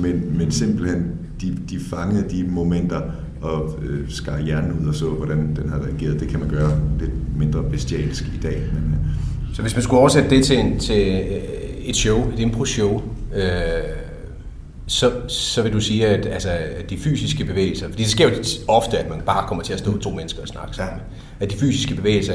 Men, 0.00 0.38
men 0.38 0.50
simpelthen, 0.50 1.12
de, 1.40 1.58
de 1.70 1.80
fangede 1.90 2.24
de 2.30 2.44
momenter 2.48 3.00
og 3.40 3.78
øh, 3.82 4.10
skar 4.10 4.40
hjernen 4.40 4.80
ud 4.82 4.88
og 4.88 4.94
så, 4.94 5.08
hvordan 5.08 5.56
den 5.56 5.68
har 5.68 5.78
reageret. 5.78 6.20
Det 6.20 6.28
kan 6.28 6.40
man 6.40 6.48
gøre 6.48 6.80
lidt 7.00 7.38
mindre 7.38 7.62
bestialsk 7.62 8.24
i 8.24 8.40
dag. 8.42 8.62
Men, 8.72 8.82
øh. 8.82 9.54
Så 9.54 9.62
hvis 9.62 9.74
man 9.74 9.82
skulle 9.82 10.00
oversætte 10.00 10.30
det 10.30 10.44
til, 10.44 10.58
en, 10.58 10.78
til 10.78 11.08
øh, 11.08 11.40
et 11.84 11.96
show, 11.96 12.32
et 12.32 12.38
impro-show, 12.38 13.02
øh, 13.36 13.42
så, 14.86 15.12
så 15.28 15.62
vil 15.62 15.72
du 15.72 15.80
sige, 15.80 16.06
at 16.06 16.26
altså, 16.26 16.50
de 16.90 16.98
fysiske 16.98 17.44
bevægelser, 17.44 17.88
fordi 17.88 18.02
det 18.02 18.10
sker 18.10 18.28
jo 18.28 18.34
ofte, 18.68 18.98
at 18.98 19.10
man 19.10 19.20
bare 19.26 19.48
kommer 19.48 19.64
til 19.64 19.72
at 19.72 19.78
stå 19.78 19.98
to 19.98 20.10
mennesker 20.10 20.42
og 20.42 20.48
snakke 20.48 20.76
sammen, 20.76 21.00
ja. 21.40 21.44
at 21.44 21.52
de 21.52 21.56
fysiske 21.56 21.94
bevægelser, 21.94 22.34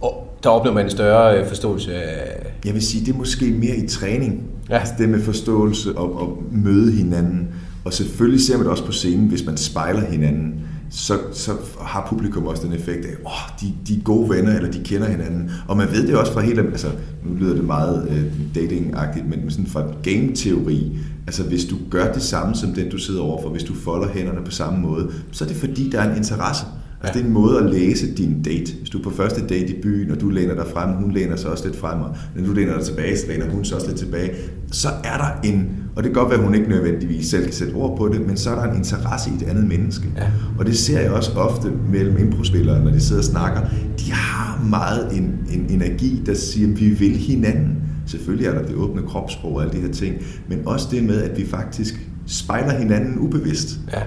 og 0.00 0.38
der 0.42 0.50
opnår 0.50 0.72
man 0.72 0.84
en 0.84 0.90
større 0.90 1.38
øh, 1.38 1.48
forståelse 1.48 1.94
af... 1.94 2.46
Jeg 2.64 2.74
vil 2.74 2.82
sige, 2.82 3.06
det 3.06 3.14
er 3.14 3.18
måske 3.18 3.50
mere 3.50 3.76
i 3.76 3.88
træning. 3.88 4.42
Ja. 4.70 4.78
Altså 4.78 4.94
det 4.98 5.08
med 5.08 5.22
forståelse 5.22 5.98
og, 5.98 6.20
og 6.20 6.42
møde 6.52 6.92
hinanden. 6.92 7.48
Og 7.84 7.92
selvfølgelig 7.92 8.46
ser 8.46 8.56
man 8.56 8.64
det 8.64 8.70
også 8.70 8.84
på 8.84 8.92
scenen, 8.92 9.28
hvis 9.28 9.46
man 9.46 9.56
spejler 9.56 10.00
hinanden 10.00 10.68
så, 10.90 11.18
så 11.32 11.52
har 11.80 12.06
publikum 12.08 12.46
også 12.46 12.62
den 12.66 12.72
effekt 12.72 13.04
af, 13.04 13.12
åh, 13.24 13.32
oh, 13.32 13.60
de, 13.60 13.74
de 13.88 13.98
er 13.98 14.02
gode 14.02 14.30
venner, 14.30 14.56
eller 14.56 14.70
de 14.70 14.82
kender 14.84 15.08
hinanden. 15.08 15.50
Og 15.68 15.76
man 15.76 15.88
ved 15.92 16.06
det 16.06 16.16
også 16.16 16.32
fra 16.32 16.40
hele, 16.40 16.62
altså 16.62 16.88
nu 17.24 17.34
lyder 17.34 17.54
det 17.54 17.64
meget 17.64 18.08
øh, 18.10 18.24
dating-agtigt, 18.54 19.28
men 19.28 19.50
sådan 19.50 19.66
fra 19.66 19.82
game-teori, 20.02 20.98
altså 21.26 21.42
hvis 21.42 21.64
du 21.64 21.76
gør 21.90 22.12
det 22.12 22.22
samme 22.22 22.54
som 22.54 22.72
den, 22.74 22.90
du 22.90 22.98
sidder 22.98 23.20
overfor, 23.20 23.48
hvis 23.48 23.64
du 23.64 23.74
folder 23.74 24.08
hænderne 24.08 24.44
på 24.44 24.50
samme 24.50 24.80
måde, 24.80 25.10
så 25.32 25.44
er 25.44 25.48
det 25.48 25.56
fordi, 25.56 25.90
der 25.90 26.00
er 26.00 26.10
en 26.10 26.16
interesse. 26.16 26.64
Altså, 27.02 27.18
ja. 27.18 27.22
det 27.22 27.24
er 27.24 27.26
en 27.26 27.42
måde 27.42 27.58
at 27.58 27.70
læse 27.70 28.14
din 28.14 28.42
date. 28.42 28.72
Hvis 28.78 28.90
du 28.90 28.98
er 28.98 29.02
på 29.02 29.10
første 29.10 29.40
date 29.40 29.68
i 29.68 29.82
byen, 29.82 30.10
og 30.10 30.20
du 30.20 30.30
læner 30.30 30.54
dig 30.54 30.64
frem, 30.72 30.90
hun 30.90 31.12
læner 31.12 31.36
sig 31.36 31.50
også 31.50 31.64
lidt 31.64 31.76
frem, 31.76 32.00
og 32.00 32.16
når 32.36 32.46
du 32.46 32.52
læner 32.52 32.76
dig 32.76 32.84
tilbage, 32.84 33.18
så 33.18 33.26
læner 33.28 33.50
hun 33.50 33.64
sig 33.64 33.76
også 33.76 33.86
lidt 33.88 33.98
tilbage, 33.98 34.30
så 34.72 34.88
er 35.04 35.16
der 35.16 35.48
en, 35.48 35.70
og 35.96 36.02
det 36.02 36.12
kan 36.12 36.22
godt 36.22 36.30
være, 36.30 36.38
at 36.38 36.44
hun 36.44 36.54
ikke 36.54 36.68
nødvendigvis 36.68 37.26
selv 37.26 37.44
kan 37.44 37.52
sætte 37.52 37.72
ord 37.72 37.98
på 37.98 38.08
det, 38.08 38.26
men 38.26 38.36
så 38.36 38.50
er 38.50 38.54
der 38.54 38.72
en 38.72 38.76
interesse 38.76 39.30
i 39.30 39.44
et 39.44 39.48
andet 39.48 39.66
menneske. 39.66 40.08
Ja. 40.16 40.26
Og 40.58 40.66
det 40.66 40.78
ser 40.78 41.00
jeg 41.00 41.10
også 41.10 41.32
ofte 41.32 41.72
mellem 41.92 42.18
improspillere, 42.18 42.84
når 42.84 42.90
de 42.90 43.00
sidder 43.00 43.20
og 43.20 43.24
snakker. 43.24 43.60
De 43.98 44.12
har 44.12 44.64
meget 44.70 45.16
en, 45.16 45.38
en 45.52 45.66
energi, 45.68 46.22
der 46.26 46.34
siger, 46.34 46.68
at 46.68 46.80
vi 46.80 46.88
vil 46.88 47.16
hinanden. 47.16 47.76
Selvfølgelig 48.06 48.46
er 48.46 48.54
der 48.54 48.66
det 48.66 48.74
åbne 48.74 49.02
kropssprog 49.02 49.54
og 49.54 49.62
alle 49.62 49.72
de 49.72 49.80
her 49.80 49.92
ting, 49.92 50.14
men 50.48 50.58
også 50.66 50.88
det 50.90 51.04
med, 51.04 51.22
at 51.22 51.38
vi 51.38 51.46
faktisk 51.46 52.08
spejler 52.26 52.78
hinanden 52.78 53.18
ubevidst. 53.18 53.80
Ja. 53.92 54.02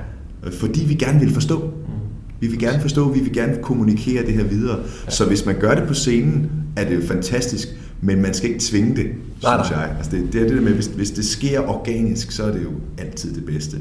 Fordi 0.52 0.86
vi 0.86 0.94
gerne 0.94 1.20
vil 1.20 1.34
forstå. 1.34 1.74
Vi 2.42 2.48
vil 2.48 2.60
gerne 2.60 2.82
forstå, 2.82 3.12
vi 3.12 3.20
vil 3.20 3.34
gerne 3.34 3.58
kommunikere 3.62 4.26
det 4.26 4.34
her 4.34 4.44
videre. 4.44 4.80
Ja. 5.06 5.12
Så 5.12 5.26
hvis 5.26 5.46
man 5.46 5.56
gør 5.60 5.76
det 5.76 5.88
på 5.88 5.94
scenen, 5.94 6.52
er 6.78 6.90
det 6.90 6.96
jo 6.96 7.08
fantastisk, 7.08 7.68
men 8.02 8.22
man 8.22 8.34
skal 8.34 8.50
ikke 8.50 8.62
tvinge 8.62 8.96
det, 8.96 9.06
nej, 9.44 9.58
synes 9.58 9.72
nej. 9.72 9.80
jeg. 9.80 9.96
Altså 9.98 10.12
det, 10.12 10.34
det 10.34 10.42
er 10.42 10.48
det 10.48 10.56
der 10.58 10.62
med, 10.62 10.72
hvis, 10.72 10.86
hvis 10.86 11.12
det 11.12 11.26
sker 11.26 11.60
organisk, 11.60 12.32
så 12.32 12.44
er 12.44 12.52
det 12.52 12.64
jo 12.64 12.72
altid 12.98 13.36
det 13.36 13.46
bedste. 13.46 13.78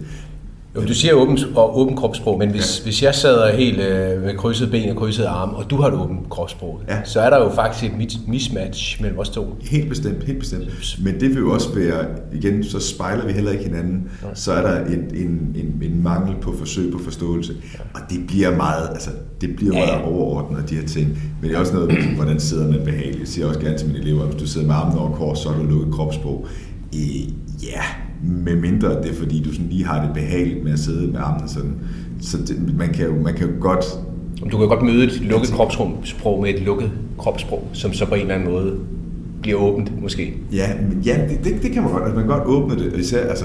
Jo, 0.77 0.81
du 0.81 0.95
siger 0.95 1.15
åben, 1.15 1.39
og 1.55 1.79
åben 1.79 1.97
kropssprog, 1.97 2.39
men 2.39 2.51
hvis, 2.51 2.79
ja. 2.79 2.85
hvis 2.85 3.03
jeg 3.03 3.15
sad 3.15 3.57
helt 3.57 3.81
øh, 3.81 4.23
med 4.23 4.37
krydset 4.37 4.71
ben 4.71 4.91
og 4.91 4.97
krydset 4.97 5.25
arm, 5.25 5.51
og 5.51 5.71
du 5.71 5.77
har 5.77 5.89
et 5.89 5.95
åbent 5.95 6.31
kropssprog, 6.31 6.81
ja. 6.89 7.05
så 7.05 7.21
er 7.21 7.31
der 7.31 7.39
jo 7.39 7.51
faktisk 7.51 7.93
et 7.93 8.29
mismatch 8.29 9.03
mellem 9.03 9.19
os 9.19 9.29
to. 9.29 9.57
Helt 9.61 9.89
bestemt, 9.89 10.25
helt 10.25 10.39
bestemt. 10.39 10.69
Men 11.05 11.21
det 11.21 11.29
vil 11.31 11.39
jo 11.39 11.53
også 11.53 11.75
være, 11.75 12.05
igen, 12.33 12.65
så 12.65 12.81
spejler 12.81 13.27
vi 13.27 13.33
heller 13.33 13.51
ikke 13.51 13.65
hinanden, 13.65 14.11
ja. 14.23 14.29
så 14.35 14.53
er 14.53 14.63
der 14.63 14.87
en, 14.87 15.15
en, 15.15 15.57
en, 15.57 15.83
en 15.83 16.03
mangel 16.03 16.37
på 16.41 16.57
forsøg 16.57 16.93
på 16.93 16.99
forståelse. 16.99 17.55
Ja. 17.75 17.79
Og 17.95 18.01
det 18.11 18.27
bliver 18.27 18.57
meget, 18.57 18.89
altså, 18.89 19.11
det 19.41 19.57
bliver 19.57 19.79
ja. 19.79 19.87
meget 19.87 20.05
overordnet, 20.05 20.71
de 20.71 20.75
her 20.75 20.87
ting. 20.87 21.09
Men 21.41 21.51
det 21.51 21.57
er 21.57 21.61
også 21.61 21.75
noget, 21.75 21.93
hvordan 22.17 22.41
sidder 22.41 22.69
man 22.69 22.81
behageligt. 22.85 23.19
Jeg 23.19 23.29
siger 23.29 23.47
også 23.47 23.61
gerne 23.61 23.79
til 23.79 23.87
mine 23.87 24.01
elever, 24.01 24.25
hvis 24.25 24.43
du 24.43 24.49
sidder 24.49 24.67
med 24.67 24.75
armen 24.75 24.99
over 24.99 25.17
kors, 25.17 25.39
så 25.39 25.49
har 25.49 25.63
du 25.63 25.69
lukket 25.69 25.95
kropssprog. 25.95 26.47
Øh, 26.95 27.21
ja, 27.63 27.83
med 28.23 28.57
mindre 28.57 29.03
det 29.03 29.11
er 29.11 29.15
fordi, 29.15 29.43
du 29.43 29.53
sådan 29.53 29.69
lige 29.71 29.85
har 29.85 30.05
det 30.05 30.15
behageligt 30.15 30.65
med 30.65 30.73
at 30.73 30.79
sidde 30.79 31.13
med 31.13 31.21
armene 31.21 31.49
sådan. 31.49 31.75
Så 32.21 32.39
det, 32.39 32.77
man, 32.79 32.89
kan 32.89 33.07
jo, 33.07 33.23
man 33.23 33.35
kan 33.35 33.47
jo 33.47 33.53
godt... 33.61 33.85
Du 34.53 34.59
kan 34.59 34.69
godt 34.69 34.83
møde 34.83 35.05
et 35.05 35.21
lukket 35.21 35.51
kropssprog 35.51 36.43
med 36.43 36.51
et 36.51 36.61
lukket 36.63 36.93
kropssprog, 37.19 37.69
som 37.73 37.93
så 37.93 38.07
på 38.07 38.15
en 38.15 38.21
eller 38.21 38.35
anden 38.35 38.51
måde 38.51 38.79
bliver 39.43 39.59
åbent, 39.59 40.03
måske. 40.03 40.35
Ja, 40.53 40.71
ja 41.05 41.27
det, 41.29 41.45
det, 41.45 41.63
det 41.63 41.73
kan 41.73 41.83
man 41.83 41.93
godt. 41.93 42.03
Altså, 42.03 42.17
man 42.17 42.29
kan 42.29 42.39
godt 42.39 42.49
åbne 42.49 42.85
det. 42.85 42.97
Især, 42.97 43.29
altså, 43.29 43.45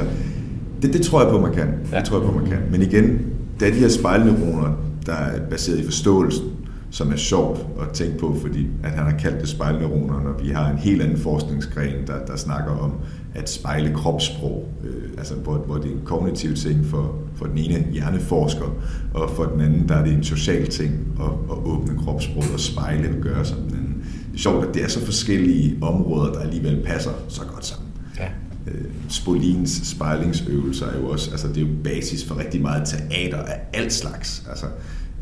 det, 0.81 0.93
det 0.93 1.01
tror 1.01 1.21
jeg 1.21 1.31
på, 1.31 1.39
man 1.39 1.53
kan. 1.53 1.67
Ja. 1.91 1.97
Det 1.97 2.05
tror 2.05 2.19
jeg 2.19 2.29
på, 2.31 2.39
man 2.39 2.49
kan. 2.49 2.57
Men 2.71 2.81
igen, 2.81 3.19
det 3.59 3.67
er 3.67 3.71
de 3.71 3.77
her 3.79 3.89
spejlneuroner, 3.89 4.71
der 5.05 5.13
er 5.13 5.39
baseret 5.49 5.79
i 5.79 5.83
forståelsen, 5.83 6.45
som 6.89 7.11
er 7.11 7.15
sjovt 7.15 7.65
at 7.81 7.89
tænke 7.93 8.17
på, 8.17 8.35
fordi 8.41 8.67
at 8.83 8.89
han 8.89 9.11
har 9.11 9.17
kaldt 9.17 9.41
det 9.41 9.49
spejlneuroner, 9.49 10.23
når 10.23 10.43
vi 10.43 10.49
har 10.49 10.71
en 10.71 10.77
helt 10.77 11.01
anden 11.01 11.17
forskningsgren, 11.17 12.07
der, 12.07 12.25
der 12.27 12.35
snakker 12.35 12.71
om 12.71 12.91
at 13.35 13.49
spejle 13.49 13.93
kropssprog, 13.93 14.69
øh, 14.83 15.09
altså 15.17 15.35
hvor, 15.35 15.57
hvor 15.57 15.75
det 15.75 15.85
er 15.85 15.95
en 15.95 16.01
kognitiv 16.05 16.55
ting 16.55 16.85
for, 16.85 17.15
for 17.35 17.45
den 17.45 17.57
ene 17.57 17.87
hjerneforsker, 17.91 18.65
og 19.13 19.29
for 19.35 19.43
den 19.43 19.61
anden, 19.61 19.89
der 19.89 19.95
er 19.95 20.03
det 20.03 20.13
en 20.13 20.23
social 20.23 20.67
ting 20.67 20.93
at, 21.19 21.25
at 21.25 21.57
åbne 21.65 21.97
kropssprog 21.97 22.43
og 22.53 22.59
spejle 22.59 23.09
og 23.09 23.21
gøre 23.21 23.45
som 23.45 23.57
den 23.57 23.71
anden. 23.77 24.03
Det 24.31 24.37
er 24.37 24.41
sjovt, 24.41 24.67
at 24.67 24.73
det 24.73 24.83
er 24.83 24.87
så 24.87 25.05
forskellige 25.05 25.77
områder, 25.81 26.33
der 26.33 26.39
alligevel 26.39 26.83
passer 26.85 27.11
så 27.27 27.41
godt 27.53 27.65
sammen. 27.65 27.89
Ja. 28.19 28.27
Øh, 28.67 28.85
Spolins 29.09 29.87
spejlingsøvelser 29.87 30.85
er 30.87 30.99
jo 30.99 31.09
også, 31.09 31.31
altså 31.31 31.47
det 31.47 31.57
er 31.57 31.61
jo 31.61 31.73
basis 31.83 32.25
for 32.25 32.39
rigtig 32.39 32.61
meget 32.61 32.87
teater 32.87 33.37
af 33.37 33.59
alt 33.73 33.93
slags. 33.93 34.43
Altså, 34.49 34.65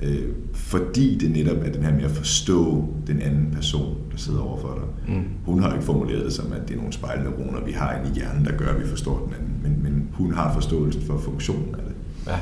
øh, 0.04 0.30
fordi 0.54 1.18
det 1.18 1.32
netop 1.32 1.58
er 1.66 1.72
den 1.72 1.84
her 1.84 1.94
med 1.94 2.04
at 2.04 2.12
forstå 2.12 2.90
den 3.08 3.22
anden 3.22 3.52
person, 3.52 3.98
der 4.12 4.18
sidder 4.18 4.42
overfor 4.42 4.80
dig. 5.08 5.16
Mm. 5.16 5.24
Hun 5.46 5.62
har 5.62 5.74
ikke 5.74 5.86
formuleret 5.86 6.26
det 6.26 6.34
som, 6.34 6.54
at 6.54 6.68
det 6.68 6.74
er 6.74 6.78
nogle 6.78 6.94
spejlneuroner, 6.94 7.66
vi 7.66 7.72
har 7.72 7.98
inde 7.98 8.10
i 8.10 8.14
hjernen, 8.14 8.46
der 8.46 8.52
gør, 8.52 8.68
at 8.68 8.82
vi 8.82 8.88
forstår 8.88 9.26
den 9.26 9.34
anden, 9.34 9.54
men, 9.64 9.84
men 9.84 10.08
hun 10.12 10.34
har 10.34 10.54
forståelsen 10.54 11.02
for 11.02 11.18
funktionen 11.18 11.76
af 11.76 11.82
det. 11.88 11.96
Ja. 12.32 12.38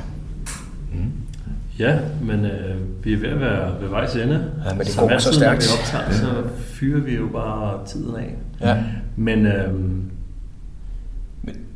Mm. 0.93 1.11
Ja, 1.79 1.99
men 2.21 2.45
øh, 2.45 2.75
vi 3.03 3.13
er 3.13 3.17
ved 3.17 3.29
at 3.29 3.39
være 3.39 3.81
ved 3.81 3.89
vejs 3.89 4.15
ende. 4.15 4.51
Ja, 4.65 4.73
men 4.75 4.85
det 4.85 4.97
går 4.97 5.17
så 5.17 5.33
stærkt. 5.33 5.67
Når 5.69 5.75
vi 5.75 5.81
optager, 5.81 6.11
så 6.11 6.49
fyrer 6.57 6.99
vi 6.99 7.15
jo 7.15 7.27
bare 7.27 7.87
tiden 7.87 8.15
af. 8.15 8.35
Ja. 8.61 8.83
Men 9.15 9.45
øh, 9.45 9.73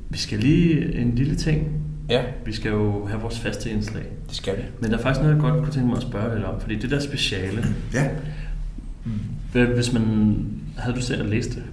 vi 0.09 0.17
skal 0.17 0.39
lige 0.39 0.95
en 0.95 1.15
lille 1.15 1.35
ting 1.35 1.84
Ja. 2.09 2.23
Vi 2.45 2.53
skal 2.53 2.71
jo 2.71 3.05
have 3.05 3.21
vores 3.21 3.39
faste 3.39 3.69
indslag. 3.69 4.03
Det 4.27 4.35
skal 4.35 4.57
vi. 4.57 4.61
Men 4.79 4.91
der 4.91 4.97
er 4.97 5.01
faktisk 5.01 5.21
noget, 5.21 5.35
jeg 5.35 5.41
godt 5.41 5.63
kunne 5.63 5.73
tænke 5.73 5.87
mig 5.87 5.97
at 5.97 6.03
spørge 6.03 6.35
lidt 6.35 6.45
om, 6.45 6.61
fordi 6.61 6.75
det 6.75 6.91
der 6.91 6.99
speciale, 6.99 7.65
ja. 7.93 8.09
hvis 9.65 9.93
man 9.93 10.37
havde 10.77 10.95
du 10.95 11.01
selv 11.01 11.21
at 11.23 11.29
læse 11.29 11.49
det? 11.49 11.63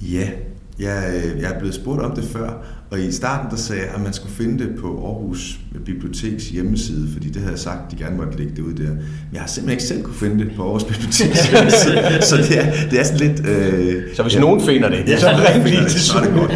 Ja, 0.00 0.30
jeg, 0.78 1.22
jeg 1.40 1.54
er 1.54 1.58
blevet 1.58 1.74
spurgt 1.74 2.02
om 2.02 2.14
det 2.14 2.24
før, 2.24 2.64
og 2.90 3.00
i 3.00 3.12
starten 3.12 3.50
der 3.50 3.56
sagde 3.56 3.82
jeg, 3.82 3.90
at 3.94 4.00
man 4.00 4.12
skulle 4.12 4.34
finde 4.34 4.64
det 4.64 4.76
på 4.80 5.06
Aarhus 5.06 5.58
Biblioteks 5.84 6.48
hjemmeside, 6.48 7.08
fordi 7.12 7.28
det 7.28 7.36
havde 7.36 7.52
jeg 7.52 7.58
sagt, 7.58 7.78
at 7.86 7.98
de 7.98 8.04
gerne 8.04 8.16
måtte 8.16 8.38
lægge 8.38 8.52
det 8.56 8.62
ud 8.62 8.72
der. 8.72 8.88
Men 8.88 9.32
jeg 9.32 9.40
har 9.40 9.48
simpelthen 9.48 9.70
ikke 9.70 9.82
selv 9.82 10.02
kunne 10.02 10.14
finde 10.14 10.44
det 10.44 10.52
på 10.56 10.62
Aarhus 10.62 10.84
Biblioteks 10.84 11.46
hjemmeside, 11.50 12.22
så 12.22 12.36
det 12.36 12.58
er, 12.58 12.72
det 12.90 13.00
er 13.00 13.04
sådan 13.04 13.20
lidt... 13.20 13.46
Øh, 13.48 14.02
så 14.14 14.22
hvis 14.22 14.34
ja, 14.34 14.40
nogen 14.40 14.60
finder 14.60 14.88
det, 14.88 15.08
ja, 15.08 15.18
så 15.20 15.28
er 15.28 15.36
det 15.36 15.64
rigtig 15.66 16.00
så 16.08 16.18
er 16.18 16.22
det 16.24 16.32
godt. 16.34 16.50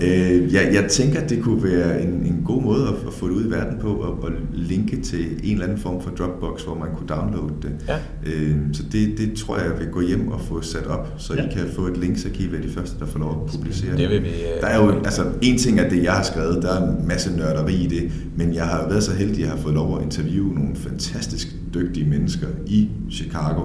Ja. 0.00 0.06
Øh, 0.06 0.54
jeg, 0.54 0.70
jeg 0.72 0.90
tænker, 0.90 1.20
at 1.20 1.30
det 1.30 1.42
kunne 1.42 1.62
være 1.62 2.02
en, 2.02 2.08
en 2.08 2.42
god 2.44 2.62
måde 2.62 2.82
at, 2.82 2.94
at 3.06 3.12
få 3.12 3.28
det 3.28 3.34
ud 3.34 3.46
i 3.46 3.50
verden 3.50 3.78
på, 3.80 3.88
og, 3.88 4.26
at 4.26 4.32
linke 4.52 5.02
til 5.02 5.24
en 5.44 5.52
eller 5.52 5.64
anden 5.64 5.78
form 5.78 6.02
for 6.02 6.10
Dropbox, 6.10 6.62
hvor 6.62 6.74
man 6.74 6.88
kunne 6.96 7.08
downloade 7.08 7.54
det. 7.62 7.70
Ja. 7.88 7.96
Øh, 8.26 8.56
så 8.72 8.82
det, 8.92 9.18
det 9.18 9.32
tror 9.36 9.56
jeg, 9.56 9.66
jeg 9.66 9.78
vil 9.78 9.88
gå 9.88 10.00
hjem 10.00 10.28
og 10.28 10.40
få 10.40 10.62
sat 10.62 10.86
op, 10.86 11.14
så 11.18 11.34
ja. 11.34 11.44
I 11.44 11.52
kan 11.52 11.62
få 11.74 11.86
et 11.86 11.96
linksarkiv 11.96 12.54
af 12.56 12.62
de 12.62 12.68
første, 12.68 12.98
der 12.98 13.06
får 13.06 13.18
lov 13.18 13.44
at 13.44 13.52
publicere 13.52 13.96
det. 13.96 14.10
Vil 14.10 14.22
vi, 14.22 14.28
øh, 14.28 14.60
der 14.60 14.66
er 14.66 14.84
jo, 14.84 14.90
altså, 15.04 15.24
en 15.42 15.55
en 15.56 15.60
ting 15.62 15.80
er 15.80 15.88
det, 15.88 16.02
jeg 16.02 16.12
har 16.12 16.22
skrevet, 16.22 16.62
der 16.62 16.72
er 16.74 16.88
en 16.88 17.08
masse 17.08 17.36
nørderi 17.36 17.74
i 17.74 17.86
det, 17.86 18.10
men 18.36 18.54
jeg 18.54 18.64
har 18.64 18.88
været 18.88 19.02
så 19.02 19.12
heldig, 19.12 19.34
at 19.34 19.40
jeg 19.40 19.50
har 19.50 19.56
fået 19.56 19.74
lov 19.74 19.98
at 19.98 20.04
interviewe 20.04 20.54
nogle 20.54 20.76
fantastisk 20.76 21.56
dygtige 21.74 22.06
mennesker 22.10 22.46
i 22.66 22.88
Chicago. 23.10 23.62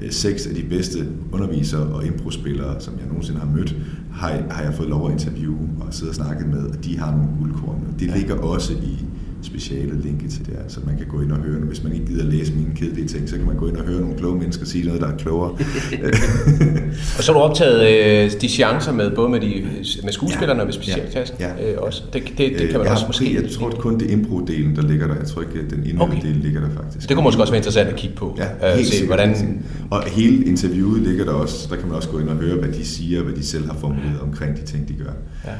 Øh, 0.00 0.10
seks 0.10 0.46
af 0.46 0.54
de 0.54 0.62
bedste 0.62 1.08
undervisere 1.32 1.80
og 1.80 2.06
improspillere, 2.06 2.80
som 2.80 2.94
jeg 2.98 3.06
nogensinde 3.06 3.40
har 3.40 3.48
mødt, 3.56 3.76
har, 4.12 4.42
har 4.50 4.62
jeg 4.62 4.74
fået 4.74 4.88
lov 4.88 5.06
at 5.06 5.12
interviewe 5.12 5.68
og 5.80 5.94
sidde 5.94 6.10
og 6.10 6.14
snakke 6.14 6.46
med, 6.46 6.62
og 6.62 6.84
de 6.84 6.98
har 6.98 7.10
nogle 7.10 7.28
guldkorn. 7.38 7.80
Det 7.98 8.06
ja. 8.06 8.16
ligger 8.16 8.34
også 8.34 8.72
i 8.72 9.04
speciale 9.42 10.00
linket 10.02 10.30
til 10.30 10.46
det 10.46 10.54
her, 10.54 10.62
så 10.68 10.80
man 10.86 10.96
kan 10.96 11.06
gå 11.06 11.20
ind 11.20 11.32
og 11.32 11.38
høre, 11.38 11.60
hvis 11.60 11.82
man 11.82 11.92
ikke 11.92 12.06
gider 12.06 12.24
læse 12.24 12.52
mine 12.52 12.74
kedelige 12.76 13.08
ting, 13.08 13.28
så 13.28 13.36
kan 13.36 13.46
man 13.46 13.56
gå 13.56 13.68
ind 13.68 13.76
og 13.76 13.84
høre 13.84 14.00
nogle 14.00 14.16
kloge 14.18 14.38
mennesker 14.38 14.66
sige 14.66 14.86
noget, 14.86 15.00
der 15.00 15.06
er 15.06 15.16
klogere. 15.16 15.50
og 17.18 17.24
så 17.24 17.32
har 17.32 17.40
du 17.40 17.44
optaget 17.44 17.80
øh, 17.88 18.40
de 18.40 18.48
chancer 18.48 18.92
med, 18.92 19.10
både 19.10 19.28
med, 19.28 19.40
de, 19.40 19.66
med 20.04 20.12
skuespillerne 20.12 20.58
ja, 20.58 20.60
og 20.60 20.66
med 20.66 20.72
specialklassen 20.72 21.36
ja, 21.40 21.52
ja. 21.58 21.72
øh, 21.72 21.78
også. 21.78 22.02
Det, 22.12 22.22
det, 22.38 22.38
det 22.38 22.68
kan 22.68 22.78
man 22.78 22.84
jeg 22.84 22.92
også 22.92 23.06
måske... 23.06 23.34
Jeg 23.34 23.50
tror 23.50 23.68
at 23.68 23.78
kun 23.78 24.00
det 24.00 24.10
impro-delen, 24.10 24.76
der 24.76 24.82
ligger 24.82 25.06
der. 25.06 25.14
Jeg 25.14 25.26
tror 25.26 25.42
ikke, 25.42 25.58
at 25.58 25.70
den 25.70 25.86
indvendige 25.86 26.20
okay. 26.20 26.28
del 26.28 26.36
ligger 26.36 26.60
der 26.60 26.68
faktisk. 26.76 27.08
Det 27.08 27.16
kunne 27.16 27.24
måske 27.24 27.40
også 27.40 27.52
være 27.52 27.58
interessant 27.58 27.88
at 27.88 27.96
kigge 27.96 28.16
på. 28.16 28.38
Ja, 28.38 28.76
helt 28.76 28.88
se, 28.88 29.06
hvordan... 29.06 29.62
Og 29.90 30.02
hele 30.06 30.44
interviewet 30.44 31.02
ligger 31.02 31.24
der 31.24 31.32
også. 31.32 31.68
Der 31.70 31.76
kan 31.76 31.86
man 31.86 31.96
også 31.96 32.08
gå 32.08 32.18
ind 32.18 32.28
og 32.28 32.36
høre, 32.36 32.56
hvad 32.56 32.72
de 32.72 32.84
siger, 32.84 33.22
hvad 33.22 33.34
de 33.34 33.44
selv 33.46 33.66
har 33.66 33.76
formuleret 33.80 34.20
omkring 34.22 34.56
de 34.56 34.62
ting, 34.62 34.88
de 34.88 34.94
gør. 34.94 35.12
Ja. 35.46 35.50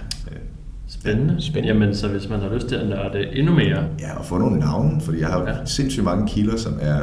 Spændende. 1.01 1.37
Spændende. 1.39 1.69
Jamen, 1.69 1.95
så 1.95 2.09
hvis 2.09 2.29
man 2.29 2.41
har 2.41 2.55
lyst 2.55 2.67
til 2.67 2.75
at 2.75 2.89
nørde 2.89 3.37
endnu 3.37 3.55
mere... 3.55 3.85
Ja, 4.01 4.19
og 4.19 4.25
få 4.25 4.39
nogle 4.39 4.59
navne, 4.59 5.01
fordi 5.01 5.21
jeg 5.21 5.29
har 5.29 5.49
ja. 5.49 5.55
sindssygt 5.65 6.05
mange 6.05 6.29
kilder, 6.29 6.57
som 6.57 6.73
er 6.81 7.03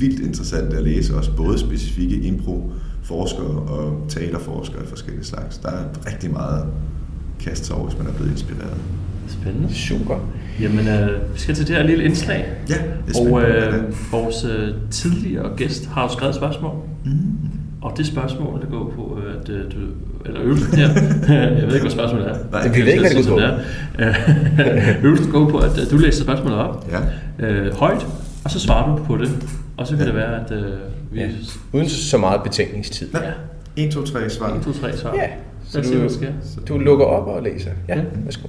vildt 0.00 0.20
interessante 0.20 0.76
at 0.76 0.82
læse, 0.82 1.16
også 1.16 1.36
både 1.36 1.58
specifikke 1.58 2.16
impro-forskere 2.16 3.46
og 3.46 4.06
teaterforskere 4.08 4.80
af 4.82 4.88
forskellige 4.88 5.24
slags. 5.24 5.58
Der 5.58 5.68
er 5.68 5.84
rigtig 6.06 6.30
meget 6.30 6.66
kast 7.40 7.70
over, 7.72 7.88
hvis 7.88 7.98
man 7.98 8.06
er 8.06 8.12
blevet 8.12 8.30
inspireret. 8.30 8.76
Spændende. 9.28 9.74
Super. 9.74 10.18
Jamen, 10.60 10.88
øh, 10.88 11.34
vi 11.34 11.38
skal 11.38 11.54
til 11.54 11.68
det 11.68 11.76
her 11.76 11.82
lille 11.82 12.04
indslag. 12.04 12.46
Ja, 12.68 12.74
det 13.06 13.16
er 13.16 13.30
Og 13.32 13.42
øh, 13.42 13.84
vores 14.12 14.44
øh, 14.44 14.74
tidligere 14.90 15.56
gæst 15.56 15.86
har 15.86 16.02
jo 16.02 16.08
skrevet 16.08 16.34
spørgsmål. 16.34 16.74
Mm. 17.04 17.10
Og 17.86 17.96
det 17.96 18.06
spørgsmål, 18.06 18.60
der 18.60 18.66
går 18.66 18.92
på, 18.96 19.18
at 19.40 19.48
øh, 19.48 19.64
du, 19.72 19.78
eller 20.24 20.42
øvelsen 20.42 20.78
her, 20.78 20.88
jeg 21.34 21.66
ved 21.66 21.74
ikke, 21.74 21.80
hvad 21.80 21.90
spørgsmålet 21.90 22.28
er. 22.28 22.36
Nej, 22.52 22.68
vi 22.68 22.80
ved 22.80 22.86
ikke, 22.86 23.00
hvad 23.00 23.10
det 23.10 23.26
går 23.28 23.38
på. 25.00 25.06
øvelsen 25.06 25.30
går 25.30 25.50
på, 25.50 25.58
at 25.58 25.70
du 25.90 25.96
læser 25.96 26.24
spørgsmålet 26.24 26.58
op 26.58 26.90
ja. 26.90 27.46
øh, 27.46 27.74
højt, 27.74 28.06
og 28.44 28.50
så 28.50 28.60
svarer 28.60 28.96
du 28.96 29.04
på 29.04 29.16
det. 29.16 29.30
Og 29.76 29.86
så 29.86 29.96
kan 29.96 30.00
ja. 30.00 30.06
det 30.06 30.14
være, 30.14 30.44
at 30.44 30.52
øh, 30.52 30.72
vi... 31.10 31.20
Ja. 31.20 31.28
Uden 31.72 31.88
så 31.88 32.18
meget 32.18 32.42
betænkningstid. 32.42 33.08
Ja. 33.14 33.84
1, 33.86 33.92
2, 33.92 34.04
3 34.04 34.30
svar. 34.30 34.54
1, 34.54 34.62
2, 34.62 34.72
3 34.72 34.96
svar. 34.96 35.14
Ja. 35.14 35.28
Så 35.64 35.80
du, 36.68 36.74
du 36.74 36.78
lukker 36.78 37.04
op 37.04 37.26
og 37.26 37.42
læser. 37.42 37.70
Ja, 37.88 37.96
ja. 37.96 38.02
værsgo. 38.24 38.48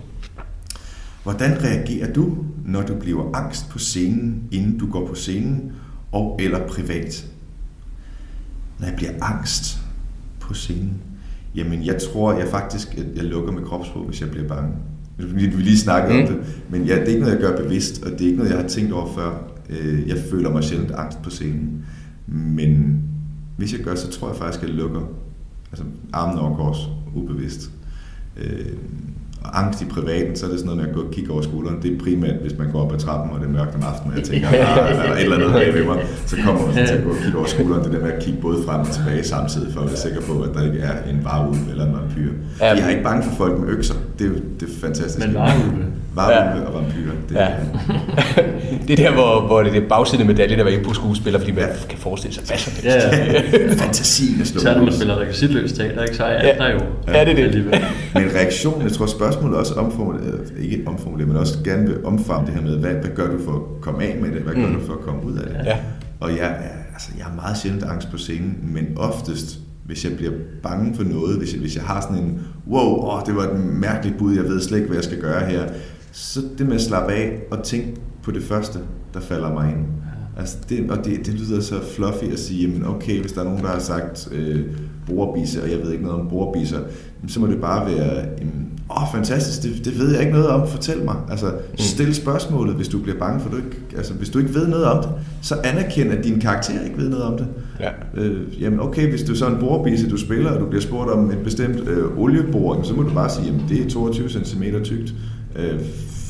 Hvordan 1.24 1.64
reagerer 1.64 2.14
du, 2.14 2.38
når 2.66 2.82
du 2.82 2.96
bliver 2.96 3.36
angst 3.36 3.70
på 3.70 3.80
scenen, 3.80 4.44
inden 4.52 4.78
du 4.78 4.92
går 4.92 5.08
på 5.08 5.16
scenen, 5.16 5.72
og 6.12 6.40
eller 6.42 6.68
privat? 6.68 7.26
Når 8.80 8.88
jeg 8.88 8.96
bliver 8.96 9.12
angst 9.22 9.80
på 10.40 10.54
scenen? 10.54 11.02
Jamen, 11.56 11.86
jeg 11.86 12.02
tror, 12.02 12.34
jeg 12.34 12.48
faktisk 12.48 12.98
at 12.98 13.06
jeg 13.16 13.24
lukker 13.24 13.52
med 13.52 13.64
kropsprog, 13.64 14.06
hvis 14.06 14.22
jeg 14.22 14.32
bliver 14.32 14.48
bange. 14.48 14.74
Vi 15.18 15.46
lige 15.46 15.78
snakket 15.78 16.16
mm. 16.16 16.22
om 16.22 16.28
det, 16.28 16.62
men 16.70 16.86
ja, 16.86 16.96
det 16.96 17.04
er 17.04 17.08
ikke 17.08 17.20
noget, 17.20 17.34
jeg 17.34 17.42
gør 17.42 17.64
bevidst, 17.64 18.04
og 18.04 18.12
det 18.12 18.22
er 18.22 18.26
ikke 18.26 18.38
noget, 18.38 18.52
jeg 18.52 18.60
har 18.60 18.68
tænkt 18.68 18.94
over 18.94 19.14
før. 19.14 19.52
Øh, 19.70 20.08
jeg 20.08 20.18
føler 20.32 20.52
mig 20.52 20.64
sjældent 20.64 20.92
angst 20.92 21.22
på 21.22 21.30
scenen. 21.30 21.86
Men 22.28 23.02
hvis 23.58 23.74
jeg 23.74 23.82
gør, 23.82 23.96
så 23.96 24.10
tror 24.10 24.28
jeg 24.28 24.38
faktisk, 24.38 24.64
at 24.64 24.70
jeg 24.70 24.76
lukker 24.76 25.02
altså, 25.72 25.86
armen 26.14 26.40
over 26.40 26.56
kors, 26.56 26.90
ubevidst. 27.16 27.72
Øh, 28.38 28.74
angst 29.54 29.82
i 29.82 29.86
privaten, 29.86 30.36
så 30.36 30.46
er 30.46 30.50
det 30.50 30.60
sådan 30.60 30.66
noget 30.66 30.82
med 30.82 30.90
at 30.90 30.96
gå 30.96 31.02
og 31.02 31.12
kigge 31.12 31.32
over 31.32 31.42
skulderen. 31.42 31.82
Det 31.82 31.94
er 31.94 32.00
primært, 32.04 32.36
hvis 32.36 32.58
man 32.58 32.72
går 32.72 32.82
op 32.86 32.94
ad 32.94 33.00
trappen, 33.00 33.32
og 33.34 33.40
det 33.40 33.48
er 33.48 33.52
mørkt 33.52 33.76
om 33.76 33.84
aftenen, 33.84 34.12
og 34.12 34.20
jeg 34.20 34.26
tænker, 34.28 34.48
at 34.52 34.56
ah, 34.56 34.76
der 34.76 34.82
er 34.82 35.14
et 35.14 35.22
eller 35.22 35.36
andet 35.36 35.52
bag 35.54 35.74
ved 35.74 35.86
mig, 35.86 35.98
så 36.26 36.36
kommer 36.46 36.66
man 36.66 36.74
til 36.88 36.94
at 36.94 37.04
gå 37.04 37.10
og 37.10 37.16
kigge 37.24 37.38
over 37.38 37.48
skulderen. 37.48 37.84
Det 37.84 37.92
der 37.92 38.00
med 38.00 38.12
at 38.12 38.24
kigge 38.24 38.42
både 38.42 38.58
frem 38.66 38.80
og 38.80 38.88
tilbage 38.88 39.24
samtidig, 39.24 39.74
for 39.74 39.82
at 39.82 39.88
være 39.88 39.98
sikker 39.98 40.22
på, 40.22 40.42
at 40.42 40.50
der 40.54 40.66
ikke 40.66 40.80
er 40.80 41.10
en 41.12 41.20
varulv 41.24 41.70
eller 41.72 41.86
en 41.86 41.94
vampyr. 41.94 42.32
Jeg 42.60 42.80
er 42.80 42.90
ikke 42.90 43.04
bange 43.04 43.24
for 43.24 43.36
folk 43.36 43.60
med 43.60 43.70
økser. 43.70 43.96
Det 44.20 44.28
er 44.28 44.32
det 44.60 44.70
er 44.70 44.74
fantastisk. 44.82 45.28
Men 45.28 45.36
varulve? 45.36 45.86
Varulve 46.18 46.62
ja. 46.62 46.68
og 46.68 46.74
vampyrer. 46.74 47.16
Det, 47.30 47.36
ja. 47.36 47.48
det 48.88 49.00
er 49.00 49.10
der, 49.10 49.14
hvor, 49.14 49.48
hvor 49.48 49.64
det 49.64 49.84
er 49.84 49.88
bagsiden 49.90 50.22
af 50.22 50.28
medaljen 50.28 50.60
at 50.60 50.66
være 50.66 50.84
på 50.84 50.94
skuespiller, 50.94 51.40
fordi 51.40 51.52
man 51.52 51.64
ja. 51.64 51.88
kan 51.90 51.98
forestille 51.98 52.34
sig 52.36 52.44
hvad 52.48 52.58
som 52.58 52.74
helst. 52.74 52.86
Ja, 52.86 53.18
ja. 53.18 53.74
Fantasien 53.84 54.42
er 54.42 54.46
slået. 54.46 54.62
Så 54.62 54.74
når 54.74 54.84
man 54.84 54.94
spiller 54.94 55.20
rekvisitløst 55.20 55.76
teater, 55.76 56.04
ikke? 56.04 56.16
så 56.16 56.24
er 56.24 56.48
ja. 56.48 56.54
der 56.58 56.72
jo. 56.74 56.80
Ja, 57.08 57.26
det 57.26 57.40
er 57.40 57.52
det. 57.52 57.66
Men 58.16 58.24
reaktionen, 58.36 58.82
jeg 58.82 58.92
tror 58.92 59.06
spørgsmålet 59.06 59.58
også 59.58 59.74
omformuleret, 59.74 60.54
ikke 60.60 60.84
omformuleret, 60.86 61.28
men 61.28 61.38
også 61.38 61.58
gerne 61.64 61.88
vil 61.88 62.06
omfavne 62.06 62.48
det 62.48 62.56
her 62.56 62.62
med, 62.62 62.78
hvad, 62.78 62.92
hvad 62.92 63.10
gør 63.16 63.28
du 63.28 63.44
for 63.46 63.52
at 63.52 63.82
komme 63.82 64.04
af 64.04 64.18
med 64.22 64.32
det? 64.32 64.42
Hvad 64.42 64.54
gør 64.54 64.68
mm. 64.68 64.74
du 64.74 64.86
for 64.86 64.94
at 64.94 65.00
komme 65.00 65.26
ud 65.26 65.38
af 65.38 65.48
det? 65.48 65.66
Ja. 65.66 65.78
Og 66.20 66.30
jeg, 66.30 66.58
altså, 66.94 67.10
jeg 67.18 67.26
har 67.26 67.36
meget 67.36 67.58
sjældent 67.58 67.84
angst 67.84 68.12
på 68.12 68.18
scenen, 68.18 68.60
men 68.62 68.88
oftest, 68.96 69.60
hvis 69.86 70.06
jeg 70.06 70.18
bliver 70.18 70.32
bange 70.64 70.96
for 70.96 71.04
noget, 71.04 71.38
hvis 71.38 71.54
jeg, 71.54 71.62
hvis 71.62 71.76
jeg 71.76 71.84
har 71.84 72.02
sådan 72.02 72.18
en, 72.18 72.42
wow, 72.68 73.12
åh, 73.12 73.22
det 73.26 73.36
var 73.36 73.44
et 73.44 73.60
mærkeligt 73.60 74.18
bud, 74.18 74.36
jeg 74.36 74.44
ved 74.44 74.62
slet 74.62 74.78
ikke, 74.78 74.88
hvad 74.88 74.98
jeg 74.98 75.04
skal 75.04 75.22
gøre 75.22 75.46
her, 75.46 75.64
så 76.18 76.42
det 76.58 76.68
med 76.68 76.76
at 76.76 76.82
slappe 76.82 77.14
af 77.14 77.40
og 77.52 77.64
tænke 77.64 77.96
på 78.24 78.32
det 78.32 78.44
første, 78.44 78.80
der 79.14 79.20
falder 79.20 79.54
mig 79.54 79.70
ind. 79.70 79.86
Altså 80.38 80.58
det, 80.70 80.92
og 80.92 81.06
det, 81.06 81.26
det 81.26 81.34
lyder 81.34 81.62
så 81.62 81.76
fluffy 81.96 82.24
at 82.32 82.40
sige, 82.40 82.68
jamen 82.68 82.86
okay, 82.86 83.22
hvis 83.22 83.32
der 83.32 83.42
er 83.42 83.46
nogen, 83.46 83.62
der 83.62 83.68
har 83.68 83.80
sagt 83.80 84.30
øh, 84.32 84.66
borbise, 85.08 85.64
og 85.64 85.72
jeg 85.72 85.80
ved 85.80 85.92
ikke 85.92 86.04
noget 86.04 86.22
om 86.22 86.30
borbiser, 86.30 86.80
så 87.28 87.40
må 87.40 87.48
det 87.48 87.62
bare 87.62 87.86
være, 87.86 88.26
jamen, 88.40 88.80
åh 88.90 89.04
oh, 89.04 89.08
fantastisk, 89.14 89.64
det, 89.64 89.86
det 89.86 90.00
ved 90.00 90.12
jeg 90.12 90.20
ikke 90.20 90.32
noget 90.32 90.48
om, 90.48 90.68
fortæl 90.68 91.04
mig. 91.06 91.16
Altså 91.32 91.46
mm. 91.46 91.78
stil 91.78 92.16
spørgsmålet, 92.16 92.76
hvis 92.76 92.88
du 92.88 93.00
bliver 93.00 93.20
bange 93.20 93.40
for, 93.40 93.50
du 93.50 93.58
ikke, 93.58 93.78
altså 93.98 94.14
hvis 94.14 94.30
du 94.30 94.40
ikke 94.40 94.54
ved 94.54 94.68
noget 94.68 94.86
om 94.86 95.04
det, 95.04 95.12
så 95.42 95.56
anerkend, 95.64 96.12
at 96.12 96.24
din 96.24 96.40
karakter 96.40 96.84
ikke 96.84 96.98
ved 96.98 97.10
noget 97.10 97.26
om 97.26 97.38
det. 97.38 97.48
Ja. 97.80 97.90
Øh, 98.22 98.62
jamen 98.62 98.80
okay, 98.80 99.10
hvis 99.10 99.24
du 99.24 99.36
så 99.36 99.48
en 99.48 99.58
borbise, 99.60 100.10
du 100.10 100.18
spiller, 100.18 100.52
og 100.52 100.60
du 100.60 100.66
bliver 100.66 100.82
spurgt 100.82 101.10
om 101.10 101.32
et 101.32 101.40
bestemt 101.44 101.90
øh, 101.90 102.18
olieboring, 102.18 102.86
så 102.86 102.94
må 102.94 103.04
du 103.04 103.14
bare 103.14 103.30
sige, 103.30 103.46
jamen 103.46 103.66
det 103.70 103.86
er 103.86 103.90
22 103.90 104.30
cm 104.30 104.64
tykt. 104.84 105.14
Øh, 105.56 105.80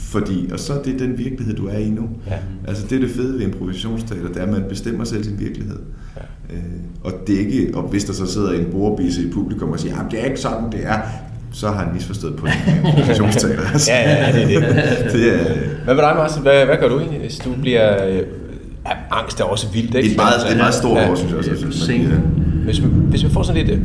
fordi, 0.09 0.49
og 0.53 0.59
så 0.59 0.73
er 0.73 0.83
det 0.83 0.99
den 0.99 1.17
virkelighed, 1.17 1.55
du 1.55 1.67
er 1.67 1.77
i 1.77 1.89
nu. 1.89 2.09
Ja. 2.27 2.35
Altså 2.67 2.87
det 2.89 2.95
er 2.95 2.99
det 2.99 3.09
fede 3.09 3.33
ved 3.33 3.41
improvisationsteater, 3.41 4.27
det 4.27 4.37
er, 4.37 4.43
at 4.43 4.49
man 4.49 4.63
bestemmer 4.69 5.03
selv 5.03 5.23
sin 5.23 5.39
virkelighed. 5.39 5.79
Ja. 6.15 6.55
Øh, 6.55 6.61
og 7.03 7.13
det 7.27 7.35
er 7.35 7.39
ikke, 7.39 7.71
og 7.73 7.83
hvis 7.83 8.03
der 8.03 8.13
så 8.13 8.25
sidder 8.25 8.51
en 8.51 8.65
borbise 8.71 9.23
i 9.23 9.31
publikum 9.31 9.69
og 9.69 9.79
siger, 9.79 9.95
at 9.95 10.11
det 10.11 10.21
er 10.21 10.25
ikke 10.25 10.39
sådan, 10.39 10.71
det 10.71 10.79
er, 10.83 10.99
så 11.51 11.67
har 11.67 11.85
han 11.85 11.93
misforstået 11.93 12.35
på 12.35 12.47
improvisationsteater. 12.85 13.61
Altså. 13.73 13.91
ja, 13.91 14.25
ja, 14.25 14.31
det 14.31 14.55
er 14.55 14.59
det. 14.59 14.75
det 15.13 15.33
er, 15.33 15.55
hvad 15.83 15.95
med 15.95 16.03
dig, 16.03 16.13
Martin? 16.15 16.41
Hvad, 16.41 16.65
hvad 16.65 16.77
gør 16.77 16.89
du 16.89 16.99
egentlig, 16.99 17.19
hvis 17.19 17.37
du 17.37 17.49
bliver... 17.61 18.07
Øh, 18.07 18.15
ja, 18.85 18.91
angst 19.11 19.39
er 19.39 19.43
også 19.43 19.67
vildt, 19.73 19.95
ikke? 19.95 20.09
Det 20.09 20.15
er 20.15 20.21
meget, 20.21 20.41
det 20.47 20.53
er 20.53 20.57
meget 20.57 20.73
stort 20.73 20.97
ja. 20.97 21.09
ord, 21.09 21.17
synes 21.17 21.31
jeg 21.31 21.37
også. 21.37 21.51
Hvis, 22.65 22.81
man, 22.81 22.89
hvis 22.91 23.23
man 23.23 23.31
får 23.31 23.43
sådan 23.43 23.65
lidt... 23.65 23.77
Øh, 23.77 23.83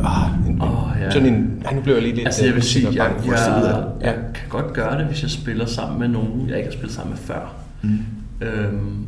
en, 0.49 0.63
oh. 0.63 0.92
Sådan 1.13 1.35
en... 1.35 1.65
Nu 1.75 1.81
bliver 1.81 1.97
jeg 1.97 2.03
lige 2.03 2.15
lidt... 2.15 2.27
Altså, 2.27 2.45
jeg 2.45 2.55
vil 2.55 2.63
sige, 2.63 2.87
jeg, 2.87 2.95
jeg, 2.95 3.33
jeg, 3.33 3.85
jeg 4.01 4.15
kan 4.35 4.49
godt 4.49 4.73
gøre 4.73 4.99
det, 4.99 5.07
hvis 5.07 5.23
jeg 5.23 5.31
spiller 5.31 5.67
sammen 5.67 5.99
med 5.99 6.09
nogen, 6.09 6.49
jeg 6.49 6.57
ikke 6.57 6.69
har 6.69 6.73
spillet 6.73 6.93
sammen 6.93 7.11
med 7.11 7.19
før. 7.19 7.55
Mm. 7.83 7.99
Øhm, 8.41 9.07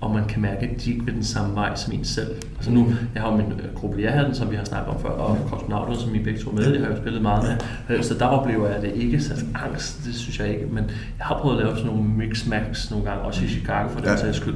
og 0.00 0.14
man 0.14 0.24
kan 0.28 0.42
mærke, 0.42 0.60
at 0.60 0.84
de 0.84 0.92
ikke 0.92 1.04
vil 1.04 1.14
den 1.14 1.24
samme 1.24 1.54
vej 1.54 1.76
som 1.76 1.92
en 1.92 2.04
selv. 2.04 2.34
Altså 2.56 2.70
nu, 2.70 2.86
jeg 3.14 3.22
har 3.22 3.30
jo 3.30 3.36
min 3.36 3.46
øh, 3.46 3.74
gruppe 3.74 4.02
den, 4.02 4.34
som 4.34 4.50
vi 4.50 4.56
har 4.56 4.64
snakket 4.64 4.94
om 4.94 5.00
før, 5.00 5.08
og 5.08 5.38
kosmonauter, 5.50 5.94
som 5.94 6.14
I 6.14 6.18
begge 6.18 6.40
to 6.40 6.50
med, 6.50 6.64
det 6.64 6.80
har 6.80 6.86
jeg 6.86 6.96
jo 6.96 7.02
spillet 7.02 7.22
meget 7.22 7.58
med. 7.88 7.96
Øh, 7.96 8.04
så 8.04 8.14
der 8.14 8.24
oplever 8.24 8.68
jeg 8.68 8.82
det 8.82 8.92
ikke, 8.94 9.20
så 9.20 9.44
angst, 9.54 10.04
det 10.04 10.14
synes 10.14 10.40
jeg 10.40 10.48
ikke, 10.48 10.66
men 10.66 10.84
jeg 11.18 11.26
har 11.26 11.38
prøvet 11.38 11.58
at 11.58 11.64
lave 11.64 11.76
sådan 11.76 11.92
nogle 11.92 12.08
mix-max 12.08 12.90
nogle 12.90 13.06
gange, 13.06 13.22
også 13.22 13.44
i 13.44 13.48
Chicago 13.48 13.88
for 13.88 14.00
den 14.00 14.08
ja. 14.08 14.16
sags 14.16 14.36
skyld, 14.36 14.54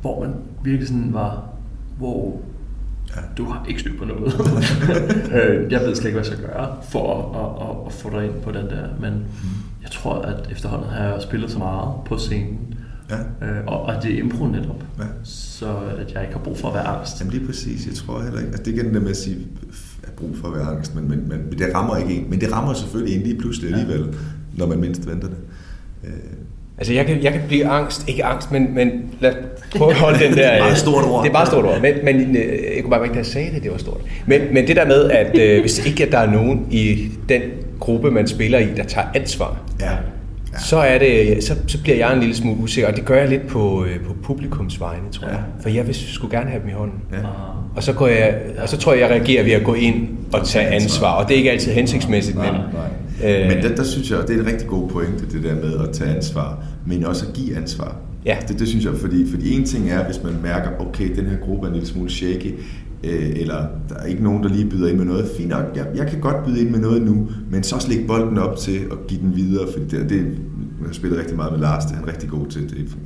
hvor 0.00 0.24
man 0.24 0.34
virkelig 0.64 0.88
sådan 0.88 1.12
var, 1.12 1.42
wow, 2.00 2.40
ja. 3.16 3.20
du 3.38 3.44
har 3.44 3.64
ikke 3.68 3.80
styr 3.80 3.98
på 3.98 4.04
noget. 4.04 4.32
Øh, 5.32 5.72
jeg 5.72 5.80
ved 5.80 5.94
slet 5.94 6.06
ikke, 6.06 6.18
hvad 6.18 6.28
jeg 6.30 6.38
skal 6.38 6.46
gøre 6.46 6.76
for 6.90 7.06
at, 7.18 7.68
at, 7.68 7.86
at 7.86 7.92
få 7.92 8.10
dig 8.10 8.24
ind 8.24 8.42
på 8.42 8.52
den 8.52 8.66
der, 8.66 8.88
men 9.00 9.12
jeg 9.82 9.90
tror, 9.90 10.14
at 10.14 10.48
efterhånden 10.52 10.88
har 10.88 11.04
jeg 11.04 11.22
spillet 11.22 11.50
så 11.50 11.58
meget 11.58 11.94
på 12.06 12.18
scenen, 12.18 12.74
Ja. 13.10 13.46
Øh, 13.46 13.66
og, 13.66 13.82
og 13.82 14.02
det 14.02 14.14
er 14.14 14.18
impro 14.18 14.46
netop. 14.46 14.84
Ja. 14.98 15.04
Så 15.24 15.76
at 15.98 16.12
jeg 16.12 16.22
ikke 16.22 16.34
har 16.34 16.42
brug 16.44 16.58
for 16.58 16.68
at 16.68 16.74
være 16.74 16.86
angst. 16.86 17.20
Jamen 17.20 17.32
lige 17.32 17.46
præcis. 17.46 17.86
Jeg 17.86 17.94
tror 17.94 18.22
heller 18.22 18.38
ikke. 18.38 18.50
Altså, 18.50 18.62
det 18.62 18.78
er 18.78 18.82
igen 18.82 18.94
det 18.94 19.02
med 19.02 19.10
at 19.10 19.16
sige, 19.16 19.46
at 20.02 20.12
brug 20.12 20.36
for 20.36 20.48
at 20.48 20.54
være 20.54 20.66
angst, 20.66 20.94
men, 20.94 21.08
men, 21.08 21.28
men 21.28 21.58
det 21.58 21.74
rammer 21.74 21.96
ikke 21.96 22.14
en. 22.14 22.30
Men 22.30 22.40
det 22.40 22.52
rammer 22.52 22.74
selvfølgelig 22.74 23.16
en 23.16 23.22
lige 23.22 23.38
pludselig 23.38 23.74
alligevel, 23.74 24.00
ja. 24.00 24.16
når 24.58 24.66
man 24.66 24.80
mindst 24.80 25.06
venter 25.06 25.28
det. 25.28 25.36
Øh. 26.04 26.12
Altså 26.82 26.92
jeg 26.92 27.06
kan, 27.06 27.22
jeg 27.22 27.32
kan 27.32 27.40
blive 27.48 27.66
angst, 27.66 28.08
ikke 28.08 28.24
angst, 28.24 28.52
men, 28.52 28.74
men 28.74 28.90
lad 29.20 29.30
os 29.30 29.36
prøve 29.76 29.90
at 29.90 29.96
holde 29.96 30.18
den 30.18 30.30
der... 30.36 30.36
det 30.36 30.46
er 30.46 30.58
meget 30.58 30.78
stort 30.78 31.04
ord. 31.04 31.22
Det 31.22 31.28
er 31.28 31.32
meget 31.32 31.48
stort 31.48 31.64
ord, 31.64 31.80
men, 31.80 31.94
men 32.04 32.36
øh, 32.36 32.76
jeg 32.76 32.82
kunne 32.82 32.90
bare 32.90 33.02
ikke, 33.02 33.12
da 33.12 33.18
jeg 33.18 33.26
sagde 33.26 33.50
det, 33.54 33.62
det 33.62 33.70
var 33.70 33.78
stort. 33.78 34.00
Men, 34.26 34.40
men 34.52 34.66
det 34.66 34.76
der 34.76 34.86
med, 34.86 35.10
at 35.10 35.38
øh, 35.38 35.60
hvis 35.60 35.86
ikke 35.86 36.06
at 36.06 36.12
der 36.12 36.18
er 36.18 36.30
nogen 36.30 36.66
i 36.70 37.08
den 37.28 37.42
gruppe, 37.80 38.10
man 38.10 38.26
spiller 38.26 38.58
i, 38.58 38.66
der 38.76 38.84
tager 38.84 39.06
ansvar, 39.14 39.60
ja 39.80 39.90
ja. 40.52 40.58
så, 40.58 40.76
er 40.76 40.98
det, 40.98 41.44
så, 41.44 41.54
så 41.66 41.82
bliver 41.82 41.96
jeg 41.96 42.12
en 42.12 42.20
lille 42.20 42.34
smule 42.34 42.62
usikker, 42.62 42.90
og 42.90 42.96
det 42.96 43.04
gør 43.04 43.18
jeg 43.18 43.28
lidt 43.28 43.46
på, 43.46 43.84
øh, 43.84 44.00
på 44.00 44.14
publikums 44.22 44.80
vegne, 44.80 45.02
tror 45.12 45.26
ja. 45.26 45.32
jeg. 45.32 45.42
For 45.62 45.68
jeg 45.68 45.86
vil 45.86 45.94
skulle 45.94 46.36
gerne 46.38 46.50
have 46.50 46.62
dem 46.62 46.68
i 46.68 46.72
hånden. 46.72 46.98
Ja. 47.12 47.18
Og, 47.76 47.82
så 47.82 47.92
går 47.92 48.06
jeg, 48.06 48.34
og 48.62 48.68
så 48.68 48.76
tror 48.76 48.92
jeg, 48.92 49.00
jeg 49.00 49.10
reagerer 49.10 49.44
ved 49.44 49.52
at 49.52 49.64
gå 49.64 49.74
ind 49.74 50.08
og 50.32 50.46
tage 50.46 50.66
ansvar, 50.66 51.12
og 51.12 51.28
det 51.28 51.34
er 51.34 51.38
ikke 51.38 51.50
altid 51.50 51.72
hensigtsmæssigt, 51.72 52.36
men... 52.36 52.46
Øh, 53.24 53.48
men 53.48 53.62
der, 53.62 53.74
der 53.76 53.84
synes 53.84 54.10
jeg, 54.10 54.18
det 54.28 54.36
er 54.36 54.40
en 54.40 54.46
rigtig 54.46 54.68
god 54.68 54.88
pointe, 54.88 55.26
det 55.32 55.42
der 55.42 55.54
med 55.54 55.78
at 55.78 55.90
tage 55.92 56.16
ansvar, 56.16 56.64
men 56.86 57.04
også 57.04 57.26
at 57.26 57.32
give 57.32 57.56
ansvar. 57.56 57.96
Ja. 58.24 58.36
Det, 58.48 58.58
det 58.58 58.68
synes 58.68 58.84
jeg, 58.84 58.94
fordi, 58.94 59.30
fordi 59.30 59.54
en 59.54 59.64
ting 59.64 59.90
er, 59.90 60.04
hvis 60.04 60.22
man 60.24 60.32
mærker, 60.42 60.70
okay, 60.78 61.16
den 61.16 61.26
her 61.26 61.36
gruppe 61.36 61.66
er 61.66 61.68
en 61.68 61.72
lille 61.72 61.88
smule 61.88 62.10
shaky, 62.10 62.54
øh, 63.04 63.30
eller 63.36 63.66
der 63.88 63.94
er 63.94 64.06
ikke 64.06 64.22
nogen, 64.22 64.42
der 64.42 64.48
lige 64.48 64.70
byder 64.70 64.88
ind 64.88 64.96
med 64.96 65.04
noget. 65.04 65.30
Fint 65.36 65.48
nok, 65.48 65.64
jeg, 65.76 65.86
jeg 65.94 66.06
kan 66.06 66.20
godt 66.20 66.44
byde 66.46 66.60
ind 66.60 66.70
med 66.70 66.78
noget 66.78 67.02
nu, 67.02 67.28
men 67.50 67.62
så 67.62 67.74
også 67.74 67.88
lægge 67.88 68.06
bolden 68.06 68.38
op 68.38 68.56
til 68.56 68.76
at 68.76 69.06
give 69.08 69.20
den 69.20 69.36
videre, 69.36 69.66
for 69.72 69.78
det, 69.78 70.10
det 70.10 70.16
jeg 70.80 70.86
har 70.86 70.92
spillet 70.92 71.18
rigtig 71.18 71.36
meget 71.36 71.52
med 71.52 71.60
Lars, 71.60 71.84
det 71.84 71.92
er 71.92 71.96
han 71.96 72.08
rigtig 72.08 72.28
god 72.28 72.46
til, 72.46 72.62
det, 72.70 72.96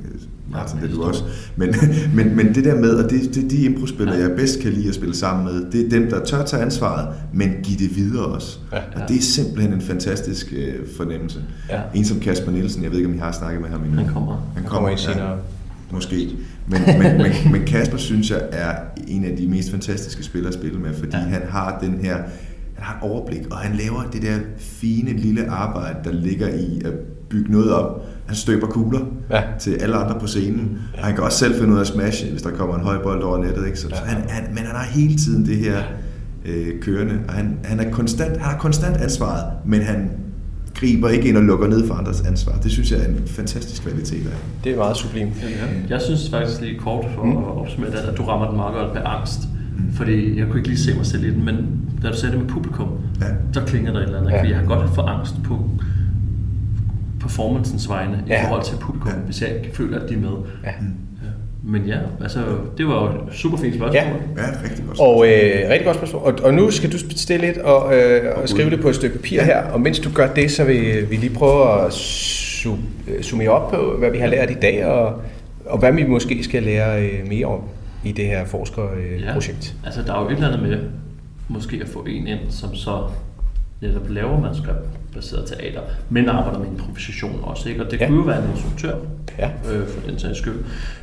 Martin, 0.51 0.79
det 0.81 0.91
er 0.91 0.95
du 0.95 1.03
også. 1.03 1.23
Men, 1.55 1.75
men, 2.15 2.35
men 2.35 2.55
det 2.55 2.63
der 2.63 2.75
med, 2.75 2.89
og 2.89 3.09
det, 3.09 3.35
det 3.35 3.51
de 3.51 3.57
improspillere, 3.57 4.17
jeg 4.17 4.31
bedst 4.35 4.59
kan 4.59 4.71
lide 4.71 4.87
at 4.89 4.95
spille 4.95 5.15
sammen 5.15 5.45
med, 5.45 5.71
det 5.71 5.85
er 5.85 5.89
dem, 5.89 6.09
der 6.09 6.25
tør 6.25 6.43
tage 6.43 6.61
ansvaret, 6.61 7.07
men 7.33 7.49
give 7.63 7.77
det 7.77 7.95
videre 7.95 8.25
også. 8.25 8.57
Ja, 8.71 8.77
ja. 8.77 8.81
Og 8.95 9.09
det 9.09 9.17
er 9.17 9.21
simpelthen 9.21 9.73
en 9.73 9.81
fantastisk 9.81 10.53
øh, 10.57 10.75
fornemmelse. 10.97 11.39
Ja. 11.69 11.81
En 11.93 12.05
som 12.05 12.19
Kasper 12.19 12.51
Nielsen, 12.51 12.83
jeg 12.83 12.91
ved 12.91 12.97
ikke, 12.97 13.09
om 13.09 13.15
I 13.15 13.17
har 13.17 13.31
snakket 13.31 13.61
med 13.61 13.69
ham 13.69 13.83
endnu. 13.83 13.97
Han 13.97 14.13
kommer. 14.13 14.51
Han 14.55 14.63
kommer, 14.63 14.89
ikke 14.89 15.01
senere. 15.01 15.29
Ja, 15.31 15.35
måske. 15.91 16.29
Men, 16.67 16.81
men, 16.99 17.17
men, 17.17 17.51
men 17.51 17.65
Kasper 17.65 17.97
synes 17.97 18.31
jeg 18.31 18.41
er 18.51 18.75
en 19.07 19.25
af 19.25 19.37
de 19.37 19.47
mest 19.47 19.71
fantastiske 19.71 20.23
spillere 20.23 20.47
at 20.47 20.53
spille 20.53 20.79
med, 20.79 20.93
fordi 20.93 21.17
ja. 21.17 21.23
han 21.23 21.41
har 21.49 21.79
den 21.81 21.99
her 22.01 22.17
han 22.77 22.85
har 22.85 22.99
overblik, 23.01 23.41
og 23.51 23.57
han 23.57 23.75
laver 23.75 24.03
det 24.13 24.21
der 24.21 24.37
fine 24.57 25.13
lille 25.13 25.49
arbejde, 25.49 25.97
der 26.03 26.11
ligger 26.11 26.47
i 26.47 26.81
at 26.85 26.93
bygge 27.29 27.51
noget 27.51 27.71
op. 27.71 28.05
Han 28.27 28.35
støber 28.35 28.67
kugler 28.67 28.99
ja. 29.31 29.41
til 29.59 29.71
alle 29.71 29.95
andre 29.95 30.19
på 30.19 30.27
scenen, 30.27 30.79
ja. 30.93 30.99
og 30.99 31.05
han 31.05 31.15
kan 31.15 31.23
også 31.23 31.37
selv 31.37 31.59
finde 31.59 31.73
ud 31.73 31.77
af 31.77 31.81
at 31.81 31.87
smashe, 31.87 32.31
hvis 32.31 32.41
der 32.41 32.51
kommer 32.51 32.75
en 32.75 32.83
høj 32.83 33.03
bold 33.03 33.23
over 33.23 33.37
nettet. 33.37 33.65
Ikke? 33.65 33.79
Så, 33.79 33.87
ja. 33.89 33.95
så 33.95 34.01
han, 34.03 34.29
han, 34.29 34.43
men 34.49 34.57
han 34.57 34.75
har 34.75 34.85
hele 34.85 35.15
tiden 35.15 35.45
det 35.45 35.57
her 35.57 35.77
øh, 36.45 36.81
kørende, 36.81 37.19
og 37.27 37.33
han, 37.33 37.57
han, 37.63 37.79
er 37.79 37.91
konstant, 37.91 38.31
han 38.31 38.41
har 38.41 38.57
konstant 38.57 38.97
ansvaret, 38.97 39.43
men 39.65 39.81
han 39.81 40.09
griber 40.75 41.09
ikke 41.09 41.27
ind 41.29 41.37
og 41.37 41.43
lukker 41.43 41.67
ned 41.67 41.87
for 41.87 41.93
andres 41.93 42.21
ansvar. 42.21 42.57
Det 42.63 42.71
synes 42.71 42.91
jeg 42.91 42.99
er 42.99 43.07
en 43.07 43.21
fantastisk 43.25 43.81
kvalitet 43.81 44.27
af. 44.27 44.37
Det 44.63 44.71
er 44.71 44.77
meget 44.77 44.97
sublim. 44.97 45.27
Ja, 45.27 45.49
ja. 45.49 45.65
Jeg 45.89 46.01
synes 46.01 46.29
faktisk 46.29 46.61
lige 46.61 46.79
kort 46.79 47.05
for 47.15 47.23
mm. 47.23 47.37
at 47.37 47.43
opsummere 47.43 47.91
det, 47.91 47.97
at 47.97 48.17
du 48.17 48.23
rammer 48.23 48.47
den 48.47 48.55
meget 48.57 48.73
godt 48.73 48.93
med 48.93 49.01
angst. 49.05 49.39
Mm. 49.77 49.93
Fordi 49.93 50.39
jeg 50.39 50.47
kunne 50.47 50.59
ikke 50.59 50.69
lige 50.69 50.79
se 50.79 50.93
mig 50.95 51.05
selv 51.05 51.23
i 51.23 51.29
den, 51.29 51.45
men 51.45 51.55
da 52.03 52.07
du 52.07 52.17
sagde 52.17 52.35
det 52.35 52.41
med 52.41 52.49
publikum, 52.49 52.87
ja. 53.21 53.25
så 53.53 53.61
klinger 53.61 53.91
der 53.91 53.99
et 53.99 54.03
eller 54.03 54.19
andet. 54.19 54.31
Ja. 54.31 54.39
Fordi 54.39 54.49
jeg 54.49 54.59
har 54.59 54.65
godt 54.65 54.95
få 54.95 55.01
angst 55.01 55.35
på 55.43 55.69
performancens 57.19 57.89
vegne 57.89 58.23
ja. 58.27 58.41
i 58.41 58.45
forhold 58.45 58.63
til 58.63 58.75
publikum, 58.75 59.11
ja. 59.11 59.17
hvis 59.17 59.41
jeg 59.41 59.55
ikke 59.55 59.75
føler, 59.75 59.99
at 59.99 60.09
de 60.09 60.13
er 60.13 60.19
med. 60.19 60.37
Ja. 60.63 60.71
Mm. 60.79 60.93
Men 61.63 61.85
ja, 61.85 61.97
altså, 62.21 62.39
det 62.77 62.87
var 62.87 63.03
jo 63.03 63.27
et 63.27 63.33
super 63.33 63.57
fint 63.57 63.75
spørgsmål. 63.75 64.03
Ja, 64.03 64.41
ja 64.41 64.47
rigtig 64.63 64.85
godt 64.85 64.97
spørgsmål. 64.97 65.07
Og 65.07 65.27
øh, 65.27 65.69
rigtig 65.69 65.85
godt 65.85 65.97
spørgsmål. 65.97 66.21
Og, 66.21 66.33
og 66.43 66.53
nu 66.53 66.71
skal 66.71 66.91
du 66.91 66.97
stille 66.97 67.45
lidt 67.45 67.57
og, 67.57 67.95
øh, 67.95 68.41
og 68.41 68.49
skrive 68.49 68.69
det 68.69 68.81
på 68.81 68.89
et 68.89 68.95
stykke 68.95 69.17
papir 69.17 69.41
her. 69.41 69.63
Og 69.63 69.81
mens 69.81 69.99
du 69.99 70.09
gør 70.13 70.33
det, 70.33 70.51
så 70.51 70.63
vil 70.63 71.09
vi 71.09 71.15
lige 71.15 71.33
prøve 71.33 71.85
at 71.85 71.93
summe 73.21 73.49
op 73.49 73.71
på, 73.71 73.95
hvad 73.99 74.11
vi 74.11 74.17
har 74.17 74.27
lært 74.27 74.51
i 74.51 74.57
dag, 74.61 74.85
og, 74.85 75.21
og 75.65 75.79
hvad 75.79 75.93
vi 75.93 76.03
måske 76.03 76.43
skal 76.43 76.63
lære 76.63 77.03
øh, 77.03 77.27
mere 77.27 77.45
om 77.45 77.61
i 78.03 78.11
det 78.11 78.25
her 78.25 78.45
forskerprojekt. 78.45 79.75
Ja, 79.83 79.85
altså 79.85 80.01
der 80.03 80.13
er 80.13 80.21
jo 80.21 80.29
et 80.29 80.33
eller 80.33 80.47
andet 80.47 80.69
med 80.69 80.77
måske 81.47 81.79
at 81.81 81.87
få 81.87 81.99
en 81.99 82.27
ind, 82.27 82.39
som 82.49 82.75
så 82.75 83.03
netop 83.81 84.09
laver 84.09 84.39
manuskriptbaseret 85.17 85.47
teater, 85.47 85.81
men 86.09 86.29
arbejder 86.29 86.59
med 86.59 86.67
improvisation 86.67 87.39
også. 87.43 87.69
Ikke? 87.69 87.85
Og 87.85 87.91
det 87.91 88.01
ja. 88.01 88.07
kunne 88.07 88.17
jo 88.17 88.23
være 88.23 88.43
en 88.43 88.49
instruktør, 88.51 88.95
ja. 89.39 89.49
øh, 89.73 89.87
for 89.87 90.09
den 90.09 90.19
sags 90.19 90.37
skyld. 90.37 90.59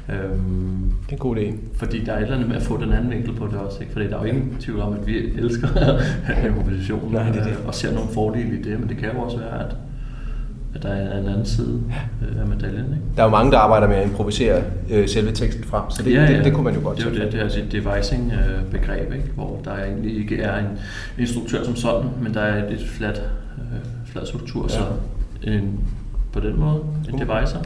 Øhm, 0.09 0.93
det 1.07 1.09
er 1.09 1.12
en 1.12 1.19
god 1.19 1.37
idé. 1.37 1.53
Fordi 1.77 2.05
der 2.05 2.12
er 2.12 2.17
et 2.17 2.23
eller 2.23 2.35
andet 2.35 2.49
med 2.49 2.57
at 2.57 2.62
få 2.62 2.77
den 2.83 2.93
anden 2.93 3.11
vinkel 3.11 3.35
på 3.35 3.47
det 3.47 3.55
også. 3.55 3.81
Ikke? 3.81 3.93
Fordi 3.93 4.07
der 4.07 4.17
er 4.17 4.21
jo 4.21 4.27
ingen 4.27 4.57
tvivl 4.61 4.81
om, 4.81 4.93
at 4.93 5.07
vi 5.07 5.17
elsker 5.17 5.69
improvisation 6.47 7.12
Nej, 7.12 7.31
det 7.31 7.41
er 7.41 7.45
det. 7.45 7.53
Øh, 7.53 7.67
og 7.67 7.75
ser 7.75 7.95
nogle 7.95 8.09
fordele 8.15 8.59
i 8.59 8.62
det, 8.62 8.81
men 8.81 8.89
det 8.89 8.97
kan 8.97 9.09
jo 9.15 9.21
også 9.21 9.39
være, 9.39 9.65
at 9.65 9.77
at 10.75 10.83
der 10.83 10.89
er 10.89 11.19
en 11.19 11.29
anden 11.29 11.47
side 11.47 11.81
ja. 11.91 12.41
af 12.41 12.47
medaljen. 12.49 12.79
Ikke? 12.79 13.03
Der 13.17 13.23
er 13.23 13.27
jo 13.27 13.31
mange, 13.31 13.53
der 13.53 13.59
arbejder 13.59 13.89
med 13.89 13.97
at 13.97 14.09
improvisere 14.09 14.62
øh, 14.91 15.09
selve 15.09 15.33
teksten 15.33 15.65
frem, 15.65 15.83
så 15.91 16.03
det, 16.03 16.12
ja, 16.12 16.23
ja. 16.23 16.37
Det, 16.37 16.45
det 16.45 16.53
kunne 16.53 16.65
man 16.65 16.75
jo 16.75 16.81
godt 16.85 16.99
Det 16.99 17.07
er 17.07 17.11
jo 17.11 17.17
det, 17.17 17.33
det 17.33 17.39
er 17.39 17.45
altså 17.45 17.61
et 17.61 17.73
devising-begreb, 17.73 19.12
ikke? 19.12 19.31
hvor 19.35 19.61
der 19.65 19.77
egentlig 19.85 20.17
ikke 20.17 20.41
er 20.41 20.59
en 20.59 20.79
instruktør 21.19 21.65
som 21.65 21.77
sådan, 21.77 22.11
men 22.23 22.35
der 22.35 22.41
er 22.41 22.69
et 22.69 22.87
flat, 22.89 23.23
øh, 24.15 24.21
flat 24.21 24.29
struktur, 24.29 24.62
ja. 24.62 24.69
så 24.69 24.83
en, 25.43 25.81
på 26.33 26.41
den 26.41 26.61
måde 26.61 26.81
en 27.12 27.19
deviser. 27.19 27.59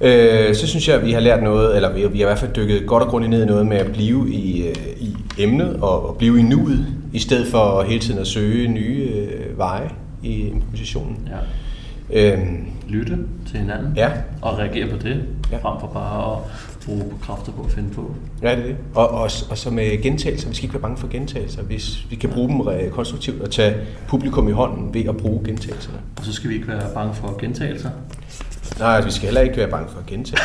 Øh, 0.00 0.54
så 0.54 0.66
synes 0.66 0.88
jeg, 0.88 0.96
at 0.96 1.06
vi 1.06 1.12
har 1.12 1.20
lært 1.20 1.42
noget, 1.42 1.76
eller 1.76 1.92
vi, 1.92 2.00
vi 2.00 2.18
har 2.18 2.26
i 2.26 2.28
hvert 2.28 2.38
fald 2.38 2.54
dykket 2.54 2.86
godt 2.86 3.02
og 3.02 3.08
grundigt 3.08 3.30
ned 3.30 3.42
i 3.42 3.46
noget 3.46 3.66
med 3.66 3.76
at 3.76 3.92
blive 3.92 4.30
i, 4.30 4.68
øh, 4.68 4.74
i 5.00 5.16
emnet 5.38 5.76
og, 5.76 6.08
og 6.08 6.16
blive 6.16 6.40
i 6.40 6.42
nuet, 6.42 6.86
i 7.12 7.18
stedet 7.18 7.46
for 7.46 7.82
hele 7.82 8.00
tiden 8.00 8.20
at 8.20 8.26
søge 8.26 8.68
nye 8.68 9.10
øh, 9.14 9.58
veje 9.58 9.90
i 10.22 10.48
improvisationen. 10.48 11.28
Ja. 11.30 12.32
Øhm, 12.32 12.66
Lytte 12.88 13.18
til 13.50 13.58
hinanden 13.58 13.92
ja. 13.96 14.10
og 14.42 14.58
reagere 14.58 14.90
på 14.90 14.96
det, 14.96 15.24
ja. 15.52 15.56
frem 15.56 15.80
for 15.80 15.86
bare 15.86 16.36
at 16.36 16.38
bruge 16.86 17.04
kræfter 17.22 17.52
på 17.52 17.62
at 17.62 17.70
finde 17.70 17.90
på. 17.90 18.14
Ja, 18.42 18.50
det 18.50 18.58
er 18.58 18.66
det. 18.66 18.76
Og, 18.94 19.08
og, 19.08 19.30
og 19.50 19.58
så 19.58 19.70
med 19.70 20.02
gentagelser. 20.02 20.48
Vi 20.48 20.54
skal 20.54 20.64
ikke 20.64 20.74
være 20.74 20.82
bange 20.82 20.96
for 20.96 21.08
gentagelser. 21.08 21.62
Hvis 21.62 22.06
vi 22.10 22.16
kan 22.16 22.30
bruge 22.30 22.48
dem 22.48 22.90
konstruktivt 22.90 23.42
og 23.42 23.50
tage 23.50 23.76
publikum 24.08 24.48
i 24.48 24.52
hånden 24.52 24.94
ved 24.94 25.04
at 25.04 25.16
bruge 25.16 25.44
gentagelserne. 25.44 25.98
Og 26.16 26.24
så 26.24 26.32
skal 26.32 26.50
vi 26.50 26.54
ikke 26.54 26.68
være 26.68 26.94
bange 26.94 27.14
for 27.14 27.38
gentagelser. 27.40 27.90
Nej, 28.78 29.04
vi 29.04 29.10
skal 29.10 29.26
heller 29.26 29.40
ikke 29.40 29.56
være 29.56 29.70
bange 29.70 29.88
for 29.92 29.98
at 29.98 30.06
gentage 30.06 30.38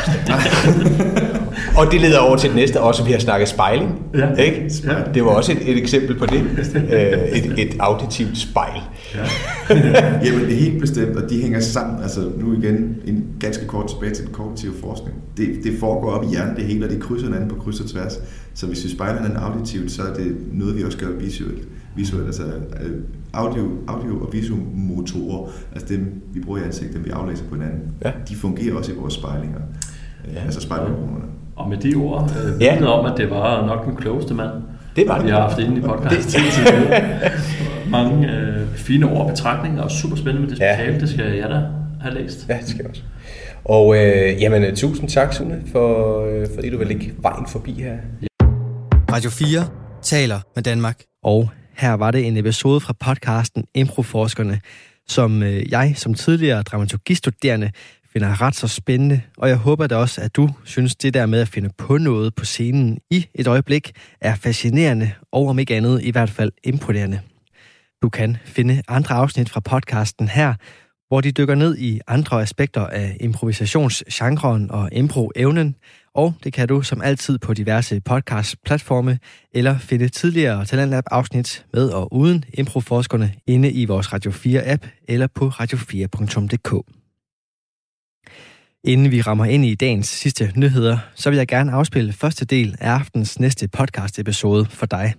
Og 1.77 1.91
det 1.91 2.01
leder 2.01 2.19
over 2.19 2.37
til 2.37 2.49
det 2.49 2.55
næste, 2.55 2.81
også 2.81 3.03
vi 3.03 3.11
har 3.11 3.19
snakket 3.19 3.49
spejling. 3.49 4.05
Ja. 4.13 4.33
Ikke? 4.33 4.71
Ja. 4.83 4.93
Det 5.13 5.25
var 5.25 5.29
også 5.29 5.51
et, 5.51 5.69
et 5.69 5.77
eksempel 5.77 6.19
på 6.19 6.25
det. 6.25 6.43
Øh, 6.75 7.11
et, 7.37 7.53
et 7.57 7.75
auditivt 7.79 8.37
spejl. 8.37 8.81
Ja. 9.15 9.19
Jamen 10.25 10.45
det 10.45 10.53
er 10.53 10.59
helt 10.59 10.79
bestemt, 10.79 11.17
og 11.17 11.29
de 11.29 11.41
hænger 11.41 11.59
sammen. 11.59 12.03
Altså 12.03 12.31
nu 12.37 12.53
igen 12.53 12.95
en 13.05 13.25
ganske 13.39 13.67
kort 13.67 13.89
tilbage 13.89 14.13
til 14.13 14.25
den 14.25 14.33
kognitive 14.33 14.73
forskning. 14.81 15.17
Det, 15.37 15.47
det 15.63 15.79
foregår 15.79 16.11
op 16.11 16.23
i 16.23 16.27
hjernen, 16.27 16.55
det 16.55 16.63
hele, 16.63 16.85
og 16.85 16.91
det 16.91 16.99
krydser 17.01 17.27
hinanden 17.27 17.49
på 17.49 17.55
kryds 17.55 17.79
og 17.79 17.89
tværs. 17.89 18.19
Så 18.53 18.67
hvis 18.67 18.83
vi 18.83 18.89
spejler 18.89 19.17
hinanden 19.17 19.39
auditivt, 19.39 19.91
så 19.91 20.01
er 20.01 20.13
det 20.13 20.35
noget, 20.51 20.77
vi 20.77 20.83
også 20.83 20.97
gør 20.97 21.07
visuelt. 21.19 21.67
Visuelt, 21.95 22.25
altså 22.25 22.43
øh, 22.81 23.01
audio, 23.33 23.69
audio 23.87 24.21
og 24.21 24.33
visuomotorer, 24.33 25.49
altså 25.73 25.93
dem, 25.93 26.21
vi 26.33 26.39
bruger 26.39 26.59
i 26.59 26.63
ansigtet, 26.63 26.95
dem 26.95 27.05
vi 27.05 27.09
aflæser 27.09 27.43
på 27.49 27.55
hinanden, 27.55 27.79
ja. 28.05 28.11
de 28.29 28.35
fungerer 28.35 28.75
også 28.75 28.91
i 28.91 28.95
vores 28.95 29.13
spejlinger. 29.13 29.59
Ja. 30.33 30.39
Altså 30.39 30.61
spejlmikrofonerne. 30.61 31.25
Og 31.55 31.69
med 31.69 31.77
de 31.77 31.95
ord, 31.95 32.31
øh, 32.45 32.61
ja. 32.61 32.85
om, 32.85 33.05
at 33.05 33.17
det 33.17 33.29
var 33.29 33.65
nok 33.65 33.85
den 33.85 33.95
klogeste 33.95 34.33
mand, 34.33 34.51
det 34.95 35.07
var 35.07 35.17
det. 35.17 35.25
vi 35.25 35.31
har 35.31 35.41
haft 35.41 35.59
inde 35.59 35.77
i 35.77 35.81
podcasten. 35.81 36.41
Det. 36.41 37.31
Mange 37.91 38.31
øh, 38.31 38.67
fine 38.75 39.11
ord 39.11 39.21
og 39.21 39.29
betragtninger, 39.29 39.81
og 39.83 39.91
super 39.91 40.15
spændende 40.15 40.41
med 40.41 40.49
det 40.49 40.57
speciale. 40.57 40.93
Ja. 40.93 40.99
Det 40.99 41.09
skal 41.09 41.37
jeg 41.37 41.49
da 41.49 41.61
have 42.01 42.15
læst. 42.15 42.45
Ja, 42.49 42.57
det 42.61 42.69
skal 42.69 42.79
jeg 42.79 42.89
også. 42.89 43.01
Og 43.65 43.95
øh, 43.95 44.41
jamen, 44.41 44.63
øh, 44.63 44.75
tusind 44.75 45.09
tak, 45.09 45.33
Sune, 45.33 45.61
for, 45.71 46.21
øh, 46.25 46.47
fordi 46.55 46.69
du 46.69 46.77
vil 46.77 46.87
lægge 46.87 47.13
vejen 47.21 47.45
forbi 47.47 47.73
her. 47.73 47.97
Radio 49.11 49.29
4 49.29 49.61
taler 50.01 50.39
med 50.55 50.63
Danmark. 50.63 51.03
Og 51.23 51.49
her 51.81 51.93
var 51.93 52.11
det 52.11 52.27
en 52.27 52.37
episode 52.37 52.79
fra 52.79 52.93
podcasten 52.93 53.65
Improforskerne, 53.75 54.61
som 55.07 55.43
øh, 55.43 55.71
jeg 55.71 55.93
som 55.97 56.13
tidligere 56.13 56.61
dramaturgistuderende 56.61 57.71
finder 58.13 58.41
ret 58.41 58.55
så 58.55 58.67
spændende, 58.67 59.21
og 59.37 59.49
jeg 59.49 59.57
håber 59.57 59.87
da 59.87 59.95
også, 59.95 60.21
at 60.21 60.35
du 60.35 60.49
synes, 60.63 60.95
det 60.95 61.13
der 61.13 61.25
med 61.25 61.41
at 61.41 61.47
finde 61.47 61.69
på 61.77 61.97
noget 61.97 62.35
på 62.35 62.45
scenen 62.45 62.99
i 63.09 63.27
et 63.35 63.47
øjeblik 63.47 63.91
er 64.21 64.35
fascinerende, 64.35 65.11
og 65.31 65.47
om 65.47 65.59
ikke 65.59 65.75
andet 65.75 66.03
i 66.03 66.11
hvert 66.11 66.29
fald 66.29 66.51
imponerende. 66.63 67.19
Du 68.01 68.09
kan 68.09 68.37
finde 68.45 68.81
andre 68.87 69.15
afsnit 69.15 69.49
fra 69.49 69.59
podcasten 69.59 70.27
her, 70.27 70.53
hvor 71.07 71.21
de 71.21 71.31
dykker 71.31 71.55
ned 71.55 71.77
i 71.77 71.99
andre 72.07 72.41
aspekter 72.41 72.87
af 72.87 73.17
improvisationsgenren 73.19 74.71
og 74.71 74.89
improevnen, 74.91 75.75
og 76.15 76.33
det 76.43 76.53
kan 76.53 76.67
du 76.67 76.81
som 76.81 77.01
altid 77.01 77.37
på 77.37 77.53
diverse 77.53 78.01
podcast-platforme, 78.01 79.19
eller 79.51 79.77
finde 79.79 80.09
tidligere 80.09 80.65
Talentlab-afsnit 80.65 81.65
med 81.73 81.89
og 81.89 82.13
uden 82.13 82.43
improforskerne 82.53 83.33
inde 83.47 83.71
i 83.71 83.85
vores 83.85 84.13
Radio 84.13 84.31
4-app 84.31 84.87
eller 85.07 85.27
på 85.27 85.47
radio4.dk. 85.47 86.97
Inden 88.83 89.11
vi 89.11 89.21
rammer 89.21 89.45
ind 89.45 89.65
i 89.65 89.75
dagens 89.75 90.07
sidste 90.07 90.51
nyheder, 90.55 90.97
så 91.15 91.29
vil 91.29 91.37
jeg 91.37 91.47
gerne 91.47 91.71
afspille 91.71 92.13
første 92.13 92.45
del 92.45 92.75
af 92.79 92.91
aftens 92.91 93.39
næste 93.39 93.67
podcast-episode 93.67 94.65
for 94.65 94.85
dig. 94.85 95.13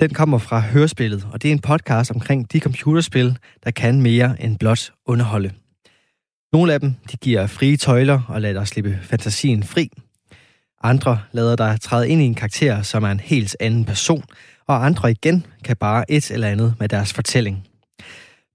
Den 0.00 0.14
kommer 0.14 0.38
fra 0.38 0.60
Hørespillet, 0.60 1.26
og 1.32 1.42
det 1.42 1.48
er 1.48 1.52
en 1.52 1.58
podcast 1.58 2.10
omkring 2.10 2.52
de 2.52 2.60
computerspil, 2.60 3.38
der 3.64 3.70
kan 3.70 4.02
mere 4.02 4.44
end 4.44 4.58
blot 4.58 4.92
underholde. 5.06 5.52
Nogle 6.52 6.72
af 6.72 6.80
dem 6.80 6.94
de 7.12 7.16
giver 7.16 7.46
frie 7.46 7.76
tøjler 7.76 8.20
og 8.28 8.40
lader 8.40 8.54
dig 8.54 8.68
slippe 8.68 8.98
fantasien 9.02 9.62
fri. 9.62 9.90
Andre 10.82 11.20
lader 11.32 11.56
dig 11.56 11.80
træde 11.80 12.08
ind 12.08 12.22
i 12.22 12.24
en 12.24 12.34
karakter, 12.34 12.82
som 12.82 13.04
er 13.04 13.10
en 13.10 13.20
helt 13.20 13.56
anden 13.60 13.84
person, 13.84 14.24
og 14.66 14.86
andre 14.86 15.10
igen 15.10 15.46
kan 15.64 15.76
bare 15.76 16.10
et 16.10 16.30
eller 16.30 16.48
andet 16.48 16.74
med 16.78 16.88
deres 16.88 17.12
fortælling. 17.12 17.66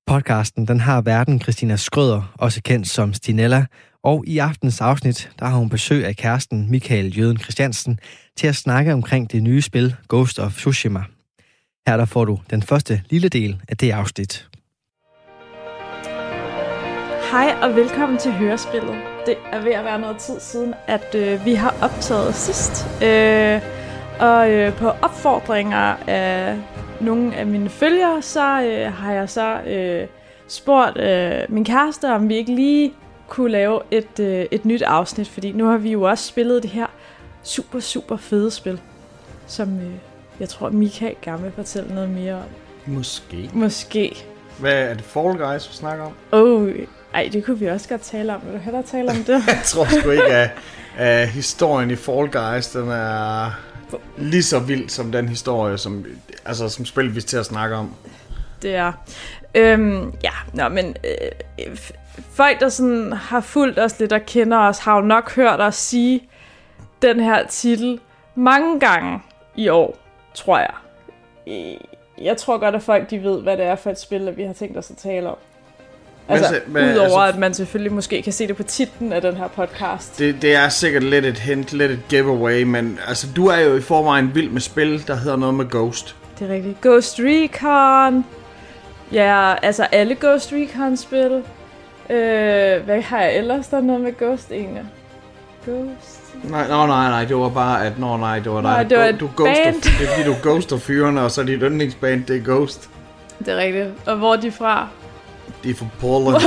Podcasten 0.07 0.67
den 0.67 0.79
har 0.79 1.01
verden 1.01 1.41
Christina 1.41 1.75
Skrøder, 1.75 2.33
også 2.35 2.61
kendt 2.61 2.87
som 2.87 3.13
Stinella, 3.13 3.65
og 4.03 4.23
i 4.27 4.37
aftens 4.37 4.81
afsnit 4.81 5.31
der 5.39 5.45
har 5.45 5.57
hun 5.57 5.69
besøg 5.69 6.05
af 6.05 6.15
kæresten 6.15 6.71
Michael 6.71 7.17
Jøden 7.17 7.37
Christiansen 7.37 7.99
til 8.37 8.47
at 8.47 8.55
snakke 8.55 8.93
omkring 8.93 9.31
det 9.31 9.43
nye 9.43 9.61
spil 9.61 9.95
Ghost 10.09 10.39
of 10.39 10.55
Tsushima. 10.55 11.03
Her 11.87 11.97
der 11.97 12.05
får 12.05 12.25
du 12.25 12.39
den 12.49 12.63
første 12.63 13.01
lille 13.09 13.29
del 13.29 13.61
af 13.67 13.77
det 13.77 13.91
afsnit. 13.91 14.47
Hej 17.35 17.55
og 17.61 17.75
velkommen 17.75 18.17
til 18.17 18.31
Hørespillet. 18.31 18.95
Det 19.25 19.35
er 19.51 19.61
ved 19.61 19.71
at 19.71 19.85
være 19.85 19.99
noget 19.99 20.17
tid 20.17 20.39
siden, 20.39 20.73
at 20.87 21.15
øh, 21.15 21.45
vi 21.45 21.53
har 21.53 21.75
optaget 21.81 22.35
sidst. 22.35 22.85
Øh, 23.03 23.61
og 24.19 24.51
øh, 24.51 24.77
på 24.77 24.89
opfordringer 24.89 25.95
af 26.07 26.57
nogle 27.01 27.35
af 27.35 27.45
mine 27.45 27.69
følgere, 27.69 28.21
så 28.21 28.61
øh, 28.63 28.93
har 28.93 29.11
jeg 29.11 29.29
så 29.29 29.61
øh, 29.61 30.07
spurgt 30.47 30.97
øh, 30.97 31.41
min 31.49 31.65
kæreste, 31.65 32.13
om 32.13 32.29
vi 32.29 32.35
ikke 32.35 32.55
lige 32.55 32.93
kunne 33.27 33.51
lave 33.51 33.81
et, 33.91 34.19
øh, 34.19 34.45
et 34.51 34.65
nyt 34.65 34.81
afsnit, 34.81 35.27
fordi 35.27 35.51
nu 35.51 35.65
har 35.65 35.77
vi 35.77 35.91
jo 35.91 36.01
også 36.01 36.27
spillet 36.27 36.63
det 36.63 36.71
her 36.71 36.87
super, 37.43 37.79
super 37.79 38.17
fede 38.17 38.51
spil, 38.51 38.81
som 39.47 39.79
øh, 39.79 39.91
jeg 40.39 40.49
tror, 40.49 40.69
Mika 40.69 41.13
gerne 41.21 41.43
vil 41.43 41.51
fortælle 41.51 41.95
noget 41.95 42.09
mere 42.09 42.33
om. 42.33 42.49
Måske. 42.85 43.49
Måske. 43.53 44.25
Hvad 44.59 44.89
er 44.89 44.93
det 44.93 45.03
Fall 45.03 45.37
Guys, 45.37 45.69
vi 45.69 45.73
snakker 45.73 46.05
om? 46.05 46.13
Oh, 46.31 46.69
ej, 47.15 47.29
det 47.33 47.45
kunne 47.45 47.59
vi 47.59 47.67
også 47.67 47.89
godt 47.89 48.01
tale 48.01 48.35
om. 48.35 48.41
Vil 48.45 48.53
du 48.53 48.57
hellere 48.57 48.83
tale 48.83 49.11
om 49.11 49.17
det? 49.17 49.43
jeg 49.47 49.61
tror 49.65 49.85
sgu 49.85 50.09
ikke, 50.09 50.25
at, 50.25 50.49
at 50.97 51.27
historien 51.27 51.91
i 51.91 51.95
Fall 51.95 52.31
Guys, 52.31 52.67
den 52.67 52.89
er 52.89 53.51
lige 54.17 54.43
så 54.43 54.59
vild 54.59 54.89
som 54.89 55.11
den 55.11 55.29
historie, 55.29 55.77
som, 55.77 56.05
altså, 56.45 56.69
som 56.69 56.85
spil 56.85 57.15
vi 57.15 57.21
til 57.21 57.37
at 57.37 57.45
snakke 57.45 57.75
om. 57.75 57.95
Det 58.61 58.75
er. 58.75 58.91
Øhm, 59.55 60.13
ja, 60.23 60.31
nå, 60.53 60.69
men 60.69 60.95
øh, 61.03 61.77
folk, 62.31 62.59
der 62.59 62.69
sådan 62.69 63.13
har 63.13 63.41
fulgt 63.41 63.79
os 63.79 63.99
lidt 63.99 64.13
og 64.13 64.21
kender 64.25 64.57
os, 64.57 64.77
har 64.77 64.95
jo 64.95 65.01
nok 65.01 65.35
hørt 65.35 65.61
os 65.61 65.75
sige 65.75 66.29
den 67.01 67.19
her 67.19 67.47
titel 67.47 67.99
mange 68.35 68.79
gange 68.79 69.19
i 69.55 69.69
år, 69.69 69.97
tror 70.33 70.57
jeg. 70.57 70.73
Jeg 72.21 72.37
tror 72.37 72.57
godt, 72.57 72.75
at 72.75 72.83
folk 72.83 73.09
de 73.09 73.23
ved, 73.23 73.41
hvad 73.41 73.57
det 73.57 73.65
er 73.65 73.75
for 73.75 73.89
et 73.89 73.99
spil, 73.99 74.27
at 74.27 74.37
vi 74.37 74.43
har 74.43 74.53
tænkt 74.53 74.77
os 74.77 74.91
at 74.91 74.97
tale 74.97 75.29
om. 75.29 75.37
Altså, 76.29 76.59
Men- 76.67 76.73
men- 76.73 76.93
udover 76.93 77.19
altså- 77.19 77.33
at 77.35 77.39
man 77.39 77.53
selvfølgelig 77.53 77.93
måske 77.93 78.21
kan 78.21 78.33
se 78.33 78.47
det 78.47 78.55
på 78.55 78.63
titlen 78.63 79.13
af 79.13 79.21
den 79.21 79.37
her 79.37 79.47
podcast. 79.47 80.19
Det, 80.19 80.41
det 80.41 80.55
er 80.55 80.69
sikkert 80.69 81.03
lidt 81.03 81.25
et 81.25 81.37
hint, 81.39 81.73
lidt 81.73 81.91
et 81.91 81.99
giveaway, 82.09 82.63
men 82.63 82.99
altså, 83.07 83.27
du 83.35 83.47
er 83.47 83.57
jo 83.59 83.75
i 83.75 83.81
forvejen 83.81 84.31
vild 84.35 84.49
med 84.49 84.61
spil, 84.61 85.07
der 85.07 85.15
hedder 85.15 85.37
noget 85.37 85.55
med 85.55 85.69
Ghost. 85.69 86.15
Det 86.39 86.49
er 86.49 86.53
rigtigt. 86.53 86.81
Ghost 86.81 87.19
Recon. 87.19 88.25
Ja, 89.11 89.53
altså 89.61 89.83
alle 89.91 90.15
Ghost 90.21 90.53
Recon-spil. 90.53 91.43
Øh, 92.09 92.83
hvad 92.85 93.01
har 93.01 93.21
jeg 93.21 93.35
ellers, 93.37 93.67
der 93.67 93.77
er 93.77 93.81
noget 93.81 94.01
med 94.01 94.17
Ghost 94.17 94.51
egentlig? 94.51 94.83
Ghost? 95.65 96.19
Nej, 96.43 96.67
nej, 96.67 96.87
nej, 96.87 97.09
nej, 97.09 97.25
det 97.25 97.35
var 97.35 97.49
bare, 97.49 97.85
at 97.85 97.99
nå, 97.99 98.17
nej, 98.17 98.39
det 98.39 98.51
var 98.51 98.61
dig. 98.61 98.71
Nej, 98.71 98.83
det 98.83 98.97
var 98.97 99.05
et 99.05 99.19
du 99.19 99.29
ghoster, 99.35 99.63
band. 99.63 99.75
Det 99.81 100.07
er 100.07 100.07
fordi, 100.15 100.29
du 100.29 100.35
ghoster 100.49 100.77
fyrene, 100.77 101.21
og 101.21 101.31
så 101.31 101.41
er 101.41 101.45
dit 101.45 101.59
yndlingsband, 101.61 102.25
det 102.25 102.35
er 102.35 102.41
Ghost. 102.45 102.89
Det 103.39 103.47
er 103.47 103.57
rigtigt. 103.57 103.87
Og 104.05 104.15
hvor 104.15 104.33
er 104.35 104.41
de 104.41 104.51
fra? 104.51 104.87
De 105.65 105.69
er 105.69 105.75
fra 105.75 105.85
Polen. 105.99 106.41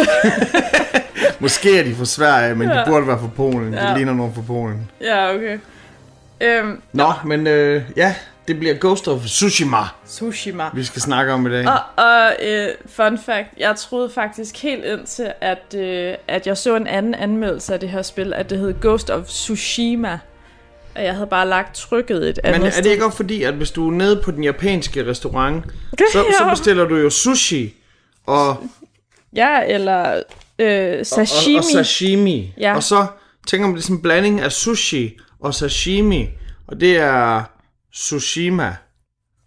Måske 1.40 1.78
er 1.78 1.84
de 1.84 1.94
fra 1.94 2.04
Sverige, 2.04 2.54
men 2.54 2.68
de 2.68 2.74
Ja. 2.78 2.84
burde 2.86 3.06
være 3.06 3.18
fra 3.18 3.28
Polen. 3.36 3.72
De 3.72 3.78
Ja. 3.88 3.96
ligner 3.96 4.14
nogen 4.14 4.34
fra 4.34 4.42
Polen. 4.46 4.90
Ja, 5.00 5.34
okay. 5.34 5.58
Øhm, 6.40 6.80
Nå, 6.92 7.12
men 7.24 7.46
øh, 7.46 7.82
ja, 7.96 8.14
det 8.48 8.58
bliver 8.58 8.74
Ghost 8.80 9.08
of 9.08 9.20
Tsushima, 9.26 9.76
Tsushima. 10.08 10.64
vi 10.74 10.84
skal 10.84 11.02
snakke 11.02 11.32
om 11.32 11.46
i 11.46 11.50
dag. 11.50 11.66
Og, 11.68 12.04
og 12.04 12.32
øh, 12.46 12.68
fun 12.86 13.18
fact, 13.26 13.48
jeg 13.58 13.76
troede 13.76 14.10
faktisk 14.10 14.62
helt 14.62 14.84
indtil, 14.84 15.32
at, 15.40 15.74
øh, 15.76 16.14
at 16.28 16.46
jeg 16.46 16.56
så 16.56 16.76
en 16.76 16.86
anden 16.86 17.14
anmeldelse 17.14 17.74
af 17.74 17.80
det 17.80 17.88
her 17.88 18.02
spil, 18.02 18.32
at 18.34 18.50
det 18.50 18.58
hed 18.58 18.74
Ghost 18.80 19.10
of 19.10 19.24
Tsushima. 19.24 20.18
Og 20.96 21.04
jeg 21.04 21.14
havde 21.14 21.26
bare 21.26 21.48
lagt 21.48 21.74
trykket 21.76 22.28
et 22.28 22.38
andet 22.44 22.60
Men 22.62 22.72
er 22.76 22.80
det 22.82 22.90
ikke 22.90 23.04
også 23.04 23.16
fordi, 23.16 23.42
at 23.42 23.54
hvis 23.54 23.70
du 23.70 23.88
er 23.88 23.92
nede 23.92 24.20
på 24.24 24.30
den 24.30 24.44
japanske 24.44 25.06
restaurant, 25.06 25.64
så, 26.12 26.24
så 26.38 26.44
Ja. 26.44 26.50
bestiller 26.50 26.84
du 26.84 26.96
jo 26.96 27.10
sushi 27.10 27.74
og, 28.26 28.56
Ja, 29.38 29.64
eller 29.74 30.22
øh, 30.58 31.04
sashimi. 31.06 31.54
og, 31.56 31.58
og 31.58 31.64
sashimi. 31.64 32.54
Ja. 32.60 32.74
Og 32.76 32.82
så 32.82 33.06
tænker 33.46 33.66
man, 33.66 33.76
det 33.76 33.80
er 33.80 33.84
sådan 33.84 33.96
en 33.96 34.02
blanding 34.02 34.40
af 34.40 34.52
sushi 34.52 35.16
og 35.40 35.54
sashimi. 35.54 36.28
Og 36.68 36.80
det 36.80 36.96
er 36.96 37.42
Tsushima. 37.94 38.76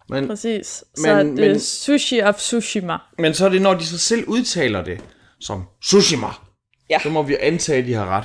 Men, 0.08 0.26
Præcis. 0.28 0.66
Så 0.66 0.84
Men- 1.16 1.26
men, 1.26 1.36
det 1.36 1.44
er 1.44 1.48
men- 1.50 1.60
Sushi 1.60 2.20
of 2.22 2.34
Tsushima. 2.36 2.96
men 3.18 3.34
så 3.34 3.44
er 3.44 3.48
det, 3.48 3.62
når 3.62 3.74
de 3.74 3.86
så 3.86 3.98
selv 3.98 4.24
udtaler 4.28 4.84
det 4.84 5.00
som 5.40 5.64
Tsushima. 5.82 6.26
Ja. 6.90 6.98
Så 7.02 7.08
må 7.08 7.22
vi 7.22 7.36
antage, 7.40 7.78
at 7.78 7.84
de 7.86 7.94
har 7.94 8.06
ret. 8.06 8.24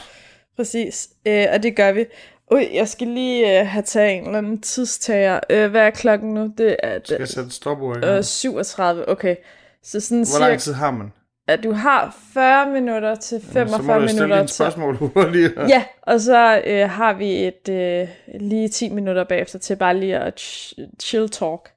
Præcis. 0.55 1.07
Øh, 1.27 1.45
og 1.53 1.63
det 1.63 1.75
gør 1.75 1.91
vi. 1.91 2.05
Ui, 2.51 2.67
jeg 2.73 2.87
skal 2.87 3.07
lige 3.07 3.59
øh, 3.61 3.67
have 3.67 3.83
taget 3.83 4.13
en 4.17 4.25
eller 4.25 4.37
anden 4.37 4.61
tidstager. 4.61 5.39
Øh, 5.49 5.71
hvad 5.71 5.81
er 5.81 5.89
klokken 5.89 6.33
nu? 6.33 6.53
Det 6.57 6.75
er 6.83 6.99
Skal 7.03 7.13
jeg 7.13 7.19
det, 7.19 7.29
sætte 7.29 7.49
stopord 7.51 8.05
øh, 8.05 8.23
37. 8.23 9.09
Okay. 9.09 9.35
Så 9.83 9.99
sådan 9.99 10.25
Hvor 10.31 10.39
lang 10.47 10.59
tid 10.59 10.73
har 10.73 10.91
man? 10.91 11.11
At 11.47 11.63
du 11.63 11.71
har 11.71 12.15
40 12.33 12.69
minutter 12.71 13.15
til 13.15 13.41
45 13.53 13.77
så 13.77 13.83
må 13.83 13.99
du 13.99 14.07
stille 14.07 14.23
minutter 14.23 14.45
til... 14.45 14.55
spørgsmål 14.55 14.95
hurtigt. 15.15 15.53
Ja, 15.69 15.83
og 16.01 16.21
så 16.21 16.61
øh, 16.67 16.89
har 16.89 17.13
vi 17.13 17.43
et 17.47 17.69
øh, 17.69 18.07
lige 18.41 18.69
10 18.69 18.89
minutter 18.89 19.23
bagefter 19.23 19.59
til 19.59 19.75
bare 19.75 19.97
lige 19.97 20.17
at 20.19 20.39
ch- 20.41 20.73
chill 21.01 21.29
talk. 21.29 21.69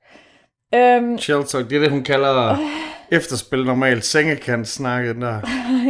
Øhm, 0.74 1.18
Chill 1.18 1.44
talk, 1.44 1.70
det 1.70 1.76
er 1.76 1.80
det, 1.80 1.90
hun 1.90 2.04
kalder 2.04 2.56
efterspil 3.10 3.64
normalt. 3.64 4.04
Sengekant 4.04 4.68
snakket 4.68 5.16
der. 5.16 5.40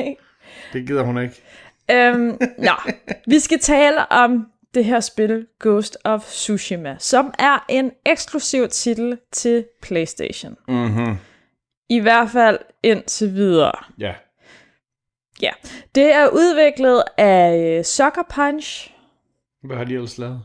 Det 0.73 0.87
gider 0.87 1.03
hun 1.03 1.23
ikke. 1.23 1.35
øhm, 1.93 2.39
nå, 2.59 2.73
vi 3.27 3.39
skal 3.39 3.59
tale 3.59 4.13
om 4.13 4.47
det 4.75 4.85
her 4.85 5.01
spil 5.01 5.47
Ghost 5.61 5.99
of 6.05 6.25
Tsushima, 6.25 6.97
som 6.99 7.35
er 7.39 7.65
en 7.69 7.91
eksklusiv 8.07 8.69
titel 8.69 9.19
til 9.33 9.65
PlayStation. 9.83 10.57
Mhm. 10.69 11.17
I 11.91 11.99
hvert 11.99 12.31
fald 12.31 12.59
indtil 12.83 13.35
videre. 13.35 13.73
Ja. 13.99 14.15
Ja, 15.43 15.51
det 15.95 16.15
er 16.15 16.29
udviklet 16.29 17.03
af 17.17 17.77
øh, 17.79 17.85
Sucker 17.85 18.23
Punch. 18.35 18.95
Hvad 19.63 19.77
har 19.77 19.85
de 19.85 19.95
ellers 19.95 20.19
lavet? 20.19 20.43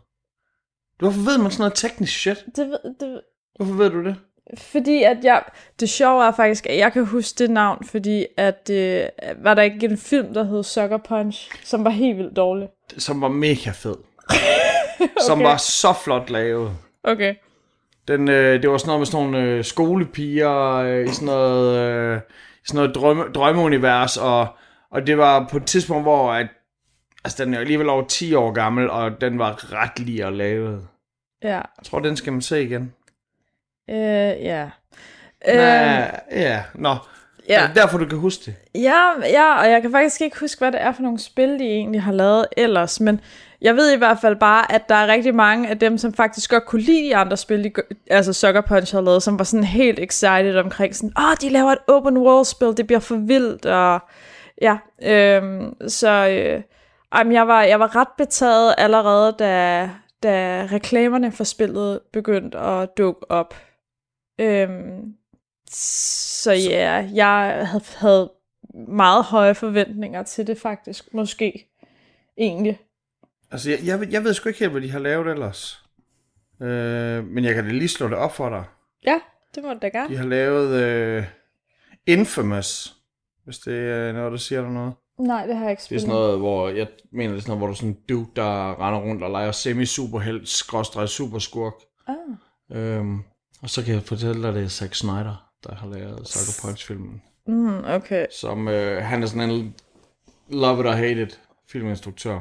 Hvorfor 0.99 1.19
ved 1.19 1.37
man 1.37 1.51
sådan 1.51 1.61
noget 1.61 1.73
teknisk 1.73 2.19
shit? 2.19 2.45
Det, 2.55 2.67
ved- 2.69 2.95
det, 2.99 3.21
Hvorfor 3.55 3.73
ved 3.73 3.89
du 3.89 4.03
det? 4.03 4.15
Fordi 4.57 5.03
at 5.03 5.17
jeg, 5.23 5.43
det 5.79 5.89
sjove 5.89 6.25
er 6.25 6.31
faktisk, 6.31 6.65
at 6.65 6.77
jeg 6.77 6.93
kan 6.93 7.05
huske 7.05 7.37
det 7.37 7.49
navn, 7.51 7.85
fordi 7.85 8.25
at, 8.37 8.69
øh, 8.71 9.05
var 9.43 9.53
der 9.53 9.61
ikke 9.61 9.85
en 9.85 9.97
film, 9.97 10.33
der 10.33 10.43
hed 10.43 10.63
Sucker 10.63 10.97
Punch, 10.97 11.51
som 11.63 11.83
var 11.83 11.89
helt 11.89 12.17
vildt 12.17 12.35
dårlig. 12.35 12.67
Som 12.97 13.21
var 13.21 13.27
mega 13.27 13.71
fed. 13.71 13.95
Som 15.27 15.43
var 15.43 15.57
så 15.57 15.93
flot 16.03 16.29
lavet. 16.29 16.71
Okay. 17.03 17.35
Den, 18.07 18.29
øh, 18.29 18.61
det 18.61 18.69
var 18.69 18.77
sådan 18.77 18.87
noget 18.87 18.99
med 18.99 19.05
sådan 19.05 19.25
nogle 19.25 19.41
øh, 19.41 19.63
skolepiger 19.63 20.73
øh, 20.73 21.05
i 21.05 21.13
sådan 21.13 21.25
noget, 21.25 21.77
øh, 21.77 22.19
sådan 22.65 22.77
noget 22.77 22.95
drømme, 22.95 23.23
drømmeunivers, 23.23 24.17
og, 24.17 24.47
og 24.91 25.07
det 25.07 25.17
var 25.17 25.47
på 25.51 25.57
et 25.57 25.65
tidspunkt, 25.65 26.03
hvor 26.03 26.31
at, 26.31 26.47
altså, 27.23 27.45
den 27.45 27.53
er 27.53 27.59
alligevel 27.59 27.89
over 27.89 28.07
10 28.07 28.33
år 28.33 28.51
gammel, 28.51 28.89
og 28.89 29.21
den 29.21 29.39
var 29.39 29.73
ret 29.73 29.99
lige 29.99 30.25
at 30.25 30.33
lave. 30.33 30.81
Ja. 31.43 31.55
Jeg 31.55 31.83
tror, 31.83 31.99
den 31.99 32.17
skal 32.17 32.33
man 32.33 32.41
se 32.41 32.63
igen. 32.63 32.93
Øh, 33.89 33.95
ja. 33.95 34.69
Øh, 35.47 35.55
Øh, 35.55 36.07
ja, 36.31 36.63
nå. 36.75 36.95
Ja. 37.49 37.61
Er 37.63 37.67
det 37.67 37.75
derfor, 37.75 37.97
du 37.97 38.05
kan 38.05 38.17
huske 38.17 38.45
det? 38.45 38.55
ja, 38.75 39.01
ja, 39.23 39.59
og 39.59 39.71
jeg 39.71 39.81
kan 39.81 39.91
faktisk 39.91 40.21
ikke 40.21 40.39
huske, 40.39 40.59
hvad 40.59 40.71
det 40.71 40.81
er 40.81 40.91
for 40.91 41.01
nogle 41.01 41.19
spil, 41.19 41.59
de 41.59 41.65
egentlig 41.65 42.01
har 42.01 42.11
lavet 42.11 42.45
ellers, 42.57 42.99
men 42.99 43.21
jeg 43.65 43.75
ved 43.75 43.93
i 43.93 43.97
hvert 43.97 44.17
fald 44.21 44.35
bare, 44.35 44.71
at 44.71 44.89
der 44.89 44.95
er 44.95 45.07
rigtig 45.07 45.35
mange 45.35 45.69
af 45.69 45.79
dem, 45.79 45.97
som 45.97 46.13
faktisk 46.13 46.49
godt 46.49 46.65
kunne 46.65 46.81
lide 46.81 47.03
de 47.03 47.15
andre 47.15 47.37
spil, 47.37 47.63
de, 47.63 47.71
altså 48.09 48.33
Sucker 48.33 48.61
Punch 48.61 48.95
har 48.95 49.01
lavet, 49.01 49.23
som 49.23 49.39
var 49.39 49.43
sådan 49.45 49.63
helt 49.63 49.99
excited 49.99 50.57
omkring 50.57 50.95
sådan, 50.95 51.13
åh, 51.17 51.23
oh, 51.23 51.35
de 51.41 51.49
laver 51.49 51.71
et 51.71 51.77
open 51.87 52.17
world 52.17 52.45
spil, 52.45 52.77
det 52.77 52.87
bliver 52.87 52.99
for 52.99 53.15
vildt, 53.15 53.65
og 53.65 53.99
ja, 54.61 54.77
øhm, 55.03 55.89
så 55.89 56.27
øh, 56.27 56.61
jamen, 57.15 57.33
jeg, 57.33 57.47
var, 57.47 57.63
jeg 57.63 57.79
var 57.79 57.95
ret 57.95 58.07
betaget 58.17 58.75
allerede, 58.77 59.35
da, 59.39 59.89
da 60.23 60.67
reklamerne 60.71 61.31
for 61.31 61.43
spillet 61.43 61.99
begyndte 62.13 62.57
at 62.57 62.89
dukke 62.97 63.31
op. 63.31 63.55
Øhm, 64.39 65.13
så 65.71 66.51
ja, 66.51 67.09
jeg 67.13 67.67
havde, 67.67 67.83
havde 67.95 68.31
meget 68.87 69.23
høje 69.23 69.55
forventninger 69.55 70.23
til 70.23 70.47
det 70.47 70.59
faktisk, 70.59 71.13
måske, 71.13 71.67
egentlig. 72.37 72.79
Altså, 73.55 73.69
jeg, 73.69 73.79
jeg, 73.85 73.99
ved- 73.99 74.07
jeg 74.11 74.23
ved 74.23 74.33
sgu 74.33 74.49
ikke 74.49 74.59
helt, 74.59 74.71
hvad 74.71 74.81
de 74.81 74.91
har 74.91 74.99
lavet 74.99 75.27
ellers. 75.27 75.83
Øh, 76.61 77.27
men 77.27 77.43
jeg 77.43 77.55
kan 77.55 77.67
lige 77.67 77.87
slå 77.89 78.07
det 78.07 78.17
op 78.17 78.35
for 78.35 78.49
dig. 78.49 78.63
Ja, 79.05 79.19
det 79.55 79.63
må 79.63 79.73
du 79.73 79.79
da 79.81 79.87
gerne. 79.87 80.09
De 80.13 80.17
har 80.17 80.25
lavet 80.25 80.81
øh, 80.83 81.23
Infamous, 82.07 82.95
hvis 83.43 83.57
det 83.57 83.89
er 83.91 84.11
noget, 84.11 84.31
der 84.31 84.37
siger 84.37 84.61
dig 84.61 84.71
noget. 84.71 84.93
Nej, 85.19 85.45
det 85.45 85.55
har 85.55 85.63
jeg 85.63 85.71
ikke 85.71 85.79
Det 85.79 85.83
er 85.83 85.85
spillet. 85.85 86.01
sådan 86.01 86.15
noget, 86.15 86.39
hvor 86.39 86.69
jeg 86.69 86.87
mener, 87.11 87.31
det 87.33 87.37
er 87.37 87.41
sådan 87.41 87.49
noget, 87.49 87.59
hvor 87.59 87.67
du 87.67 87.71
er 87.73 87.75
sådan 87.75 87.89
en 87.89 87.97
dude, 88.09 88.27
der 88.35 88.87
render 88.87 88.99
rundt 88.99 89.23
og 89.23 89.31
leger 89.31 89.51
semi-superhelt, 89.51 90.49
skråstrej 90.49 91.05
superskurk. 91.05 91.73
Ah. 92.07 92.15
Øhm, 92.77 93.19
og 93.61 93.69
så 93.69 93.83
kan 93.85 93.93
jeg 93.93 94.03
fortælle 94.03 94.43
dig, 94.43 94.53
det 94.53 94.63
er 94.63 94.67
Zack 94.67 94.95
Snyder, 94.95 95.49
der 95.63 95.75
har 95.75 95.87
lavet 95.87 96.27
Sucker 96.27 96.67
Punch-filmen. 96.67 97.21
Mm, 97.47 97.83
okay. 97.85 98.25
Som, 98.39 98.67
øh, 98.67 99.03
han 99.03 99.23
er 99.23 99.27
sådan 99.27 99.49
en 99.49 99.75
love 100.49 100.79
it 100.79 100.85
or 100.85 100.91
hate 100.91 101.21
it 101.21 101.39
filminstruktør. 101.69 102.39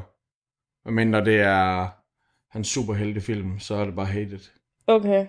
Medmindre 0.87 1.24
det 1.24 1.41
er 1.41 1.89
hans 2.51 2.68
superheltefilm, 2.68 3.59
så 3.59 3.74
er 3.74 3.85
det 3.85 3.95
bare 3.95 4.07
hate 4.07 4.35
it. 4.35 4.53
Okay. 4.87 5.26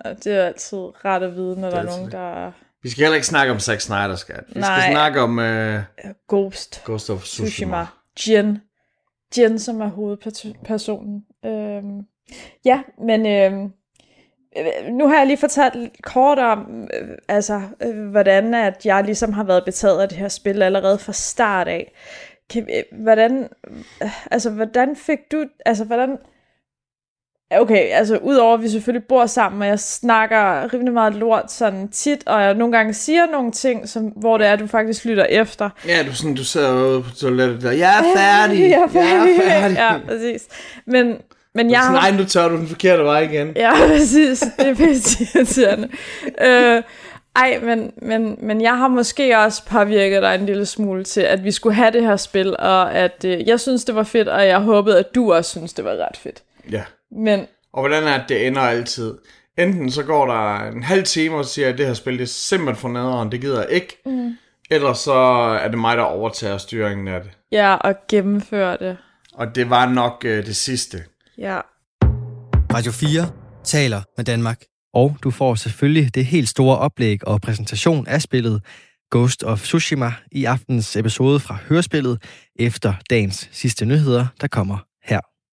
Og 0.00 0.24
det 0.24 0.34
er 0.34 0.46
altid 0.46 0.78
ret 1.04 1.22
at 1.22 1.34
vide, 1.34 1.60
når 1.60 1.70
der 1.70 1.76
er 1.78 1.82
nogen, 1.82 2.04
det. 2.04 2.12
der 2.12 2.46
er 2.46 2.52
Vi 2.82 2.90
skal 2.90 3.02
heller 3.04 3.14
ikke 3.14 3.26
snakke 3.26 3.52
om 3.52 3.60
Zack 3.60 3.80
Snyder, 3.80 4.16
skat. 4.16 4.44
Vi 4.48 4.60
Nej. 4.60 4.80
skal 4.80 4.92
snakke 4.92 5.20
om 5.20 5.38
øh, 5.38 5.80
Ghost. 6.28 6.82
Ghost 6.84 7.10
of 7.10 7.22
Tsushima. 7.22 7.86
Tsushima. 8.16 8.38
Jen. 8.46 8.62
Jen, 9.38 9.58
som 9.58 9.80
er 9.80 9.88
hovedpersonen. 9.88 11.24
Øhm, 11.44 12.00
ja, 12.64 12.82
men 12.98 13.26
øhm, 13.26 13.72
øh, 14.58 14.92
nu 14.92 15.08
har 15.08 15.18
jeg 15.18 15.26
lige 15.26 15.36
fortalt 15.36 16.02
kort 16.02 16.38
om, 16.38 16.88
øh, 16.94 17.08
altså, 17.28 17.62
øh, 17.82 18.10
hvordan 18.10 18.54
at 18.54 18.86
jeg 18.86 19.04
ligesom 19.04 19.32
har 19.32 19.44
været 19.44 19.64
betaget 19.64 20.02
af 20.02 20.08
det 20.08 20.18
her 20.18 20.28
spil 20.28 20.62
allerede 20.62 20.98
fra 20.98 21.12
start 21.12 21.68
af. 21.68 21.92
Kan, 22.50 22.68
øh, 22.76 22.98
hvordan, 23.02 23.48
altså, 24.30 24.50
hvordan 24.50 24.96
fik 24.96 25.18
du, 25.32 25.44
altså, 25.66 25.84
hvordan, 25.84 26.18
Okay, 27.50 27.88
altså 27.92 28.16
udover 28.16 28.54
at 28.54 28.62
vi 28.62 28.68
selvfølgelig 28.68 29.06
bor 29.08 29.26
sammen, 29.26 29.62
og 29.62 29.68
jeg 29.68 29.78
snakker 29.80 30.72
rimelig 30.74 30.92
meget 30.92 31.14
lort 31.14 31.52
sådan 31.52 31.88
tit, 31.88 32.26
og 32.26 32.42
jeg 32.42 32.54
nogle 32.54 32.76
gange 32.76 32.94
siger 32.94 33.26
nogle 33.26 33.52
ting, 33.52 33.88
som, 33.88 34.02
hvor 34.04 34.38
det 34.38 34.46
er, 34.46 34.52
at 34.52 34.58
du 34.60 34.66
faktisk 34.66 35.04
lytter 35.04 35.24
efter. 35.24 35.70
Ja, 35.88 36.02
du, 36.06 36.14
sådan, 36.14 36.34
du 36.34 36.44
sidder 36.44 36.72
ude 36.72 37.02
på 37.02 37.10
toilettet 37.10 37.62
der. 37.62 37.72
Jeg 37.72 37.98
er 37.98 38.16
færdig. 38.18 38.70
Jeg 38.70 38.82
er 38.82 38.88
færdig. 38.88 39.36
Jeg 39.38 39.56
er 39.56 39.60
færdig. 39.60 39.76
ja, 39.76 39.98
præcis. 40.08 40.42
Men, 40.86 41.06
men 41.54 41.66
jeg 41.70 41.74
Jeg 41.74 41.82
sådan, 41.82 41.96
har... 42.00 42.10
nej, 42.10 42.18
nu 42.20 42.24
tør 42.24 42.48
du 42.48 42.56
den 42.56 42.68
forkerte 42.68 43.02
vej 43.04 43.20
igen. 43.20 43.52
Ja, 43.56 43.72
præcis. 43.96 44.40
Det 44.58 44.68
er 44.68 44.74
pisse 44.74 45.24
irriterende. 45.34 45.88
øh, 46.40 46.82
ej, 47.36 47.60
men, 47.62 47.92
men, 48.02 48.38
men 48.42 48.60
jeg 48.60 48.78
har 48.78 48.88
måske 48.88 49.38
også 49.38 49.64
påvirket 49.66 50.22
dig 50.22 50.34
en 50.34 50.46
lille 50.46 50.66
smule 50.66 51.04
til, 51.04 51.20
at 51.20 51.44
vi 51.44 51.50
skulle 51.50 51.74
have 51.74 51.90
det 51.90 52.02
her 52.02 52.16
spil, 52.16 52.56
og 52.58 52.94
at 52.94 53.24
øh, 53.24 53.48
jeg 53.48 53.60
synes, 53.60 53.84
det 53.84 53.94
var 53.94 54.02
fedt, 54.02 54.28
og 54.28 54.46
jeg 54.46 54.60
håbede, 54.60 54.98
at 54.98 55.14
du 55.14 55.32
også 55.32 55.50
synes, 55.50 55.72
det 55.72 55.84
var 55.84 55.90
ret 55.90 56.16
fedt. 56.16 56.42
Ja. 56.70 56.84
Men 57.10 57.46
Og 57.72 57.82
hvordan 57.82 58.02
er 58.02 58.18
det, 58.18 58.28
det 58.28 58.46
ender 58.46 58.60
altid? 58.60 59.14
Enten 59.58 59.90
så 59.90 60.02
går 60.02 60.26
der 60.26 60.70
en 60.70 60.82
halv 60.82 61.04
time, 61.04 61.36
og 61.36 61.44
så 61.44 61.50
siger 61.52 61.66
jeg, 61.66 61.72
at 61.72 61.78
det 61.78 61.86
her 61.86 61.94
spil 61.94 62.12
det 62.12 62.22
er 62.22 62.26
simpelthen 62.26 62.76
for 62.80 62.88
naderen, 62.88 63.32
det 63.32 63.40
gider 63.40 63.60
jeg 63.60 63.70
ikke. 63.70 63.98
Mm. 64.06 64.36
Ellers 64.70 64.98
så 64.98 65.12
er 65.62 65.68
det 65.68 65.78
mig, 65.78 65.96
der 65.96 66.02
overtager 66.02 66.58
styringen 66.58 67.08
af 67.08 67.20
det. 67.22 67.30
Ja, 67.52 67.74
og 67.74 67.94
gennemføre 68.08 68.76
det. 68.80 68.96
Og 69.34 69.54
det 69.54 69.70
var 69.70 69.88
nok 69.88 70.22
øh, 70.24 70.46
det 70.46 70.56
sidste. 70.56 70.98
Ja. 71.38 71.60
Radio 72.74 72.92
4 72.92 73.30
taler 73.64 74.02
med 74.16 74.24
Danmark. 74.24 74.58
Og 74.94 75.16
du 75.24 75.30
får 75.30 75.54
selvfølgelig 75.54 76.14
det 76.14 76.26
helt 76.26 76.48
store 76.48 76.78
oplæg 76.78 77.28
og 77.28 77.40
præsentation 77.40 78.06
af 78.06 78.22
spillet 78.22 78.62
Ghost 79.10 79.42
of 79.42 79.62
Tsushima 79.62 80.12
i 80.32 80.44
aftens 80.44 80.96
episode 80.96 81.40
fra 81.40 81.58
Hørespillet 81.68 82.22
efter 82.56 82.94
dagens 83.10 83.48
sidste 83.52 83.86
nyheder, 83.86 84.26
der 84.40 84.48
kommer 84.48 84.93